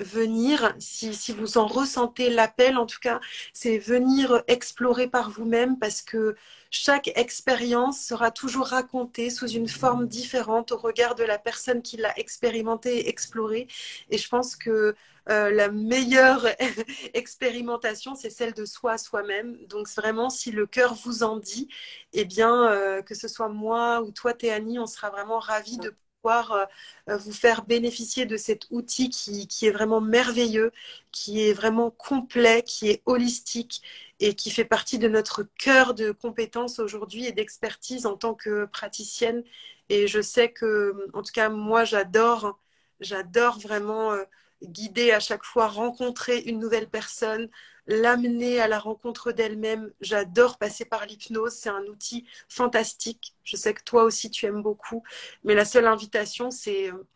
venir, 0.00 0.74
si, 0.78 1.14
si, 1.14 1.32
vous 1.32 1.58
en 1.58 1.66
ressentez 1.66 2.30
l'appel, 2.30 2.76
en 2.76 2.86
tout 2.86 2.98
cas, 3.00 3.20
c'est 3.52 3.78
venir 3.78 4.42
explorer 4.48 5.08
par 5.08 5.30
vous-même 5.30 5.78
parce 5.78 6.02
que 6.02 6.34
chaque 6.70 7.08
expérience 7.16 8.00
sera 8.00 8.30
toujours 8.32 8.66
racontée 8.66 9.30
sous 9.30 9.46
une 9.48 9.68
forme 9.68 10.08
différente 10.08 10.72
au 10.72 10.76
regard 10.76 11.14
de 11.14 11.22
la 11.22 11.38
personne 11.38 11.82
qui 11.82 11.96
l'a 11.96 12.18
expérimenté 12.18 12.98
et 12.98 13.08
exploré. 13.08 13.68
Et 14.10 14.18
je 14.18 14.28
pense 14.28 14.56
que 14.56 14.96
euh, 15.30 15.50
la 15.50 15.70
meilleure 15.70 16.46
expérimentation, 17.14 18.14
c'est 18.14 18.30
celle 18.30 18.54
de 18.54 18.64
soi 18.64 18.98
soi-même. 18.98 19.56
Donc 19.68 19.88
vraiment, 19.88 20.30
si 20.30 20.50
le 20.50 20.66
cœur 20.66 20.94
vous 20.94 21.22
en 21.22 21.36
dit, 21.36 21.68
eh 22.12 22.24
bien, 22.24 22.68
euh, 22.70 23.02
que 23.02 23.14
ce 23.14 23.28
soit 23.28 23.48
moi 23.48 24.02
ou 24.02 24.10
toi, 24.10 24.34
Théanie, 24.34 24.78
on 24.78 24.86
sera 24.86 25.10
vraiment 25.10 25.38
ravis 25.38 25.78
de 25.78 25.94
euh, 26.26 26.64
euh, 27.08 27.16
vous 27.16 27.32
faire 27.32 27.64
bénéficier 27.64 28.26
de 28.26 28.36
cet 28.36 28.66
outil 28.70 29.10
qui, 29.10 29.46
qui, 29.46 29.66
est 29.66 29.70
vraiment 29.70 30.00
merveilleux, 30.00 30.72
qui 31.12 31.42
est 31.42 31.52
vraiment 31.52 31.90
complet, 31.90 32.62
qui 32.62 32.88
est 32.88 33.02
holistique 33.06 33.82
et 34.20 34.34
qui 34.34 34.50
fait 34.50 34.64
partie 34.64 34.98
de 34.98 35.08
notre 35.08 35.42
cœur 35.58 35.94
de 35.94 36.12
compétences 36.12 36.78
aujourd'hui 36.78 37.26
et 37.26 37.32
d'expertise 37.32 38.06
en 38.06 38.16
tant 38.16 38.34
que 38.34 38.66
praticienne. 38.66 39.44
Et 39.88 40.06
je 40.06 40.20
sais 40.20 40.50
que, 40.50 41.08
en 41.12 41.22
tout 41.22 41.32
cas, 41.32 41.48
moi, 41.50 41.84
j'adore, 41.84 42.58
j'adore 43.00 43.58
vraiment 43.58 44.12
euh, 44.12 44.24
guider 44.62 45.12
à 45.12 45.20
chaque 45.20 45.44
fois, 45.44 45.68
rencontrer 45.68 46.38
une 46.40 46.58
nouvelle 46.58 46.88
personne, 46.88 47.48
l'amener 47.86 48.60
à 48.60 48.68
la 48.68 48.78
rencontre 48.78 49.32
d'elle-même. 49.32 49.92
J'adore 50.00 50.58
passer 50.58 50.84
par 50.84 51.06
l'hypnose, 51.06 51.52
c'est 51.54 51.68
un 51.68 51.84
outil 51.84 52.26
fantastique. 52.48 53.34
Je 53.44 53.56
sais 53.56 53.74
que 53.74 53.82
toi 53.82 54.04
aussi 54.04 54.30
tu 54.30 54.46
aimes 54.46 54.62
beaucoup, 54.62 55.02
mais 55.44 55.54
la 55.54 55.64
seule 55.64 55.86
invitation, 55.86 56.50
c'est 56.50 56.90
euh, 56.90 57.06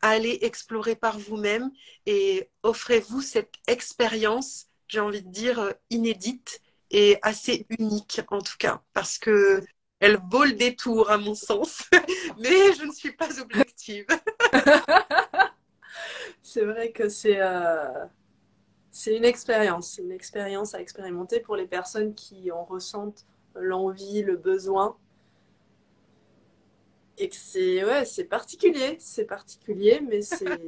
aller 0.00 0.38
explorer 0.42 0.96
par 0.96 1.18
vous-même 1.18 1.70
et 2.06 2.50
offrez-vous 2.62 3.20
cette 3.22 3.54
expérience, 3.66 4.66
j'ai 4.88 5.00
envie 5.00 5.22
de 5.22 5.30
dire, 5.30 5.58
euh, 5.60 5.72
inédite 5.90 6.60
et 6.90 7.18
assez 7.22 7.66
unique 7.78 8.20
en 8.30 8.40
tout 8.40 8.56
cas, 8.58 8.82
parce 8.92 9.18
que 9.18 9.62
elle 10.00 10.20
vaut 10.30 10.44
le 10.44 10.52
détour 10.52 11.10
à 11.10 11.18
mon 11.18 11.34
sens, 11.34 11.82
mais 12.38 12.72
je 12.74 12.84
ne 12.84 12.92
suis 12.92 13.12
pas 13.12 13.40
objective. 13.40 14.06
c'est 16.42 16.64
vrai 16.64 16.92
que 16.92 17.08
c'est... 17.08 17.40
Euh, 17.40 18.06
c'est 18.98 19.16
une 19.16 19.24
expérience, 19.24 19.96
une 19.98 20.10
expérience 20.10 20.74
à 20.74 20.80
expérimenter 20.80 21.38
pour 21.38 21.54
les 21.54 21.68
personnes 21.68 22.14
qui 22.14 22.50
en 22.50 22.64
ressentent 22.64 23.26
l'envie, 23.54 24.22
le 24.24 24.36
besoin. 24.36 24.96
Et 27.16 27.28
que 27.28 27.36
c'est 27.36 27.84
ouais, 27.84 28.04
c'est 28.04 28.24
particulier, 28.24 28.96
c'est 28.98 29.24
particulier, 29.24 30.00
mais 30.00 30.20
c'est 30.20 30.60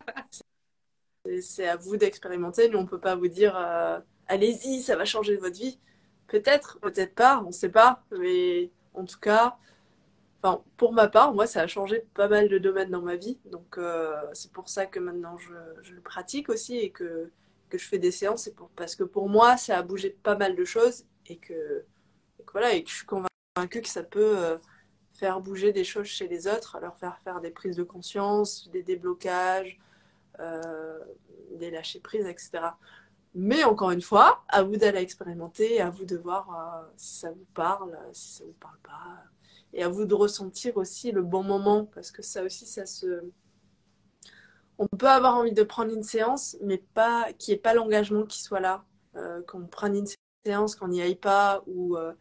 c'est 1.40 1.66
à 1.66 1.76
vous 1.76 1.96
d'expérimenter. 1.96 2.68
Nous, 2.68 2.76
on 2.76 2.84
peut 2.84 3.00
pas 3.00 3.16
vous 3.16 3.28
dire 3.28 3.56
euh, 3.56 3.98
allez-y, 4.28 4.82
ça 4.82 4.94
va 4.96 5.06
changer 5.06 5.36
votre 5.38 5.56
vie. 5.56 5.78
Peut-être, 6.26 6.78
peut-être 6.80 7.14
pas, 7.14 7.40
on 7.44 7.46
ne 7.46 7.52
sait 7.52 7.70
pas. 7.70 8.04
Mais 8.10 8.70
en 8.92 9.06
tout 9.06 9.18
cas, 9.18 9.56
enfin, 10.42 10.62
pour 10.76 10.92
ma 10.92 11.08
part, 11.08 11.32
moi, 11.32 11.46
ça 11.46 11.62
a 11.62 11.66
changé 11.66 12.04
pas 12.12 12.28
mal 12.28 12.50
de 12.50 12.58
domaines 12.58 12.90
dans 12.90 13.00
ma 13.00 13.16
vie. 13.16 13.38
Donc, 13.46 13.78
euh, 13.78 14.20
c'est 14.34 14.52
pour 14.52 14.68
ça 14.68 14.84
que 14.84 14.98
maintenant, 15.00 15.38
je, 15.38 15.54
je, 15.80 15.94
le 15.94 16.02
pratique 16.02 16.50
aussi 16.50 16.76
et 16.76 16.90
que 16.90 17.30
que 17.74 17.82
je 17.82 17.88
fais 17.88 17.98
des 17.98 18.12
séances, 18.12 18.44
c'est 18.44 18.54
pour, 18.54 18.70
parce 18.70 18.94
que 18.94 19.02
pour 19.02 19.28
moi, 19.28 19.56
ça 19.56 19.76
a 19.78 19.82
bougé 19.82 20.10
pas 20.10 20.36
mal 20.36 20.54
de 20.54 20.64
choses 20.64 21.06
et 21.26 21.38
que, 21.38 21.84
voilà, 22.52 22.72
et 22.72 22.84
que 22.84 22.90
je 22.90 22.94
suis 22.94 23.06
convaincue 23.06 23.82
que 23.82 23.88
ça 23.88 24.04
peut 24.04 24.38
euh, 24.38 24.56
faire 25.12 25.40
bouger 25.40 25.72
des 25.72 25.82
choses 25.82 26.06
chez 26.06 26.28
les 26.28 26.46
autres, 26.46 26.78
leur 26.80 26.96
faire 26.98 27.18
faire 27.24 27.40
des 27.40 27.50
prises 27.50 27.74
de 27.74 27.82
conscience, 27.82 28.70
des 28.70 28.84
déblocages, 28.84 29.80
euh, 30.38 31.00
des 31.56 31.72
lâcher 31.72 31.98
prises, 31.98 32.26
etc. 32.26 32.60
Mais 33.34 33.64
encore 33.64 33.90
une 33.90 34.02
fois, 34.02 34.44
à 34.48 34.62
vous 34.62 34.76
d'aller 34.76 35.00
expérimenter, 35.00 35.80
à 35.80 35.90
vous 35.90 36.04
de 36.04 36.16
voir 36.16 36.48
euh, 36.50 36.88
si 36.96 37.16
ça 37.16 37.32
vous 37.32 37.46
parle, 37.54 37.98
si 38.12 38.34
ça 38.34 38.44
vous 38.44 38.56
parle 38.60 38.78
pas, 38.84 39.24
et 39.72 39.82
à 39.82 39.88
vous 39.88 40.04
de 40.04 40.14
ressentir 40.14 40.76
aussi 40.76 41.10
le 41.10 41.22
bon 41.22 41.42
moment, 41.42 41.86
parce 41.86 42.12
que 42.12 42.22
ça 42.22 42.44
aussi, 42.44 42.66
ça 42.66 42.86
se, 42.86 43.32
on 44.78 44.86
peut 44.88 45.08
avoir 45.08 45.36
envie 45.36 45.52
de 45.52 45.62
prendre 45.62 45.92
une 45.92 46.02
séance, 46.02 46.56
mais 46.62 46.78
pas 46.78 47.32
qu'il 47.34 47.52
n'y 47.52 47.58
ait 47.58 47.62
pas 47.62 47.74
l'engagement 47.74 48.24
qui 48.24 48.42
soit 48.42 48.60
là. 48.60 48.84
Euh, 49.16 49.42
qu'on 49.42 49.64
prenne 49.66 49.94
une 49.94 50.08
séance, 50.44 50.74
qu'on 50.74 50.88
n'y 50.88 51.00
aille 51.00 51.14
pas 51.14 51.62
ou 51.68 51.96
euh, 51.96 52.12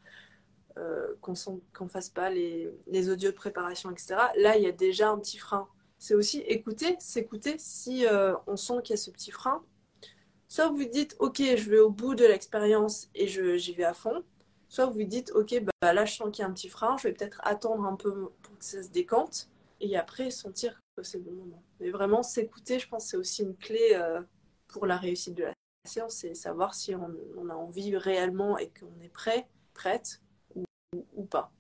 euh, 0.77 1.07
qu'on 1.21 1.33
ne 1.81 1.89
fasse 1.89 2.09
pas 2.09 2.29
les, 2.29 2.69
audios 3.09 3.31
de 3.31 3.35
préparation, 3.35 3.89
etc. 3.89 4.15
Là, 4.37 4.57
il 4.57 4.63
y 4.63 4.67
a 4.67 4.71
déjà 4.71 5.09
un 5.09 5.17
petit 5.17 5.39
frein. 5.39 5.67
C'est 5.97 6.13
aussi 6.13 6.39
écouter, 6.41 6.95
s'écouter 6.99 7.55
si 7.57 8.05
on 8.45 8.57
sent 8.57 8.81
qu'il 8.83 8.93
y 8.93 8.99
a 8.99 9.01
ce 9.01 9.09
petit 9.09 9.31
frein. 9.31 9.63
Soit 10.49 10.67
vous 10.69 10.83
dites, 10.83 11.15
OK, 11.19 11.37
je 11.39 11.69
vais 11.69 11.79
au 11.79 11.89
bout 11.89 12.13
de 12.13 12.25
l'expérience 12.25 13.09
et 13.15 13.27
j'y 13.27 13.73
vais 13.73 13.85
à 13.85 13.93
fond. 13.93 14.23
Soit 14.69 14.85
vous 14.85 15.03
dites, 15.03 15.31
OK, 15.33 15.63
bah, 15.81 15.93
là, 15.93 16.05
je 16.05 16.13
sens 16.13 16.29
qu'il 16.31 16.43
y 16.43 16.45
a 16.45 16.49
un 16.49 16.53
petit 16.53 16.69
frein, 16.69 16.97
je 16.97 17.07
vais 17.07 17.13
peut-être 17.13 17.39
attendre 17.43 17.85
un 17.85 17.95
peu 17.95 18.29
pour 18.41 18.57
que 18.57 18.65
ça 18.65 18.83
se 18.83 18.89
décante 18.89 19.49
et 19.79 19.97
après 19.97 20.29
sentir 20.29 20.82
c'est 21.01 21.17
le 21.17 21.23
bon 21.23 21.31
moment. 21.31 21.63
Mais 21.79 21.89
vraiment, 21.89 22.21
s'écouter, 22.21 22.79
je 22.79 22.87
pense, 22.87 23.07
c'est 23.07 23.17
aussi 23.17 23.41
une 23.41 23.55
clé 23.55 23.93
euh, 23.93 24.21
pour 24.67 24.85
la 24.85 24.97
réussite 24.97 25.35
de 25.35 25.45
la 25.45 25.53
séance, 25.85 26.15
c'est 26.15 26.33
savoir 26.33 26.75
si 26.75 26.95
on, 26.95 27.49
a 27.49 27.53
envie 27.53 27.95
réellement 27.97 28.57
et 28.57 28.69
qu'on 28.69 28.99
est 29.01 29.09
prêt, 29.09 29.47
prête 29.73 30.21
ou, 30.55 31.25
pas. 31.25 31.51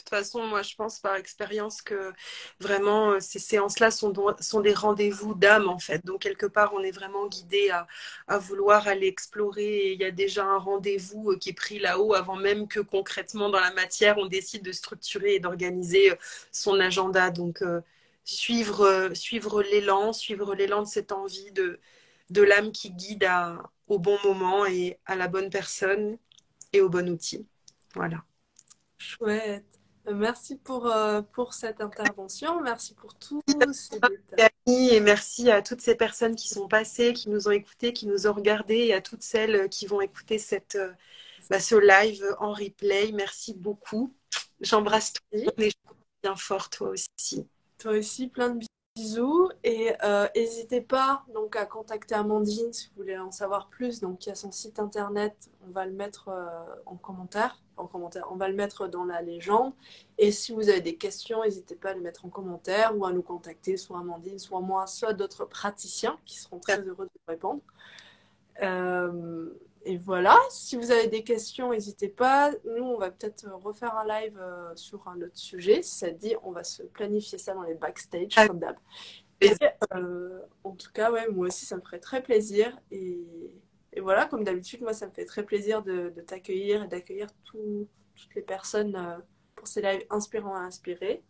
Toute 0.00 0.10
façon, 0.10 0.46
moi, 0.46 0.62
je 0.62 0.74
pense 0.74 0.98
par 1.00 1.16
expérience 1.16 1.82
que 1.82 2.12
vraiment, 2.60 3.12
euh, 3.12 3.20
ces 3.20 3.38
séances-là 3.38 3.90
sont, 3.90 4.12
sont 4.40 4.60
des 4.60 4.74
rendez-vous 4.74 5.34
d'âme, 5.34 5.68
en 5.68 5.78
fait. 5.78 6.04
Donc, 6.04 6.22
quelque 6.22 6.46
part, 6.46 6.72
on 6.74 6.80
est 6.82 6.90
vraiment 6.92 7.26
guidé 7.28 7.70
à, 7.70 7.86
à 8.28 8.38
vouloir 8.38 8.88
aller 8.88 9.06
explorer. 9.06 9.92
il 9.92 10.00
y 10.00 10.04
a 10.04 10.10
déjà 10.10 10.44
un 10.44 10.58
rendez-vous 10.58 11.32
euh, 11.32 11.38
qui 11.38 11.50
est 11.50 11.52
pris 11.54 11.78
là-haut 11.78 12.14
avant 12.14 12.36
même 12.36 12.68
que 12.68 12.80
concrètement, 12.80 13.48
dans 13.50 13.60
la 13.60 13.72
matière, 13.72 14.18
on 14.18 14.26
décide 14.26 14.62
de 14.64 14.72
structurer 14.72 15.34
et 15.36 15.40
d'organiser 15.40 16.12
euh, 16.12 16.16
son 16.52 16.80
agenda. 16.80 17.30
Donc, 17.30 17.62
suivre, 18.24 19.10
suivre 19.14 19.62
l'élan, 19.62 20.12
suivre 20.12 20.54
l'élan 20.54 20.82
de 20.82 20.88
cette 20.88 21.12
envie 21.12 21.52
de, 21.52 21.80
de 22.30 22.42
l'âme 22.42 22.72
qui 22.72 22.90
guide 22.90 23.24
à, 23.24 23.62
au 23.88 23.98
bon 23.98 24.18
moment 24.24 24.66
et 24.66 24.98
à 25.06 25.16
la 25.16 25.28
bonne 25.28 25.50
personne 25.50 26.18
et 26.72 26.80
au 26.80 26.88
bon 26.88 27.08
outil. 27.10 27.46
Voilà. 27.94 28.24
Chouette. 28.98 29.79
Merci 30.10 30.56
pour, 30.56 30.86
euh, 30.86 31.22
pour 31.22 31.54
cette 31.54 31.80
intervention. 31.80 32.60
Merci 32.60 32.94
pour 32.94 33.14
tous 33.14 33.42
ces 33.72 34.00
Et 34.66 35.00
merci 35.00 35.50
à 35.50 35.62
toutes 35.62 35.80
ces 35.80 35.94
personnes 35.94 36.36
qui 36.36 36.48
sont 36.48 36.68
passées, 36.68 37.12
qui 37.12 37.28
nous 37.28 37.48
ont 37.48 37.52
écoutés, 37.52 37.92
qui 37.92 38.06
nous 38.06 38.26
ont 38.26 38.32
regardés 38.32 38.86
et 38.86 38.94
à 38.94 39.00
toutes 39.00 39.22
celles 39.22 39.68
qui 39.68 39.86
vont 39.86 40.00
écouter 40.00 40.38
cette, 40.38 40.76
euh, 40.76 40.92
bah, 41.50 41.60
ce 41.60 41.74
live 41.74 42.24
en 42.38 42.52
replay. 42.52 43.12
Merci 43.12 43.54
beaucoup. 43.54 44.14
J'embrasse 44.60 45.12
tout 45.12 45.22
le 45.32 45.40
monde 45.40 45.54
et 45.58 45.70
je 45.70 45.92
bien 46.22 46.36
fort 46.36 46.70
toi 46.70 46.88
aussi. 46.88 47.46
Toi 47.78 47.92
aussi, 47.92 48.28
plein 48.28 48.50
de 48.50 48.58
bisous 48.58 48.68
et 49.64 49.92
euh, 50.04 50.28
n'hésitez 50.34 50.80
pas 50.80 51.24
donc 51.34 51.56
à 51.56 51.66
contacter 51.66 52.14
Amandine 52.14 52.72
si 52.72 52.88
vous 52.88 53.02
voulez 53.02 53.18
en 53.18 53.30
savoir 53.30 53.68
plus. 53.68 54.00
Donc 54.00 54.26
il 54.26 54.30
y 54.30 54.32
a 54.32 54.34
son 54.34 54.50
site 54.50 54.78
internet, 54.78 55.50
on 55.66 55.70
va 55.72 55.86
le 55.86 55.92
mettre 55.92 56.30
en 56.86 56.96
commentaire 56.96 57.60
en 57.80 57.86
commentaire. 57.86 58.26
On 58.30 58.36
va 58.36 58.48
le 58.48 58.54
mettre 58.54 58.86
dans 58.86 59.04
la 59.04 59.22
légende. 59.22 59.72
Et 60.18 60.30
si 60.30 60.52
vous 60.52 60.68
avez 60.68 60.80
des 60.80 60.96
questions, 60.96 61.42
n'hésitez 61.42 61.74
pas 61.74 61.90
à 61.90 61.94
les 61.94 62.00
mettre 62.00 62.24
en 62.24 62.28
commentaire 62.28 62.96
ou 62.96 63.04
à 63.04 63.12
nous 63.12 63.22
contacter, 63.22 63.76
soit 63.76 63.98
Amandine, 63.98 64.38
soit 64.38 64.60
moi, 64.60 64.86
soit 64.86 65.12
d'autres 65.12 65.44
praticiens 65.44 66.18
qui 66.24 66.38
seront 66.38 66.58
très 66.58 66.80
heureux 66.80 67.06
de 67.06 67.10
vous 67.14 67.28
répondre. 67.28 67.60
Euh, 68.62 69.50
et, 69.84 69.96
voilà, 69.96 70.38
si 70.50 70.76
vous 70.76 70.90
avez 70.90 71.06
des 71.06 71.24
questions, 71.24 71.70
n'hésitez 71.70 72.08
pas. 72.08 72.52
Nous, 72.64 72.84
on 72.84 72.98
va 72.98 73.10
peut-être 73.10 73.46
refaire 73.62 73.96
un 73.96 74.06
live 74.06 74.38
euh, 74.38 74.74
sur 74.76 75.08
un 75.08 75.20
autre 75.20 75.36
sujet. 75.36 75.82
Si 75.82 75.96
ça 75.96 76.10
te 76.10 76.18
dit, 76.18 76.34
on 76.42 76.52
va 76.52 76.64
se 76.64 76.82
planifier 76.82 77.38
ça 77.38 77.54
dans 77.54 77.62
les 77.62 77.74
backstage, 77.74 78.32
ah. 78.36 78.46
comme 78.46 78.58
d'hab. 78.58 78.76
Euh, 79.94 80.40
en 80.64 80.72
tout 80.72 80.92
cas, 80.92 81.10
ouais, 81.10 81.28
moi 81.28 81.46
aussi, 81.46 81.64
ça 81.64 81.76
me 81.76 81.80
ferait 81.80 81.98
très 81.98 82.22
plaisir. 82.22 82.78
Et, 82.90 83.24
voilà, 84.00 84.26
comme 84.26 84.44
d'habitude, 84.44 84.82
moi, 84.82 84.92
ça 84.92 85.06
me 85.06 85.12
fait 85.12 85.24
très 85.24 85.44
plaisir 85.44 85.82
de, 85.82 86.10
t'accueillir 86.26 86.84
et 86.84 86.88
d'accueillir 86.88 87.28
toutes 87.44 87.88
les 88.34 88.42
personnes 88.42 88.96
euh, 88.96 89.18
pour 89.56 89.66
ces 89.66 89.82
lives 89.82 90.06
inspirants 90.10 90.54
à 90.54 90.60
inspirer. 90.60 91.22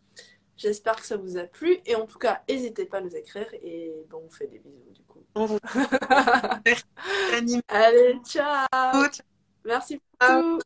J'espère 0.60 0.96
que 0.96 1.06
ça 1.06 1.16
vous 1.16 1.38
a 1.38 1.44
plu. 1.44 1.78
Et 1.86 1.94
en 1.94 2.04
tout 2.04 2.18
cas, 2.18 2.42
n'hésitez 2.46 2.84
pas 2.84 2.98
à 2.98 3.00
nous 3.00 3.16
écrire. 3.16 3.46
Et 3.62 3.94
bon, 4.10 4.18
on 4.18 4.26
vous 4.26 4.30
fait 4.30 4.46
des 4.46 4.58
bisous 4.58 4.92
du 4.92 5.02
coup. 5.04 5.24
Allez, 7.68 8.20
ciao. 8.26 8.66
Merci 9.64 9.98
beaucoup. 10.20 10.60